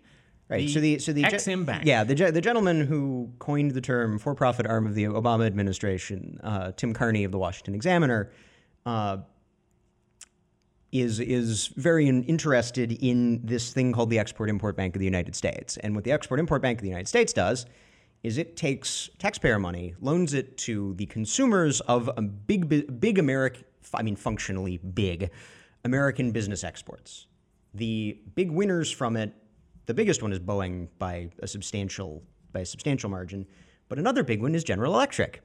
Right. 0.47 0.59
The 0.59 0.67
so 0.67 0.79
the 0.79 0.99
so 0.99 1.13
the 1.13 1.23
Exim 1.23 1.65
Bank. 1.65 1.85
Yeah, 1.85 2.03
the 2.03 2.13
the 2.31 2.41
gentleman 2.41 2.81
who 2.81 3.31
coined 3.39 3.71
the 3.71 3.81
term 3.81 4.19
for-profit 4.19 4.67
arm 4.67 4.85
of 4.85 4.93
the 4.93 5.05
Obama 5.05 5.47
administration, 5.47 6.39
uh, 6.43 6.71
Tim 6.73 6.93
Carney 6.93 7.23
of 7.23 7.31
the 7.31 7.39
Washington 7.39 7.73
Examiner, 7.73 8.31
uh, 8.85 9.17
is 10.91 11.19
is 11.19 11.67
very 11.75 12.07
interested 12.07 12.91
in 12.91 13.41
this 13.43 13.73
thing 13.73 13.91
called 13.91 14.11
the 14.11 14.19
Export-Import 14.19 14.77
Bank 14.77 14.95
of 14.95 14.99
the 14.99 15.05
United 15.05 15.35
States. 15.35 15.77
And 15.77 15.95
what 15.95 16.03
the 16.03 16.11
Export-Import 16.11 16.61
Bank 16.61 16.77
of 16.77 16.83
the 16.83 16.89
United 16.89 17.07
States 17.07 17.33
does 17.33 17.65
is 18.23 18.37
it 18.37 18.55
takes 18.55 19.09
taxpayer 19.19 19.59
money, 19.59 19.93
loans 19.99 20.33
it 20.33 20.57
to 20.57 20.93
the 20.95 21.05
consumers 21.07 21.81
of 21.81 22.09
a 22.17 22.21
big 22.21 22.69
bi- 22.69 22.85
big 22.99 23.19
American, 23.19 23.63
I 23.93 24.03
mean 24.03 24.15
functionally 24.15 24.77
big 24.77 25.29
American 25.83 26.31
business 26.31 26.63
exports. 26.63 27.27
The 27.73 28.19
big 28.35 28.51
winners 28.51 28.89
from 28.89 29.17
it, 29.17 29.33
the 29.85 29.93
biggest 29.93 30.21
one 30.21 30.31
is 30.31 30.39
Boeing 30.39 30.87
by 30.97 31.29
a 31.39 31.47
substantial 31.47 32.23
by 32.51 32.61
a 32.61 32.65
substantial 32.65 33.09
margin, 33.09 33.45
but 33.89 33.99
another 33.99 34.23
big 34.23 34.41
one 34.41 34.55
is 34.55 34.63
General 34.63 34.93
Electric. 34.93 35.41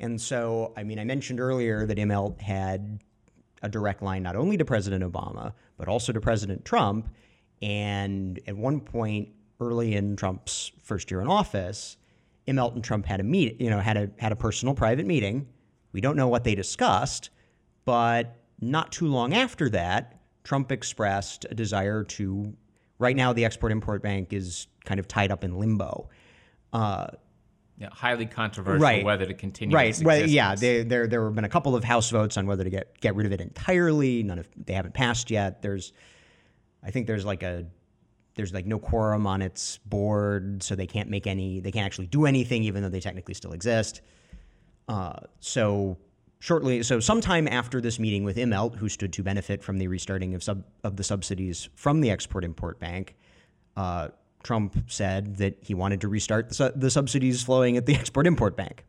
And 0.00 0.20
so, 0.20 0.72
I 0.76 0.84
mean, 0.84 0.98
I 0.98 1.04
mentioned 1.04 1.40
earlier 1.40 1.84
that 1.86 1.98
Immelt 1.98 2.40
had 2.40 3.00
a 3.62 3.68
direct 3.68 4.02
line 4.02 4.22
not 4.22 4.36
only 4.36 4.56
to 4.56 4.64
President 4.64 5.02
Obama, 5.02 5.52
but 5.76 5.88
also 5.88 6.12
to 6.12 6.20
President 6.20 6.64
Trump. 6.64 7.08
And 7.60 8.38
at 8.46 8.56
one 8.56 8.80
point 8.80 9.30
early 9.60 9.96
in 9.96 10.14
Trump's 10.14 10.70
first 10.82 11.10
year 11.10 11.20
in 11.20 11.26
office, 11.26 11.96
Immelt 12.46 12.74
and 12.74 12.84
Trump 12.84 13.04
had 13.06 13.20
a 13.20 13.24
meet, 13.24 13.60
you 13.60 13.68
know, 13.68 13.80
had 13.80 13.96
a 13.96 14.10
had 14.18 14.32
a 14.32 14.36
personal 14.36 14.74
private 14.74 15.06
meeting. 15.06 15.48
We 15.92 16.00
don't 16.00 16.16
know 16.16 16.28
what 16.28 16.44
they 16.44 16.54
discussed, 16.54 17.30
but 17.84 18.36
not 18.60 18.92
too 18.92 19.06
long 19.06 19.34
after 19.34 19.68
that, 19.70 20.20
Trump 20.44 20.70
expressed 20.72 21.46
a 21.50 21.54
desire 21.54 22.04
to. 22.04 22.54
Right 22.98 23.16
now, 23.16 23.32
the 23.32 23.44
Export 23.44 23.72
Import 23.72 24.02
Bank 24.02 24.32
is 24.32 24.66
kind 24.84 24.98
of 24.98 25.06
tied 25.06 25.30
up 25.30 25.44
in 25.44 25.58
limbo. 25.58 26.08
Uh, 26.72 27.08
Yeah, 27.78 27.88
highly 27.92 28.26
controversial 28.26 28.82
Right. 28.82 29.04
whether 29.04 29.24
to 29.24 29.34
continue. 29.34 29.74
right. 29.74 29.96
Well, 30.02 30.26
yeah, 30.26 30.54
they, 30.56 30.82
there 30.82 31.06
there 31.06 31.24
have 31.24 31.34
been 31.34 31.44
a 31.44 31.48
couple 31.48 31.76
of 31.76 31.84
House 31.84 32.10
votes 32.10 32.36
on 32.36 32.46
whether 32.46 32.64
to 32.64 32.70
get 32.70 33.00
get 33.00 33.14
rid 33.14 33.24
of 33.26 33.32
it 33.32 33.40
entirely. 33.40 34.22
None 34.24 34.40
of 34.40 34.48
they 34.56 34.72
haven't 34.72 34.94
passed 34.94 35.30
yet. 35.30 35.62
There's, 35.62 35.92
I 36.82 36.90
think 36.90 37.06
there's 37.06 37.24
like 37.24 37.44
a 37.44 37.66
there's 38.34 38.52
like 38.52 38.66
no 38.66 38.78
quorum 38.80 39.26
on 39.28 39.42
its 39.42 39.78
board, 39.78 40.62
so 40.64 40.74
they 40.74 40.86
can't 40.88 41.08
make 41.08 41.26
any. 41.28 41.60
They 41.60 41.70
can't 41.70 41.86
actually 41.86 42.06
do 42.08 42.26
anything, 42.26 42.64
even 42.64 42.82
though 42.82 42.88
they 42.88 43.00
technically 43.00 43.34
still 43.34 43.52
exist. 43.52 44.00
Uh, 44.88 45.12
so 45.38 45.98
shortly, 46.38 46.82
so 46.82 47.00
sometime 47.00 47.48
after 47.48 47.80
this 47.80 47.98
meeting 47.98 48.24
with 48.24 48.36
Immelt, 48.36 48.76
who 48.76 48.88
stood 48.88 49.12
to 49.14 49.22
benefit 49.22 49.62
from 49.62 49.78
the 49.78 49.88
restarting 49.88 50.34
of 50.34 50.42
sub 50.42 50.64
of 50.84 50.96
the 50.96 51.04
subsidies 51.04 51.68
from 51.74 52.00
the 52.00 52.10
Export 52.10 52.44
Import 52.44 52.78
Bank, 52.78 53.16
uh, 53.76 54.08
Trump 54.42 54.76
said 54.86 55.36
that 55.36 55.58
he 55.60 55.74
wanted 55.74 56.00
to 56.00 56.08
restart 56.08 56.48
the, 56.48 56.54
su- 56.54 56.72
the 56.74 56.90
subsidies 56.90 57.42
flowing 57.42 57.76
at 57.76 57.86
the 57.86 57.94
Export 58.00 58.26
Import 58.26 58.56
Bank. 58.56 58.84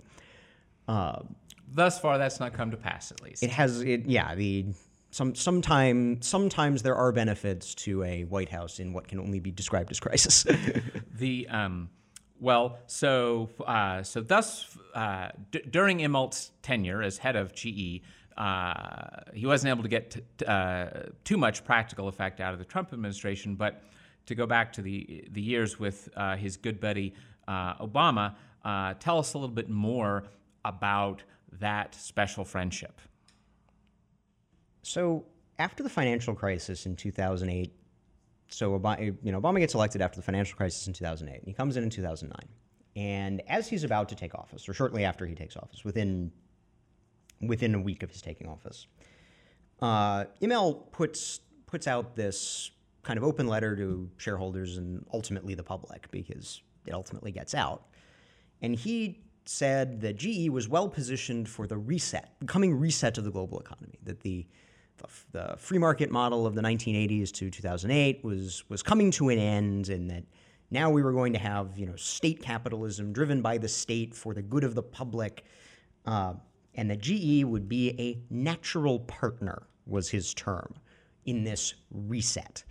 Thus 1.71 1.99
far, 1.99 2.17
that's 2.17 2.39
not 2.39 2.53
come 2.53 2.71
to 2.71 2.77
pass, 2.77 3.11
at 3.11 3.21
least. 3.21 3.43
It 3.43 3.51
has 3.51 3.81
it 3.81 4.05
yeah 4.05 4.35
the 4.35 4.65
some 5.11 5.35
sometime 5.35 6.21
sometimes 6.21 6.81
there 6.83 6.95
are 6.95 7.11
benefits 7.11 7.75
to 7.75 8.03
a 8.03 8.23
White 8.25 8.49
House 8.49 8.79
in 8.79 8.93
what 8.93 9.07
can 9.07 9.19
only 9.19 9.39
be 9.39 9.51
described 9.51 9.91
as 9.91 9.99
crisis. 9.99 10.45
The 11.11 11.49
um, 11.49 11.89
well, 12.39 12.79
so 12.87 13.49
uh, 13.65 14.03
so 14.03 14.21
thus 14.21 14.77
uh, 14.95 15.29
d- 15.51 15.61
during 15.69 15.99
Immelt's 15.99 16.51
tenure 16.61 17.01
as 17.01 17.17
head 17.17 17.35
of 17.35 17.53
GE, 17.53 18.01
uh, 18.37 19.21
he 19.33 19.45
wasn't 19.45 19.69
able 19.69 19.83
to 19.83 19.89
get 19.89 20.11
t- 20.11 20.21
t- 20.37 20.45
uh, 20.45 20.87
too 21.23 21.37
much 21.37 21.63
practical 21.65 22.07
effect 22.07 22.39
out 22.39 22.53
of 22.53 22.59
the 22.59 22.65
Trump 22.65 22.93
administration. 22.93 23.55
But 23.55 23.83
to 24.25 24.35
go 24.35 24.45
back 24.45 24.71
to 24.73 24.81
the 24.81 25.27
the 25.31 25.41
years 25.41 25.79
with 25.79 26.09
uh, 26.15 26.35
his 26.37 26.57
good 26.57 26.79
buddy 26.79 27.13
uh, 27.47 27.75
Obama, 27.75 28.35
tell 28.99 29.19
us 29.19 29.33
a 29.33 29.37
little 29.37 29.53
bit 29.55 29.69
more 29.69 30.23
about 30.63 31.23
that 31.59 31.95
special 31.95 32.45
friendship. 32.45 33.01
so 34.83 35.25
after 35.57 35.83
the 35.83 35.89
financial 35.89 36.33
crisis 36.35 36.85
in 36.85 36.95
2008, 36.95 37.73
so 38.49 38.77
Obama, 38.77 39.15
you 39.21 39.31
know 39.31 39.39
Obama 39.39 39.59
gets 39.59 39.73
elected 39.73 40.01
after 40.01 40.17
the 40.17 40.23
financial 40.23 40.57
crisis 40.57 40.87
in 40.87 40.93
2008, 40.93 41.39
and 41.39 41.47
he 41.47 41.53
comes 41.53 41.77
in 41.77 41.83
in 41.83 41.89
2009, 41.89 42.37
and 42.95 43.41
as 43.47 43.67
he's 43.67 43.83
about 43.83 44.09
to 44.09 44.15
take 44.15 44.35
office, 44.35 44.67
or 44.67 44.73
shortly 44.73 45.05
after 45.05 45.25
he 45.25 45.35
takes 45.35 45.55
office, 45.55 45.85
within 45.85 46.31
within 47.41 47.73
a 47.75 47.79
week 47.79 48.03
of 48.03 48.11
his 48.11 48.21
taking 48.21 48.47
office, 48.47 48.87
uh, 49.81 50.25
puts 50.91 51.39
puts 51.65 51.87
out 51.87 52.15
this 52.15 52.71
kind 53.03 53.17
of 53.17 53.23
open 53.23 53.47
letter 53.47 53.75
to 53.75 54.09
shareholders 54.17 54.77
and 54.77 55.05
ultimately 55.13 55.53
the 55.53 55.63
public 55.63 56.09
because 56.11 56.61
it 56.85 56.93
ultimately 56.93 57.31
gets 57.31 57.55
out. 57.55 57.85
And 58.61 58.75
he 58.75 59.21
said 59.45 60.01
that 60.01 60.17
GE 60.17 60.49
was 60.49 60.67
well 60.67 60.89
positioned 60.89 61.47
for 61.47 61.65
the 61.65 61.77
reset, 61.77 62.33
coming 62.45 62.77
reset 62.77 63.17
of 63.17 63.23
the 63.23 63.31
global 63.31 63.59
economy. 63.59 63.97
That 64.03 64.19
the 64.21 64.45
the, 64.99 65.07
the 65.31 65.57
free 65.57 65.77
market 65.77 66.11
model 66.11 66.45
of 66.45 66.55
the 66.55 66.61
1980s 66.61 67.31
to 67.33 67.49
2008 67.49 68.23
was 68.23 68.63
was 68.69 68.83
coming 68.83 69.11
to 69.11 69.29
an 69.29 69.39
end, 69.39 69.89
and 69.89 70.09
that 70.09 70.23
now 70.71 70.89
we 70.89 71.01
were 71.01 71.11
going 71.11 71.33
to 71.33 71.39
have 71.39 71.77
you 71.77 71.85
know 71.85 71.95
state 71.95 72.41
capitalism 72.41 73.11
driven 73.13 73.41
by 73.41 73.57
the 73.57 73.67
state 73.67 74.13
for 74.13 74.33
the 74.33 74.41
good 74.41 74.63
of 74.63 74.75
the 74.75 74.83
public, 74.83 75.43
uh, 76.05 76.33
and 76.75 76.89
that 76.91 76.99
GE 76.99 77.43
would 77.43 77.67
be 77.67 77.89
a 77.99 78.21
natural 78.33 78.99
partner 78.99 79.63
was 79.85 80.09
his 80.09 80.33
term 80.33 80.75
in 81.25 81.43
this 81.43 81.73
reset. 81.91 82.63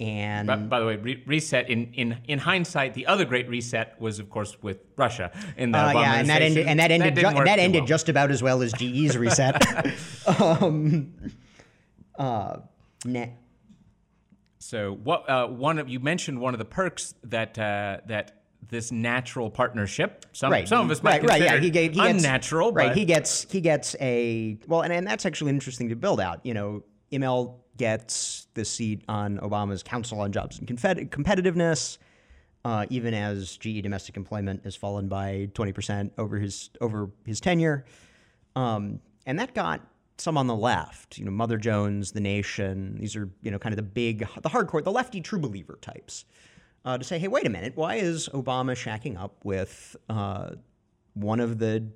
And 0.00 0.46
But 0.46 0.68
by 0.70 0.80
the 0.80 0.86
way, 0.86 0.96
re- 0.96 1.22
reset 1.26 1.68
in, 1.68 1.92
in 1.92 2.16
in 2.26 2.38
hindsight, 2.38 2.94
the 2.94 3.06
other 3.06 3.26
great 3.26 3.48
reset 3.50 4.00
was, 4.00 4.18
of 4.18 4.30
course, 4.30 4.56
with 4.62 4.78
Russia 4.96 5.30
in 5.58 5.72
the 5.72 5.78
Uh, 5.78 5.92
yeah, 5.92 6.14
and 6.14 6.28
that 6.30 6.40
ended 6.40 6.66
and 6.66 6.80
that 6.80 6.90
ended 6.90 7.14
didn't 7.16 7.36
ju- 7.36 7.44
that 7.44 7.58
ended 7.58 7.82
well. 7.82 7.86
just 7.86 8.08
about 8.08 8.30
as 8.30 8.42
well 8.42 8.62
as 8.62 8.72
GE's 8.72 9.18
reset. 9.18 9.62
um, 10.40 11.12
uh, 12.18 12.56
na- 13.04 13.26
So 14.58 14.94
what 15.04 15.28
uh, 15.28 15.46
one 15.48 15.78
of 15.78 15.88
you 15.90 16.00
mentioned 16.00 16.40
one 16.40 16.54
of 16.54 16.58
the 16.58 16.64
perks 16.64 17.14
that 17.24 17.58
uh, 17.58 17.98
that 18.06 18.40
this 18.70 18.90
natural 18.92 19.50
partnership. 19.50 20.24
Some 20.32 20.50
right, 20.52 20.66
some 20.66 20.84
of 20.84 20.90
us 20.90 21.02
might 21.02 21.22
right, 21.22 21.30
right, 21.30 21.42
yeah, 21.42 21.58
he 21.58 21.70
gave, 21.70 21.92
he 21.92 22.00
gets, 22.00 22.24
unnatural. 22.24 22.72
Right, 22.72 22.96
he 22.96 23.04
gets 23.04 23.50
he 23.50 23.60
gets 23.60 23.96
a 24.00 24.58
well, 24.66 24.80
and, 24.82 24.92
and 24.92 25.06
that's 25.06 25.26
actually 25.26 25.50
interesting 25.50 25.90
to 25.90 25.96
build 25.96 26.20
out. 26.20 26.40
You 26.44 26.54
know, 26.54 26.84
Immelt 27.12 27.54
gets 27.80 28.46
the 28.52 28.62
seat 28.62 29.02
on 29.08 29.38
Obama's 29.38 29.82
Council 29.82 30.20
on 30.20 30.32
Jobs 30.32 30.58
and 30.58 30.68
Competitiveness. 30.68 31.96
Uh, 32.62 32.84
even 32.90 33.14
as 33.14 33.56
GE 33.56 33.80
domestic 33.80 34.18
employment 34.18 34.62
has 34.64 34.76
fallen 34.76 35.08
by 35.08 35.48
20% 35.54 36.10
over 36.18 36.38
his 36.38 36.68
over 36.82 37.08
his 37.24 37.40
tenure. 37.40 37.86
Um, 38.54 39.00
and 39.24 39.38
that 39.38 39.54
got 39.54 39.80
some 40.18 40.36
on 40.36 40.46
the 40.46 40.54
left, 40.54 41.16
you 41.16 41.24
know, 41.24 41.30
Mother 41.30 41.56
Jones, 41.56 42.12
The 42.12 42.20
Nation. 42.20 42.98
These 43.00 43.16
are, 43.16 43.30
you 43.40 43.50
know, 43.50 43.58
kind 43.58 43.72
of 43.72 43.78
the 43.78 43.82
big, 43.82 44.18
the 44.42 44.50
hardcore, 44.50 44.84
the 44.84 44.92
lefty 44.92 45.22
true 45.22 45.38
believer 45.38 45.78
types. 45.80 46.26
Uh, 46.84 46.98
to 46.98 47.04
say, 47.04 47.18
hey, 47.18 47.28
wait 47.28 47.46
a 47.46 47.50
minute, 47.50 47.72
why 47.76 47.94
is 47.94 48.28
Obama 48.34 48.72
shacking 48.72 49.18
up 49.18 49.42
with 49.42 49.96
uh, 50.10 50.50
one 51.14 51.40
of 51.40 51.58
the, 51.58 51.86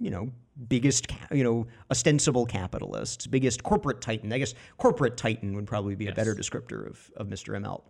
you 0.00 0.10
know, 0.10 0.32
biggest, 0.68 1.10
you 1.32 1.44
know, 1.44 1.66
ostensible 1.90 2.46
capitalists, 2.46 3.26
biggest 3.26 3.62
corporate 3.62 4.00
titan? 4.00 4.32
I 4.32 4.38
guess 4.38 4.54
corporate 4.78 5.16
titan 5.16 5.54
would 5.54 5.66
probably 5.66 5.94
be 5.94 6.06
a 6.06 6.12
better 6.12 6.34
descriptor 6.34 6.88
of, 6.88 7.10
of 7.16 7.28
Mr. 7.28 7.58
Immelt. 7.58 7.82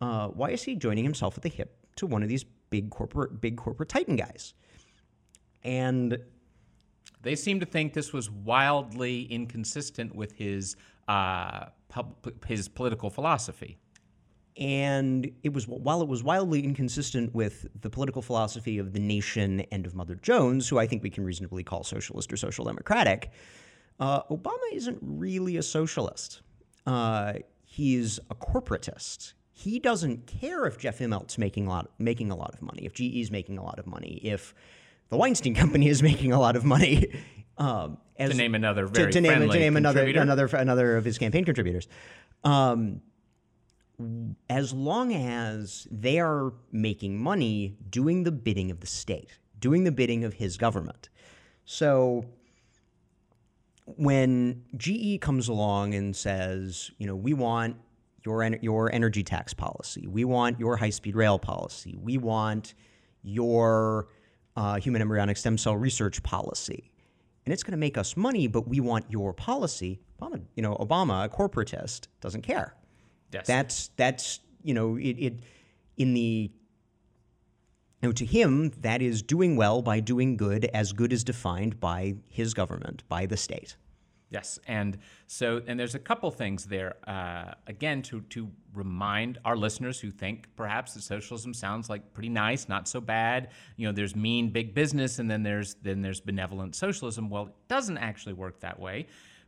Uh, 0.00 0.28
why 0.28 0.50
is 0.50 0.62
he 0.62 0.74
joining 0.74 1.04
himself 1.04 1.36
at 1.36 1.42
the 1.42 1.48
hip 1.48 1.76
to 1.96 2.06
one 2.06 2.22
of 2.22 2.28
these 2.28 2.44
big 2.70 2.90
corporate, 2.90 3.40
big 3.40 3.56
corporate 3.56 3.88
titan 3.88 4.16
guys? 4.16 4.54
And 5.64 6.18
they 7.22 7.34
seem 7.34 7.60
to 7.60 7.66
think 7.66 7.92
this 7.92 8.12
was 8.12 8.30
wildly 8.30 9.22
inconsistent 9.24 10.14
with 10.14 10.32
his 10.32 10.76
uh, 11.08 11.66
pub, 11.88 12.14
his 12.46 12.68
political 12.68 13.10
philosophy. 13.10 13.78
And 14.56 15.30
it 15.42 15.52
was 15.52 15.68
while 15.68 16.00
it 16.00 16.08
was 16.08 16.22
wildly 16.22 16.64
inconsistent 16.64 17.34
with 17.34 17.66
the 17.80 17.90
political 17.90 18.22
philosophy 18.22 18.78
of 18.78 18.92
the 18.92 19.00
nation 19.00 19.60
and 19.70 19.86
of 19.86 19.94
Mother 19.94 20.14
Jones, 20.14 20.68
who 20.68 20.78
I 20.78 20.86
think 20.86 21.02
we 21.02 21.10
can 21.10 21.24
reasonably 21.24 21.62
call 21.62 21.84
socialist 21.84 22.32
or 22.32 22.36
social 22.36 22.64
democratic. 22.64 23.30
Uh, 24.00 24.22
Obama 24.24 24.72
isn't 24.72 24.98
really 25.02 25.56
a 25.56 25.62
socialist. 25.62 26.40
Uh, 26.86 27.34
he's 27.64 28.18
a 28.30 28.34
corporatist. 28.34 29.34
He 29.52 29.78
doesn't 29.78 30.26
care 30.26 30.66
if 30.66 30.78
Jeff 30.78 30.98
Immelt's 30.98 31.38
making 31.38 31.66
a 31.66 31.70
lot, 31.70 31.90
making 31.98 32.30
a 32.30 32.36
lot 32.36 32.52
of 32.52 32.62
money, 32.62 32.84
if 32.84 32.92
GE's 32.94 33.30
making 33.30 33.58
a 33.58 33.64
lot 33.64 33.78
of 33.78 33.86
money, 33.86 34.20
if 34.22 34.54
the 35.08 35.16
Weinstein 35.16 35.54
Company 35.54 35.88
is 35.88 36.02
making 36.10 36.32
a 36.32 36.40
lot 36.40 36.56
of 36.56 36.64
money. 36.64 37.06
Um, 37.58 37.96
as, 38.18 38.32
to 38.32 38.36
name 38.36 38.54
another 38.54 38.84
very 38.84 39.10
to, 39.10 39.12
to 39.12 39.20
name, 39.22 39.48
to 39.48 39.58
name 39.58 39.78
another 39.78 40.04
another 40.04 40.44
another 40.44 40.98
of 40.98 41.06
his 41.06 41.16
campaign 41.16 41.46
contributors. 41.46 41.88
Um, 42.44 43.00
as 44.50 44.72
long 44.72 45.14
as 45.14 45.88
they 45.90 46.20
are 46.20 46.52
making 46.70 47.18
money 47.18 47.76
doing 47.88 48.24
the 48.24 48.32
bidding 48.32 48.70
of 48.70 48.80
the 48.80 48.86
state, 48.86 49.38
doing 49.58 49.84
the 49.84 49.92
bidding 49.92 50.24
of 50.24 50.34
his 50.34 50.56
government. 50.56 51.08
So 51.64 52.26
when 53.86 54.64
GE 54.76 55.20
comes 55.20 55.48
along 55.48 55.94
and 55.94 56.14
says, 56.14 56.90
you 56.98 57.06
know, 57.06 57.16
we 57.16 57.32
want 57.32 57.76
your 58.24 58.44
your 58.60 58.92
energy 58.92 59.22
tax 59.22 59.54
policy, 59.54 60.06
we 60.06 60.24
want 60.24 60.58
your 60.60 60.76
high 60.76 60.90
speed 60.90 61.16
rail 61.16 61.38
policy, 61.38 61.96
we 62.00 62.18
want 62.18 62.74
your 63.22 64.08
uh, 64.56 64.76
human 64.76 65.00
embryonic 65.00 65.36
stem 65.36 65.56
cell 65.56 65.76
research 65.76 66.22
policy, 66.22 66.90
and 67.44 67.52
it's 67.52 67.62
going 67.62 67.72
to 67.72 67.78
make 67.78 67.96
us 67.96 68.16
money, 68.16 68.46
but 68.46 68.68
we 68.68 68.80
want 68.80 69.04
your 69.08 69.32
policy. 69.32 70.00
Obama, 70.20 70.42
you 70.54 70.62
know, 70.62 70.74
Obama, 70.76 71.24
a 71.24 71.28
corporatist, 71.28 72.08
doesn't 72.20 72.42
care. 72.42 72.74
Yes. 73.32 73.46
That's 73.46 73.88
that's 73.96 74.40
you 74.62 74.74
know 74.74 74.96
it, 74.96 75.18
it 75.18 75.40
in 75.96 76.14
the 76.14 76.50
you 78.02 78.08
know, 78.08 78.12
to 78.12 78.26
him, 78.26 78.70
that 78.82 79.00
is 79.00 79.22
doing 79.22 79.56
well 79.56 79.80
by 79.82 80.00
doing 80.00 80.36
good 80.36 80.66
as 80.66 80.92
good 80.92 81.12
is 81.12 81.24
defined 81.24 81.80
by 81.80 82.16
his 82.28 82.52
government, 82.52 83.02
by 83.08 83.26
the 83.26 83.36
state. 83.36 83.76
Yes, 84.28 84.58
and 84.66 84.98
so 85.28 85.62
and 85.66 85.78
there's 85.78 85.94
a 85.94 86.00
couple 86.00 86.30
things 86.32 86.64
there. 86.64 86.96
Uh, 87.06 87.52
again, 87.68 88.02
to 88.02 88.20
to 88.22 88.50
remind 88.74 89.38
our 89.44 89.56
listeners 89.56 90.00
who 90.00 90.10
think 90.10 90.48
perhaps 90.56 90.94
that 90.94 91.02
socialism 91.02 91.54
sounds 91.54 91.88
like 91.88 92.12
pretty 92.12 92.28
nice, 92.28 92.68
not 92.68 92.88
so 92.88 93.00
bad. 93.00 93.50
You 93.76 93.86
know, 93.86 93.92
there's 93.92 94.16
mean 94.16 94.50
big 94.50 94.74
business, 94.74 95.20
and 95.20 95.30
then 95.30 95.44
there's 95.44 95.74
then 95.76 96.02
there's 96.02 96.20
benevolent 96.20 96.74
socialism. 96.74 97.30
Well, 97.30 97.46
it 97.46 97.54
doesn't 97.68 97.98
actually 97.98 98.32
work 98.32 98.60
that 98.60 98.80
way, 98.80 99.06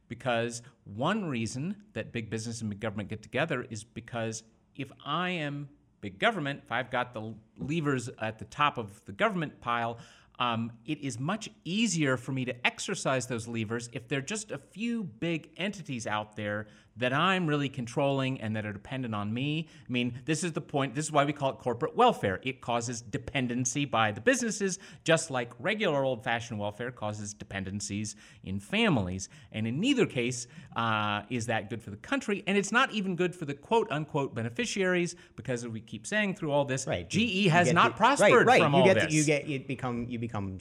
because 0.09 0.63
one 0.85 1.25
reason 1.25 1.77
that 1.93 2.13
big 2.13 2.31
business 2.31 2.61
and 2.61 2.71
big 2.71 2.81
government 2.81 3.09
get 3.09 3.23
together 3.23 3.67
is 3.71 3.85
because 3.85 4.43
if 4.77 4.91
I 5.05 5.31
am 5.31 5.69
big 6.01 6.19
government, 6.19 6.63
if 6.65 6.73
I've 6.73 6.91
got 6.91 7.13
the 7.13 7.35
levers 7.59 8.09
at 8.21 8.39
the 8.39 8.45
top 8.47 8.79
of 8.79 9.05
the 9.05 9.13
government 9.13 9.61
pile, 9.61 9.99
um, 10.39 10.71
it 10.87 11.01
is 11.01 11.19
much 11.19 11.51
easier 11.65 12.17
for 12.17 12.33
me 12.33 12.45
to 12.45 12.67
exercise 12.67 13.27
those 13.27 13.49
levers 13.49 13.91
if 13.93 14.07
there 14.07 14.21
are 14.21 14.23
just 14.23 14.53
a 14.53 14.59
few 14.59 15.03
big 15.03 15.51
entities 15.57 16.07
out 16.07 16.37
there 16.37 16.69
that 16.99 17.12
I'm 17.12 17.46
really 17.46 17.68
controlling 17.68 18.40
and 18.40 18.55
that 18.57 18.66
are 18.66 18.72
dependent 18.72 19.14
on 19.14 19.32
me. 19.32 19.68
I 19.88 19.92
mean, 19.92 20.20
this 20.24 20.44
is 20.44 20.53
the 20.53 20.61
point. 20.61 20.94
This 20.94 21.07
is 21.07 21.12
why 21.12 21.24
we 21.24 21.32
call 21.32 21.51
it 21.51 21.59
corporate 21.59 21.96
welfare. 21.96 22.40
It 22.42 22.61
causes 22.61 23.01
dependency 23.01 23.84
by 23.84 24.12
the 24.12 24.20
businesses, 24.20 24.78
just 25.05 25.30
like 25.30 25.53
regular 25.59 26.05
old 26.05 26.24
fashioned 26.24 26.59
welfare 26.59 26.90
causes 26.90 27.34
dependencies 27.34 28.16
in 28.44 28.59
families. 28.59 29.28
And 29.53 29.66
in 29.66 29.80
neither 29.80 30.07
case 30.07 30.46
uh, 30.76 31.22
is 31.30 31.46
that 31.46 31.70
good 31.70 31.82
for 31.82 31.90
the 31.90 31.96
country. 31.96 32.42
And 32.46 32.59
it's 32.59 32.72
not 32.72 32.92
even 32.92 33.16
good 33.16 33.34
for 33.34 33.44
the 33.44 33.55
quote 33.55 33.90
unquote 33.90 34.34
beneficiaries 34.34 35.14
because, 35.36 35.59
we 35.68 35.80
keep 35.80 36.07
saying 36.07 36.34
through 36.34 36.51
all 36.51 36.64
this, 36.64 36.86
right. 36.86 37.09
GE 37.11 37.46
has 37.49 37.72
not 37.72 37.92
the, 37.92 37.96
prospered 37.99 38.46
right, 38.46 38.46
right. 38.46 38.62
from 38.62 38.72
you 38.72 38.78
all 38.78 38.84
get 38.86 38.94
this. 38.94 39.07
The, 39.07 39.12
you 39.12 39.24
get 39.24 39.49
it 39.49 39.68
become 39.68 40.07
you 40.09 40.18
become 40.18 40.59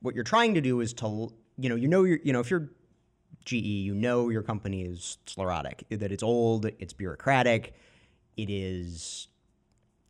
what 0.00 0.14
you're 0.14 0.24
trying 0.24 0.54
to 0.54 0.60
do 0.60 0.80
is 0.80 0.92
to 0.94 1.32
you 1.58 1.68
know 1.68 1.76
you 1.76 1.88
know 1.88 2.04
you're 2.04 2.18
you 2.24 2.32
know 2.32 2.40
if 2.40 2.50
you're 2.50 2.70
GE, 3.50 3.64
you 3.88 3.94
know 3.94 4.28
your 4.28 4.42
company 4.42 4.82
is 4.82 5.18
sclerotic, 5.26 5.84
that 5.90 6.12
it's 6.12 6.22
old, 6.22 6.66
it's 6.78 6.92
bureaucratic, 6.92 7.74
it 8.36 8.48
is, 8.48 9.28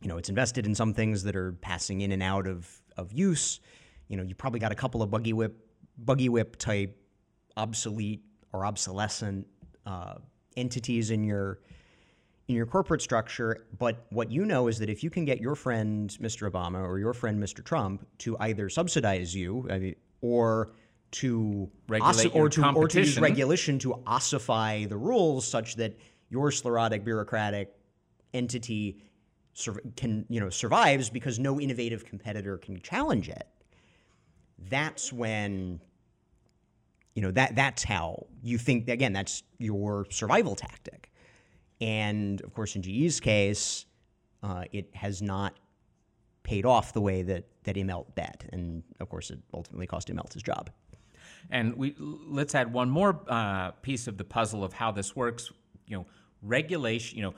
you 0.01 0.07
know, 0.07 0.17
it's 0.17 0.29
invested 0.29 0.65
in 0.65 0.75
some 0.75 0.93
things 0.93 1.23
that 1.23 1.35
are 1.35 1.53
passing 1.53 2.01
in 2.01 2.11
and 2.11 2.21
out 2.21 2.45
of, 2.45 2.69
of 2.97 3.11
use. 3.11 3.59
You 4.09 4.17
know, 4.17 4.23
you 4.23 4.35
probably 4.35 4.59
got 4.59 4.71
a 4.71 4.75
couple 4.75 5.01
of 5.01 5.09
buggy 5.09 5.33
whip, 5.33 5.57
buggy 5.97 6.29
whip 6.29 6.55
type 6.57 6.95
obsolete 7.57 8.23
or 8.53 8.65
obsolescent 8.65 9.47
uh, 9.85 10.15
entities 10.55 11.09
in 11.09 11.23
your 11.23 11.59
in 12.47 12.55
your 12.55 12.65
corporate 12.65 13.01
structure. 13.01 13.65
But 13.79 14.05
what 14.09 14.31
you 14.31 14.45
know 14.45 14.67
is 14.67 14.77
that 14.79 14.89
if 14.89 15.03
you 15.03 15.09
can 15.09 15.25
get 15.25 15.39
your 15.39 15.55
friend 15.55 16.09
Mr. 16.21 16.51
Obama 16.51 16.83
or 16.83 16.99
your 16.99 17.13
friend 17.13 17.41
Mr. 17.41 17.63
Trump 17.63 18.05
to 18.19 18.37
either 18.39 18.69
subsidize 18.69 19.33
you 19.33 19.67
I 19.71 19.79
mean, 19.79 19.95
or 20.21 20.71
to 21.11 21.69
regulate 21.87 22.33
or 22.33 22.49
to 22.49 22.71
or 22.71 22.87
to 22.87 22.99
use 22.99 23.19
regulation 23.19 23.77
to 23.79 24.01
ossify 24.07 24.85
the 24.85 24.97
rules 24.97 25.45
such 25.45 25.75
that 25.75 25.97
your 26.29 26.51
sclerotic 26.51 27.03
bureaucratic 27.03 27.75
entity 28.33 28.97
can 29.97 30.25
you 30.29 30.39
know 30.39 30.49
survives 30.49 31.09
because 31.09 31.37
no 31.37 31.59
innovative 31.59 32.05
competitor 32.05 32.57
can 32.57 32.79
challenge 32.81 33.27
it. 33.29 33.47
That's 34.69 35.11
when 35.11 35.81
you 37.15 37.21
know 37.21 37.31
that 37.31 37.55
that's 37.55 37.83
how 37.83 38.27
you 38.41 38.57
think 38.57 38.89
again 38.89 39.11
that's 39.11 39.43
your 39.57 40.05
survival 40.09 40.55
tactic. 40.55 41.11
And 41.81 42.39
of 42.41 42.53
course, 42.53 42.75
in 42.75 42.83
GE's 42.83 43.19
case, 43.19 43.85
uh, 44.43 44.63
it 44.71 44.95
has 44.95 45.21
not 45.21 45.57
paid 46.43 46.65
off 46.65 46.93
the 46.93 47.01
way 47.01 47.23
that 47.23 47.45
that 47.63 47.75
Immelt 47.75 48.15
bet, 48.15 48.45
and 48.53 48.83
of 48.99 49.09
course, 49.09 49.29
it 49.29 49.39
ultimately 49.53 49.87
cost 49.87 50.07
Immelt 50.07 50.33
his 50.33 50.43
job. 50.43 50.69
And 51.51 51.75
we 51.75 51.95
let's 51.99 52.55
add 52.55 52.71
one 52.73 52.89
more 52.89 53.19
uh, 53.27 53.71
piece 53.81 54.07
of 54.07 54.17
the 54.17 54.23
puzzle 54.23 54.63
of 54.63 54.73
how 54.73 54.91
this 54.91 55.15
works. 55.15 55.51
You 55.85 55.97
know, 55.97 56.05
regulation. 56.41 57.17
You 57.17 57.23
know, 57.25 57.33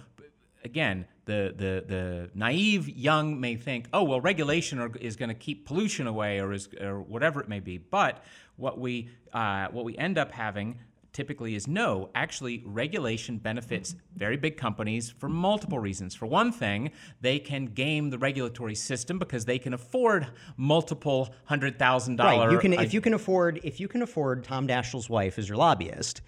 again, 0.63 1.05
the 1.25 1.53
the 1.55 1.83
the 1.87 2.29
naive 2.35 2.87
young 2.89 3.39
may 3.39 3.55
think, 3.55 3.87
oh 3.91 4.03
well, 4.03 4.21
regulation 4.21 4.79
are, 4.79 4.91
is 4.97 5.15
going 5.15 5.29
to 5.29 5.35
keep 5.35 5.65
pollution 5.65 6.07
away, 6.07 6.39
or 6.39 6.53
is 6.53 6.69
or 6.79 7.01
whatever 7.01 7.41
it 7.41 7.49
may 7.49 7.59
be. 7.59 7.77
But 7.77 8.23
what 8.55 8.79
we 8.79 9.09
uh, 9.33 9.67
what 9.71 9.83
we 9.83 9.97
end 9.97 10.17
up 10.17 10.31
having 10.31 10.79
typically 11.13 11.55
is 11.55 11.67
no. 11.67 12.09
Actually, 12.15 12.63
regulation 12.65 13.37
benefits 13.37 13.95
very 14.15 14.35
big 14.35 14.57
companies 14.57 15.11
for 15.11 15.29
multiple 15.29 15.79
reasons. 15.79 16.15
For 16.15 16.25
one 16.25 16.51
thing, 16.51 16.91
they 17.21 17.39
can 17.39 17.65
game 17.67 18.09
the 18.09 18.17
regulatory 18.17 18.75
system 18.75 19.19
because 19.19 19.45
they 19.45 19.59
can 19.59 19.73
afford 19.73 20.27
multiple 20.57 21.33
hundred 21.45 21.79
thousand 21.79 22.17
dollar. 22.17 22.47
Right. 22.47 22.51
You 22.51 22.59
can 22.59 22.73
if 22.73 22.93
you 22.93 23.01
can 23.01 23.13
afford 23.13 23.61
if 23.63 23.79
you 23.79 23.87
can 23.87 24.01
afford 24.01 24.43
Tom 24.43 24.67
Daschle's 24.67 25.09
wife 25.09 25.39
as 25.39 25.47
your 25.47 25.57
lobbyist, 25.57 26.21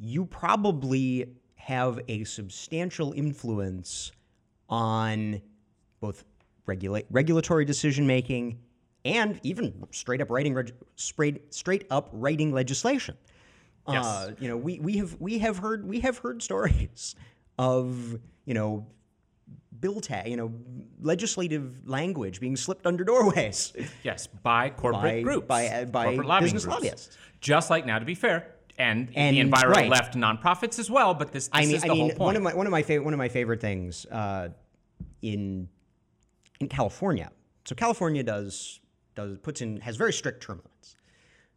you 0.00 0.24
probably 0.24 1.26
have 1.54 2.00
a 2.08 2.24
substantial 2.24 3.12
influence 3.12 4.12
on 4.68 5.40
both 6.00 6.24
regulate 6.66 7.06
regulatory 7.10 7.64
decision 7.64 8.06
making 8.06 8.58
and 9.04 9.38
even 9.42 9.84
straight 9.90 10.20
up 10.20 10.30
writing 10.30 10.56
straight 10.96 11.54
straight 11.54 11.86
up 11.90 12.08
writing 12.12 12.52
legislation. 12.52 13.16
Yes. 13.88 14.04
Uh, 14.04 14.32
you 14.38 14.48
know, 14.48 14.56
we, 14.56 14.78
we 14.80 14.96
have 14.98 15.20
we 15.20 15.38
have 15.38 15.58
heard 15.58 15.86
we 15.86 16.00
have 16.00 16.18
heard 16.18 16.42
stories 16.42 17.14
of 17.58 18.18
you 18.44 18.54
know 18.54 18.86
bill 19.84 20.00
tag, 20.00 20.28
you 20.28 20.36
know, 20.36 20.50
legislative 21.00 21.86
language 21.86 22.40
being 22.40 22.56
slipped 22.56 22.86
under 22.86 23.04
doorways. 23.04 23.74
Yes, 24.02 24.26
by 24.26 24.70
corporate 24.70 25.02
by, 25.02 25.22
groups, 25.22 25.46
by 25.46 25.66
uh, 25.68 25.84
by 25.84 26.14
corporate 26.16 26.40
business 26.40 26.64
groups. 26.64 26.76
lobbyists. 26.76 27.18
Just 27.40 27.68
like 27.68 27.84
now, 27.84 27.98
to 27.98 28.04
be 28.06 28.14
fair, 28.14 28.54
and, 28.78 29.10
and 29.14 29.36
the 29.36 29.40
enviro 29.40 29.68
right. 29.68 29.90
left 29.90 30.14
nonprofits 30.14 30.78
as 30.78 30.90
well. 30.90 31.12
But 31.12 31.32
this, 31.32 31.48
this 31.48 31.50
I 31.52 31.66
mean, 31.66 31.74
is 31.74 31.82
the 31.82 31.90
I 31.90 31.92
mean, 31.92 32.00
whole 32.00 32.08
point. 32.10 32.20
one 32.20 32.36
of 32.36 32.42
my 32.42 32.54
one 32.54 32.66
of 32.66 32.70
my 32.70 32.82
favorite 32.82 33.04
one 33.04 33.14
of 33.14 33.18
my 33.18 33.28
favorite 33.28 33.60
things 33.60 34.06
uh, 34.06 34.48
in 35.20 35.68
in 36.60 36.68
California. 36.68 37.30
So 37.66 37.74
California 37.74 38.22
does 38.22 38.80
does 39.14 39.38
puts 39.38 39.60
in 39.60 39.80
has 39.80 39.96
very 39.96 40.12
strict 40.12 40.42
term 40.42 40.62
limits 40.64 40.96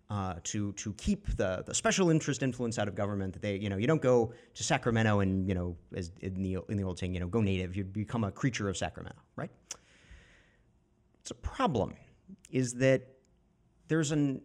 uh, 0.09 0.35
to 0.43 0.71
to 0.73 0.93
keep 0.93 1.27
the, 1.35 1.63
the 1.65 1.73
special 1.73 2.09
interest 2.09 2.41
influence 2.41 2.79
out 2.79 2.87
of 2.87 2.95
government. 2.95 3.33
That 3.33 3.41
they 3.41 3.57
you 3.57 3.69
know 3.69 3.77
you 3.77 3.87
don't 3.87 4.01
go 4.01 4.33
to 4.53 4.63
Sacramento 4.63 5.19
and 5.19 5.47
you 5.47 5.55
know 5.55 5.75
as 5.95 6.11
in 6.21 6.41
the 6.41 6.57
in 6.69 6.77
the 6.77 6.83
old 6.83 6.97
saying 6.99 7.13
you 7.13 7.19
know 7.19 7.27
go 7.27 7.41
native. 7.41 7.75
You 7.75 7.83
become 7.83 8.23
a 8.23 8.31
creature 8.31 8.69
of 8.69 8.77
Sacramento, 8.77 9.19
right? 9.35 9.51
It's 11.21 11.31
a 11.31 11.35
problem. 11.35 11.95
Is 12.49 12.73
that 12.75 13.01
there's 13.87 14.11
an 14.11 14.41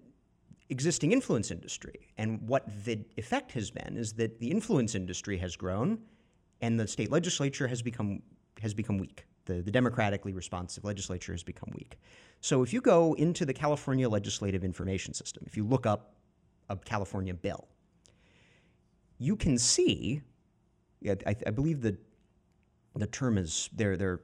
existing 0.69 1.13
influence 1.13 1.51
industry, 1.51 2.09
and 2.19 2.41
what 2.43 2.65
the 2.85 3.05
effect 3.17 3.53
has 3.53 3.71
been 3.71 3.97
is 3.97 4.13
that 4.15 4.41
the 4.41 4.51
influence 4.51 4.95
industry 4.95 5.37
has 5.39 5.55
grown, 5.57 5.99
and 6.61 6.79
the 6.79 6.89
state 6.89 7.11
legislature 7.11 7.69
has 7.69 7.83
become 7.83 8.23
has 8.61 8.75
become 8.75 8.99
weak. 8.99 9.27
The, 9.45 9.63
the 9.63 9.71
democratically 9.71 10.33
responsive 10.33 10.85
legislature 10.85 11.33
has 11.33 11.43
become 11.43 11.71
weak. 11.75 11.99
So 12.41 12.63
if 12.63 12.73
you 12.73 12.81
go 12.81 13.15
into 13.15 13.45
the 13.45 13.53
California 13.53 14.09
Legislative 14.09 14.65
Information 14.65 15.15
System, 15.15 15.45
if 15.47 15.57
you 15.57 15.65
look 15.65 15.87
up 15.87 16.15
a 16.69 16.77
California 16.77 17.35
bill, 17.35 17.69
you 19.19 19.37
can 19.37 19.59
see, 19.59 20.23
I, 21.07 21.37
I 21.47 21.51
believe 21.51 21.81
the 21.81 21.97
the 22.95 23.07
term 23.07 23.39
is 23.39 23.71
there. 23.73 23.97
There, 23.97 24.21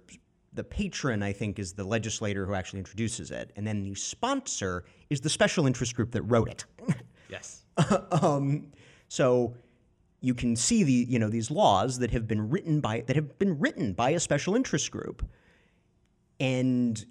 the 0.52 0.64
patron, 0.64 1.22
I 1.22 1.32
think, 1.32 1.58
is 1.58 1.72
the 1.72 1.84
legislator 1.84 2.44
who 2.44 2.54
actually 2.54 2.80
introduces 2.80 3.30
it, 3.30 3.52
and 3.56 3.66
then 3.66 3.82
the 3.82 3.94
sponsor 3.94 4.84
is 5.10 5.20
the 5.20 5.30
special 5.30 5.66
interest 5.66 5.94
group 5.94 6.10
that 6.12 6.22
wrote 6.22 6.48
it. 6.48 6.64
Yes. 7.28 7.64
um, 8.22 8.68
so 9.08 9.54
you 10.20 10.34
can 10.34 10.56
see 10.56 10.82
the 10.82 10.92
you 10.92 11.18
know 11.18 11.28
these 11.28 11.50
laws 11.50 11.98
that 11.98 12.10
have 12.10 12.26
been 12.26 12.50
written 12.50 12.80
by 12.80 13.02
that 13.06 13.16
have 13.16 13.38
been 13.38 13.58
written 13.58 13.92
by 13.92 14.10
a 14.10 14.20
special 14.20 14.54
interest 14.54 14.90
group, 14.90 15.24
and 16.40 17.04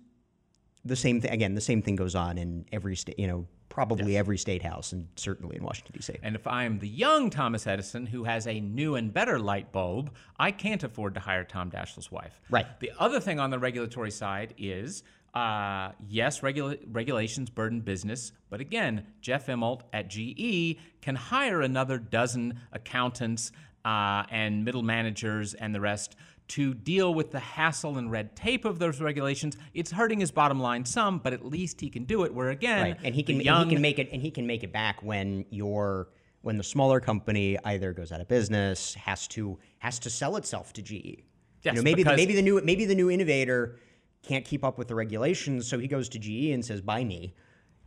the 0.83 0.95
same 0.95 1.21
thing 1.21 1.31
again. 1.31 1.55
The 1.55 1.61
same 1.61 1.81
thing 1.81 1.95
goes 1.95 2.15
on 2.15 2.37
in 2.37 2.65
every 2.71 2.95
state. 2.95 3.17
You 3.17 3.27
know, 3.27 3.47
probably 3.77 4.13
yes. 4.13 4.19
every 4.19 4.39
state 4.39 4.63
house, 4.63 4.91
and 4.91 5.07
certainly 5.15 5.55
in 5.55 5.63
Washington 5.63 5.93
D.C. 5.95 6.15
And 6.23 6.33
if 6.33 6.47
I 6.47 6.63
am 6.63 6.79
the 6.79 6.87
young 6.87 7.29
Thomas 7.29 7.67
Edison 7.67 8.07
who 8.07 8.23
has 8.23 8.47
a 8.47 8.59
new 8.59 8.95
and 8.95 9.13
better 9.13 9.37
light 9.37 9.71
bulb, 9.71 10.09
I 10.39 10.49
can't 10.49 10.83
afford 10.83 11.13
to 11.13 11.19
hire 11.19 11.43
Tom 11.43 11.69
Daschle's 11.69 12.11
wife. 12.11 12.41
Right. 12.49 12.65
The 12.79 12.91
other 12.97 13.19
thing 13.19 13.39
on 13.39 13.51
the 13.51 13.59
regulatory 13.59 14.09
side 14.09 14.55
is 14.57 15.03
uh, 15.35 15.91
yes, 16.09 16.41
regula- 16.41 16.77
regulations 16.87 17.51
burden 17.51 17.81
business, 17.81 18.31
but 18.49 18.61
again, 18.61 19.05
Jeff 19.21 19.45
Immelt 19.45 19.81
at 19.93 20.07
GE 20.07 20.79
can 21.01 21.13
hire 21.13 21.61
another 21.61 21.99
dozen 21.99 22.59
accountants 22.73 23.51
uh, 23.87 24.25
and 24.29 24.65
middle 24.65 24.83
managers 24.83 25.53
and 25.53 25.73
the 25.73 25.79
rest 25.79 26.17
to 26.49 26.73
deal 26.73 27.13
with 27.13 27.31
the 27.31 27.39
hassle 27.39 27.97
and 27.97 28.11
red 28.11 28.35
tape 28.35 28.65
of 28.65 28.79
those 28.79 28.99
regulations. 28.99 29.55
It's 29.73 29.91
hurting 29.91 30.19
his 30.19 30.29
bottom 30.29 30.59
line 30.59 30.83
some, 30.83 31.19
but 31.19 31.31
at 31.31 31.45
least 31.45 31.79
he 31.79 31.89
can 31.89 32.03
do 32.03 32.23
it. 32.23 32.33
Where 32.33 32.49
again, 32.49 32.81
right. 32.81 32.97
and 33.03 33.15
he 33.15 33.23
can 33.23 33.39
young... 33.39 33.61
and 33.61 33.69
he 33.69 33.75
can 33.75 33.81
make 33.81 33.99
it 33.99 34.09
and 34.11 34.21
he 34.21 34.29
can 34.29 34.45
make 34.45 34.63
it 34.63 34.73
back 34.73 35.01
when 35.01 35.45
you're 35.51 36.09
when 36.41 36.57
the 36.57 36.63
smaller 36.63 36.99
company 36.99 37.57
either 37.63 37.93
goes 37.93 38.11
out 38.11 38.19
of 38.19 38.27
business, 38.27 38.93
has 38.95 39.25
to 39.29 39.57
has 39.79 39.99
to 39.99 40.09
sell 40.09 40.35
itself 40.35 40.73
to 40.73 40.81
GE. 40.81 40.93
Yes, 40.93 41.23
you 41.63 41.73
know, 41.73 41.81
maybe 41.81 42.03
the, 42.03 42.15
maybe 42.15 42.35
the 42.35 42.41
new 42.41 42.59
maybe 42.61 42.83
the 42.83 42.95
new 42.95 43.09
innovator 43.09 43.77
can't 44.21 44.43
keep 44.43 44.65
up 44.65 44.77
with 44.77 44.89
the 44.89 44.95
regulations, 44.95 45.65
so 45.65 45.79
he 45.79 45.87
goes 45.87 46.09
to 46.09 46.19
GE 46.19 46.51
and 46.53 46.63
says, 46.63 46.81
"Buy 46.81 47.05
me," 47.05 47.35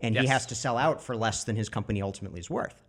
and 0.00 0.14
yes. 0.14 0.22
he 0.22 0.28
has 0.28 0.46
to 0.46 0.54
sell 0.54 0.78
out 0.78 1.02
for 1.02 1.14
less 1.14 1.44
than 1.44 1.56
his 1.56 1.68
company 1.68 2.00
ultimately 2.00 2.40
is 2.40 2.48
worth. 2.48 2.82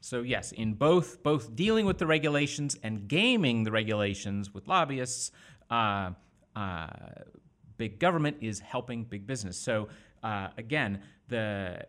So 0.00 0.22
yes, 0.22 0.52
in 0.52 0.74
both 0.74 1.22
both 1.22 1.54
dealing 1.54 1.86
with 1.86 1.98
the 1.98 2.06
regulations 2.06 2.76
and 2.82 3.06
gaming 3.08 3.64
the 3.64 3.70
regulations 3.70 4.52
with 4.54 4.66
lobbyists, 4.66 5.30
uh, 5.70 6.10
uh, 6.56 6.86
big 7.76 7.98
government 7.98 8.38
is 8.40 8.60
helping 8.60 9.04
big 9.04 9.26
business. 9.26 9.56
So 9.56 9.88
uh, 10.22 10.48
again, 10.56 11.02
the 11.28 11.84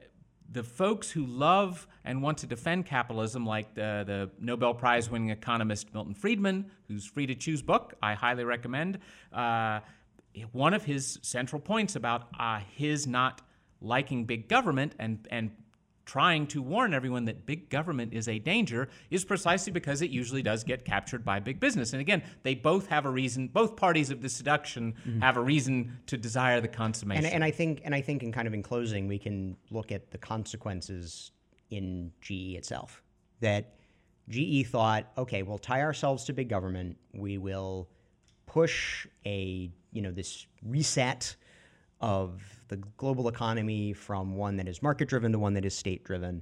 the 0.52 0.64
folks 0.64 1.10
who 1.10 1.26
love 1.26 1.88
and 2.04 2.22
want 2.22 2.38
to 2.40 2.46
defend 2.46 2.86
capitalism, 2.86 3.46
like 3.46 3.74
the, 3.74 4.04
the 4.06 4.30
Nobel 4.40 4.74
Prize 4.74 5.10
winning 5.10 5.30
economist 5.30 5.94
Milton 5.94 6.14
Friedman, 6.14 6.70
whose 6.90 7.06
Free 7.06 7.26
to 7.26 7.36
Choose 7.36 7.62
book 7.62 7.94
I 8.04 8.16
highly 8.16 8.44
recommend, 8.44 9.00
uh, 9.32 9.80
one 10.52 10.74
of 10.74 10.84
his 10.84 11.20
central 11.22 11.62
points 11.62 11.96
about 11.96 12.28
uh, 12.38 12.60
his 12.76 13.08
not 13.08 13.42
liking 13.82 14.26
big 14.26 14.50
government 14.50 14.94
and, 15.00 15.26
and 15.32 15.52
trying 16.06 16.48
to 16.48 16.62
warn 16.62 16.94
everyone 16.94 17.26
that 17.26 17.46
big 17.46 17.70
government 17.70 18.14
is 18.14 18.28
a 18.28 18.40
danger 18.40 18.90
is 19.10 19.24
precisely 19.24 19.72
because 19.72 20.02
it 20.02 20.10
usually 20.10 20.42
does 20.42 20.64
get 20.64 20.84
captured 20.86 21.24
by 21.24 21.40
big 21.40 21.60
business. 21.60 21.94
And 21.94 22.02
again, 22.02 22.24
they 22.44 22.56
both 22.56 22.88
have 22.88 23.06
a 23.06 23.10
reason. 23.10 23.48
Both 23.48 23.76
parties 23.76 24.10
of 24.10 24.22
the 24.22 24.30
seduction 24.30 24.94
mm-hmm. 25.08 25.20
have 25.22 25.38
a 25.38 25.42
reason 25.42 25.98
to 26.08 26.18
desire 26.18 26.62
the 26.62 26.68
consummation. 26.68 27.26
And, 27.26 27.36
and, 27.36 27.44
I 27.44 27.52
think, 27.52 27.82
and 27.84 27.94
I 27.94 28.02
think, 28.02 28.24
in 28.24 28.32
kind 28.32 28.48
of 28.48 28.54
in 28.54 28.64
closing, 28.64 29.08
we 29.08 29.20
can 29.20 29.56
look 29.70 29.92
at 29.92 30.12
the 30.12 30.18
consequences 30.18 31.32
in 31.70 32.12
GE 32.22 32.56
itself. 32.56 33.02
That 33.40 33.76
GE 34.30 34.68
thought, 34.68 35.12
okay, 35.18 35.44
we'll 35.44 35.58
tie 35.58 35.82
ourselves 35.82 36.24
to 36.26 36.34
big 36.34 36.50
government. 36.50 36.98
We 37.14 37.38
will 37.38 37.90
push 38.46 39.08
a 39.26 39.72
you 39.94 40.02
know 40.02 40.12
this 40.12 40.46
reset 40.66 41.36
of 42.02 42.42
the 42.68 42.78
global 42.98 43.28
economy 43.28 43.94
from 43.94 44.36
one 44.36 44.58
that 44.58 44.68
is 44.68 44.82
market 44.82 45.08
driven 45.08 45.32
to 45.32 45.40
one 45.40 45.54
that 45.54 45.66
is 45.66 45.76
state 45.76 46.04
driven, 46.04 46.42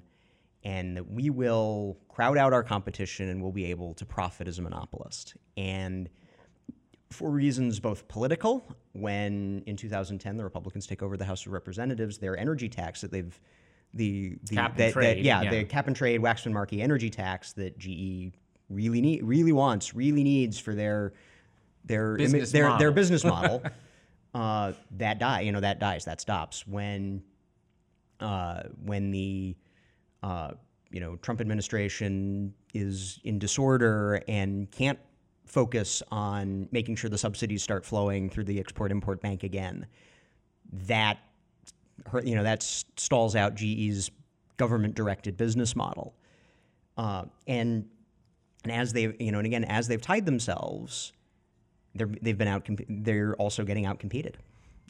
and 0.63 0.97
that 0.97 1.09
we 1.09 1.29
will 1.29 1.97
crowd 2.07 2.37
out 2.37 2.53
our 2.53 2.63
competition 2.63 3.29
and 3.29 3.41
we'll 3.41 3.51
be 3.51 3.65
able 3.65 3.93
to 3.95 4.05
profit 4.05 4.47
as 4.47 4.59
a 4.59 4.61
monopolist. 4.61 5.35
And 5.57 6.09
for 7.09 7.29
reasons 7.29 7.79
both 7.79 8.07
political, 8.07 8.75
when 8.93 9.63
in 9.65 9.75
2010 9.75 10.37
the 10.37 10.43
Republicans 10.43 10.85
take 10.85 11.01
over 11.01 11.17
the 11.17 11.25
House 11.25 11.45
of 11.45 11.51
Representatives, 11.51 12.17
their 12.17 12.37
energy 12.37 12.69
tax 12.69 13.01
that 13.01 13.11
they've 13.11 13.39
the, 13.93 14.37
the 14.43 14.55
cap 14.55 14.77
that, 14.77 14.93
trade, 14.93 15.17
that, 15.17 15.23
yeah, 15.23 15.41
yeah, 15.41 15.49
the 15.49 15.63
cap 15.63 15.87
and 15.87 15.95
trade 15.95 16.21
Waxman 16.21 16.51
Markey 16.51 16.81
energy 16.81 17.09
tax 17.09 17.53
that 17.53 17.77
GE 17.79 18.33
really 18.69 19.01
need 19.01 19.23
really 19.23 19.51
wants 19.51 19.95
really 19.95 20.23
needs 20.23 20.59
for 20.59 20.75
their 20.75 21.13
their 21.85 22.15
business 22.15 22.51
their, 22.51 22.77
their 22.77 22.91
business 22.91 23.23
model 23.23 23.63
uh, 24.33 24.73
that 24.91 25.19
die 25.19 25.41
you 25.41 25.51
know 25.51 25.59
that 25.59 25.79
dies 25.79 26.05
that 26.05 26.21
stops. 26.21 26.67
When 26.67 27.23
uh, 28.19 28.63
when 28.83 29.11
the 29.11 29.55
uh, 30.23 30.51
you 30.91 30.99
know 30.99 31.15
Trump 31.17 31.41
administration 31.41 32.53
is 32.73 33.19
in 33.23 33.39
disorder 33.39 34.21
and 34.27 34.69
can't 34.71 34.99
focus 35.45 36.03
on 36.11 36.67
making 36.71 36.95
sure 36.95 37.09
the 37.09 37.17
subsidies 37.17 37.63
start 37.63 37.83
flowing 37.83 38.29
through 38.29 38.43
the 38.43 38.59
export 38.59 38.91
import 38.91 39.19
bank 39.19 39.43
again 39.43 39.87
that 40.71 41.17
you 42.23 42.35
know 42.35 42.43
that 42.43 42.61
stalls 42.63 43.35
out 43.35 43.55
GE's 43.55 44.11
government 44.57 44.95
directed 44.95 45.37
business 45.37 45.75
model. 45.75 46.15
Uh, 46.97 47.25
and 47.47 47.87
and 48.63 48.71
as 48.71 48.93
they 48.93 49.15
you 49.19 49.31
know 49.31 49.39
and 49.39 49.47
again 49.47 49.63
as 49.63 49.87
they've 49.87 50.01
tied 50.01 50.25
themselves 50.25 51.13
they're, 51.99 52.09
they've 52.21 52.37
been 52.37 52.47
out. 52.47 52.67
They're 52.89 53.35
also 53.35 53.63
getting 53.63 53.85
out 53.85 53.99
competed. 53.99 54.37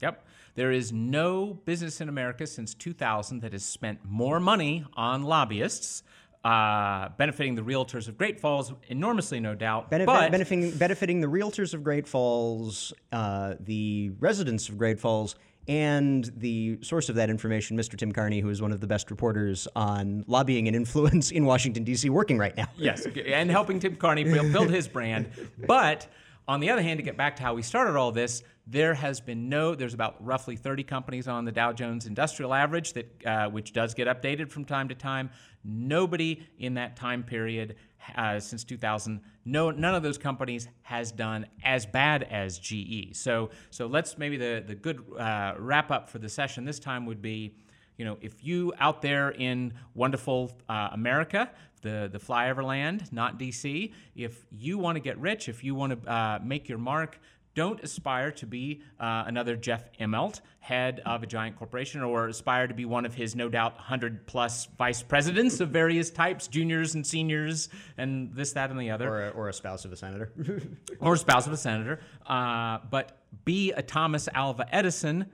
Yep. 0.01 0.25
There 0.55 0.71
is 0.71 0.91
no 0.91 1.59
business 1.65 2.01
in 2.01 2.09
America 2.09 2.47
since 2.47 2.73
2000 2.73 3.41
that 3.41 3.53
has 3.53 3.63
spent 3.65 3.99
more 4.05 4.39
money 4.39 4.85
on 4.95 5.23
lobbyists, 5.23 6.03
uh, 6.43 7.09
benefiting 7.17 7.55
the 7.55 7.61
realtors 7.61 8.07
of 8.07 8.17
Great 8.17 8.39
Falls 8.39 8.73
enormously, 8.87 9.39
no 9.39 9.55
doubt. 9.55 9.91
Benef- 9.91 10.05
but 10.05 10.31
benefiting, 10.31 10.71
benefiting 10.71 11.21
the 11.21 11.27
realtors 11.27 11.73
of 11.73 11.83
Great 11.83 12.07
Falls, 12.07 12.93
uh, 13.11 13.55
the 13.59 14.11
residents 14.19 14.69
of 14.69 14.77
Great 14.77 14.99
Falls, 14.99 15.35
and 15.67 16.31
the 16.35 16.79
source 16.81 17.09
of 17.09 17.15
that 17.15 17.29
information, 17.29 17.77
Mr. 17.77 17.95
Tim 17.95 18.11
Carney, 18.11 18.39
who 18.39 18.49
is 18.49 18.61
one 18.61 18.71
of 18.71 18.79
the 18.79 18.87
best 18.87 19.11
reporters 19.11 19.67
on 19.75 20.23
lobbying 20.27 20.67
and 20.67 20.75
influence 20.75 21.29
in 21.31 21.45
Washington, 21.45 21.83
D.C., 21.83 22.09
working 22.09 22.37
right 22.37 22.57
now. 22.57 22.67
yes, 22.75 23.05
and 23.05 23.51
helping 23.51 23.79
Tim 23.79 23.95
Carney 23.95 24.23
build, 24.23 24.51
build 24.51 24.71
his 24.71 24.87
brand. 24.87 25.29
But 25.67 26.07
on 26.49 26.59
the 26.59 26.71
other 26.71 26.81
hand, 26.81 26.97
to 26.97 27.03
get 27.03 27.15
back 27.15 27.35
to 27.35 27.43
how 27.43 27.53
we 27.53 27.61
started 27.61 27.95
all 27.95 28.11
this, 28.11 28.41
there 28.65 28.95
has 28.95 29.21
been 29.21 29.49
no. 29.49 29.75
There's 29.75 29.93
about 29.93 30.15
roughly 30.25 30.55
30 30.55 30.83
companies 30.83 31.27
on 31.27 31.45
the 31.45 31.51
Dow 31.51 31.73
Jones 31.73 32.07
Industrial 32.07 32.55
Average 32.55 32.93
that, 32.93 33.25
uh, 33.25 33.49
which 33.49 33.71
does 33.71 33.93
get 33.93 34.07
updated 34.07 34.49
from 34.49 34.65
time 34.65 34.89
to 34.89 34.95
time. 34.95 35.29
Nobody 35.63 36.43
in 36.57 36.73
that 36.73 36.95
time 36.95 37.21
period 37.21 37.75
uh, 38.15 38.39
since 38.39 38.63
2000, 38.63 39.21
no, 39.45 39.69
none 39.69 39.93
of 39.93 40.01
those 40.01 40.17
companies 40.17 40.67
has 40.81 41.11
done 41.11 41.45
as 41.63 41.85
bad 41.85 42.23
as 42.23 42.57
GE. 42.57 43.15
So, 43.15 43.51
so 43.69 43.85
let's 43.85 44.17
maybe 44.17 44.37
the 44.37 44.63
the 44.65 44.73
good 44.73 45.03
uh, 45.19 45.53
wrap 45.59 45.91
up 45.91 46.09
for 46.09 46.17
the 46.17 46.29
session 46.29 46.65
this 46.65 46.79
time 46.79 47.05
would 47.05 47.21
be 47.21 47.53
you 47.99 48.05
know, 48.05 48.17
if 48.21 48.45
you 48.45 48.71
out 48.79 49.01
there 49.01 49.29
in 49.31 49.73
wonderful 49.93 50.57
uh, 50.69 50.87
America, 50.93 51.51
the, 51.81 52.09
the 52.11 52.19
flyover 52.19 52.63
land, 52.63 53.11
not 53.11 53.39
DC, 53.39 53.93
if 54.15 54.45
you 54.51 54.77
want 54.77 54.95
to 54.95 54.99
get 54.99 55.17
rich, 55.19 55.49
if 55.49 55.63
you 55.63 55.75
want 55.75 56.03
to 56.03 56.11
uh, 56.11 56.39
make 56.43 56.69
your 56.69 56.77
mark, 56.77 57.19
don't 57.55 57.83
aspire 57.83 58.31
to 58.31 58.45
be 58.45 58.81
uh, 58.99 59.23
another 59.27 59.55
Jeff 59.55 59.91
Immelt, 59.99 60.41
head 60.59 61.01
of 61.05 61.23
a 61.23 61.25
giant 61.25 61.57
corporation, 61.57 62.01
or 62.01 62.27
aspire 62.27 62.67
to 62.67 62.73
be 62.73 62.85
one 62.85 63.05
of 63.05 63.15
his 63.15 63.35
no 63.35 63.49
doubt 63.49 63.75
100 63.75 64.27
plus 64.27 64.67
vice 64.77 65.01
presidents 65.01 65.59
of 65.59 65.69
various 65.69 66.09
types, 66.09 66.47
juniors 66.47 66.95
and 66.95 67.05
seniors, 67.05 67.69
and 67.97 68.33
this, 68.33 68.53
that, 68.53 68.69
and 68.69 68.79
the 68.79 68.91
other. 68.91 69.09
Or 69.09 69.27
a, 69.27 69.29
or 69.31 69.49
a 69.49 69.53
spouse 69.53 69.83
of 69.83 69.91
a 69.91 69.97
senator. 69.97 70.31
or 70.99 71.15
a 71.15 71.17
spouse 71.17 71.47
of 71.47 71.53
a 71.53 71.57
senator. 71.57 71.99
Uh, 72.25 72.77
but 72.89 73.23
be 73.45 73.71
a 73.73 73.81
Thomas 73.81 74.29
Alva 74.33 74.73
Edison 74.73 75.25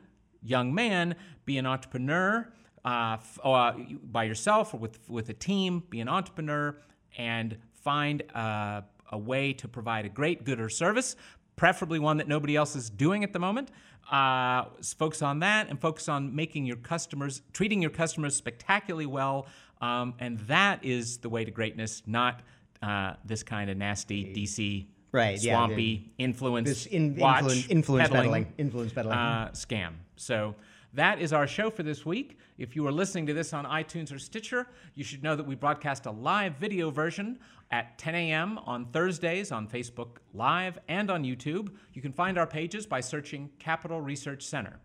young 0.41 0.73
man, 0.73 1.15
be 1.45 1.57
an 1.57 1.65
entrepreneur 1.65 2.51
uh, 2.85 3.17
f- 3.19 3.39
uh, 3.43 3.73
by 4.11 4.23
yourself 4.23 4.73
or 4.73 4.77
with, 4.77 5.09
with 5.09 5.29
a 5.29 5.33
team, 5.33 5.83
be 5.89 5.99
an 5.99 6.07
entrepreneur 6.07 6.77
and 7.17 7.57
find 7.73 8.23
uh, 8.33 8.81
a 9.11 9.17
way 9.17 9.53
to 9.53 9.67
provide 9.67 10.05
a 10.05 10.09
great 10.09 10.43
good 10.43 10.59
or 10.59 10.69
service, 10.69 11.15
preferably 11.55 11.99
one 11.99 12.17
that 12.17 12.27
nobody 12.27 12.55
else 12.55 12.75
is 12.75 12.89
doing 12.89 13.23
at 13.23 13.33
the 13.33 13.39
moment. 13.39 13.71
Uh, 14.11 14.65
focus 14.97 15.23
on 15.23 15.39
that 15.39 15.67
and 15.69 15.81
focus 15.81 16.07
on 16.07 16.35
making 16.35 16.65
your 16.65 16.75
customers, 16.77 17.41
treating 17.53 17.81
your 17.81 17.89
customers 17.89 18.35
spectacularly 18.35 19.07
well. 19.07 19.47
Um, 19.81 20.13
and 20.19 20.39
that 20.41 20.85
is 20.85 21.17
the 21.17 21.29
way 21.29 21.43
to 21.43 21.51
greatness, 21.51 22.03
not 22.05 22.41
uh, 22.83 23.13
this 23.25 23.41
kind 23.41 23.69
of 23.69 23.77
nasty 23.77 24.25
DC 24.25 24.85
right, 25.11 25.39
swampy 25.39 26.11
yeah, 26.17 26.25
influence 26.25 26.69
this 26.69 26.85
in, 26.85 27.15
watch 27.15 27.41
influence, 27.41 27.67
influence 27.67 28.09
peddling, 28.09 28.23
peddling, 28.23 28.53
influence 28.59 28.93
peddling. 28.93 29.17
Uh, 29.17 29.49
scam. 29.53 29.93
So 30.17 30.55
that 30.95 31.19
is 31.19 31.33
our 31.33 31.45
show 31.45 31.69
for 31.69 31.83
this 31.83 32.05
week. 32.05 32.39
If 32.57 32.75
you 32.75 32.87
are 32.87 32.91
listening 32.91 33.25
to 33.27 33.33
this 33.33 33.53
on 33.53 33.65
iTunes 33.65 34.13
or 34.13 34.19
Stitcher, 34.19 34.67
you 34.95 35.03
should 35.03 35.23
know 35.23 35.35
that 35.35 35.45
we 35.45 35.55
broadcast 35.55 36.05
a 36.05 36.11
live 36.11 36.55
video 36.55 36.89
version 36.89 37.37
at 37.71 37.97
10 37.97 38.15
a.m. 38.15 38.57
on 38.59 38.85
Thursdays 38.87 39.51
on 39.51 39.67
Facebook 39.67 40.17
Live 40.33 40.79
and 40.87 41.11
on 41.11 41.23
YouTube. 41.23 41.69
You 41.93 42.01
can 42.01 42.13
find 42.13 42.37
our 42.37 42.47
pages 42.47 42.85
by 42.85 43.01
searching 43.01 43.49
Capital 43.59 43.99
Research 43.99 44.43
Center. 44.43 44.79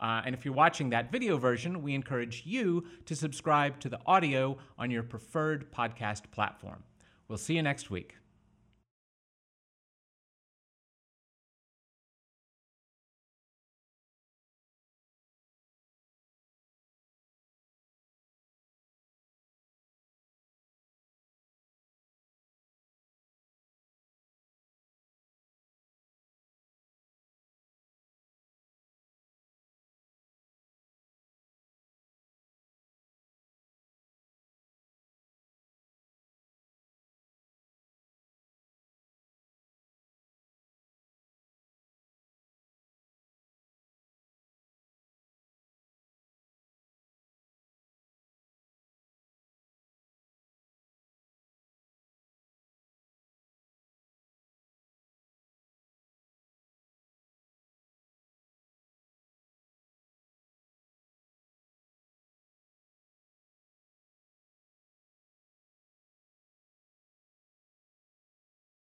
Uh, 0.00 0.22
and 0.24 0.34
if 0.34 0.44
you're 0.44 0.54
watching 0.54 0.90
that 0.90 1.10
video 1.10 1.36
version, 1.36 1.82
we 1.82 1.94
encourage 1.94 2.42
you 2.44 2.84
to 3.06 3.16
subscribe 3.16 3.80
to 3.80 3.88
the 3.88 3.98
audio 4.06 4.56
on 4.78 4.90
your 4.90 5.02
preferred 5.02 5.72
podcast 5.72 6.30
platform. 6.30 6.82
We'll 7.28 7.38
see 7.38 7.54
you 7.54 7.62
next 7.62 7.90
week. 7.90 8.16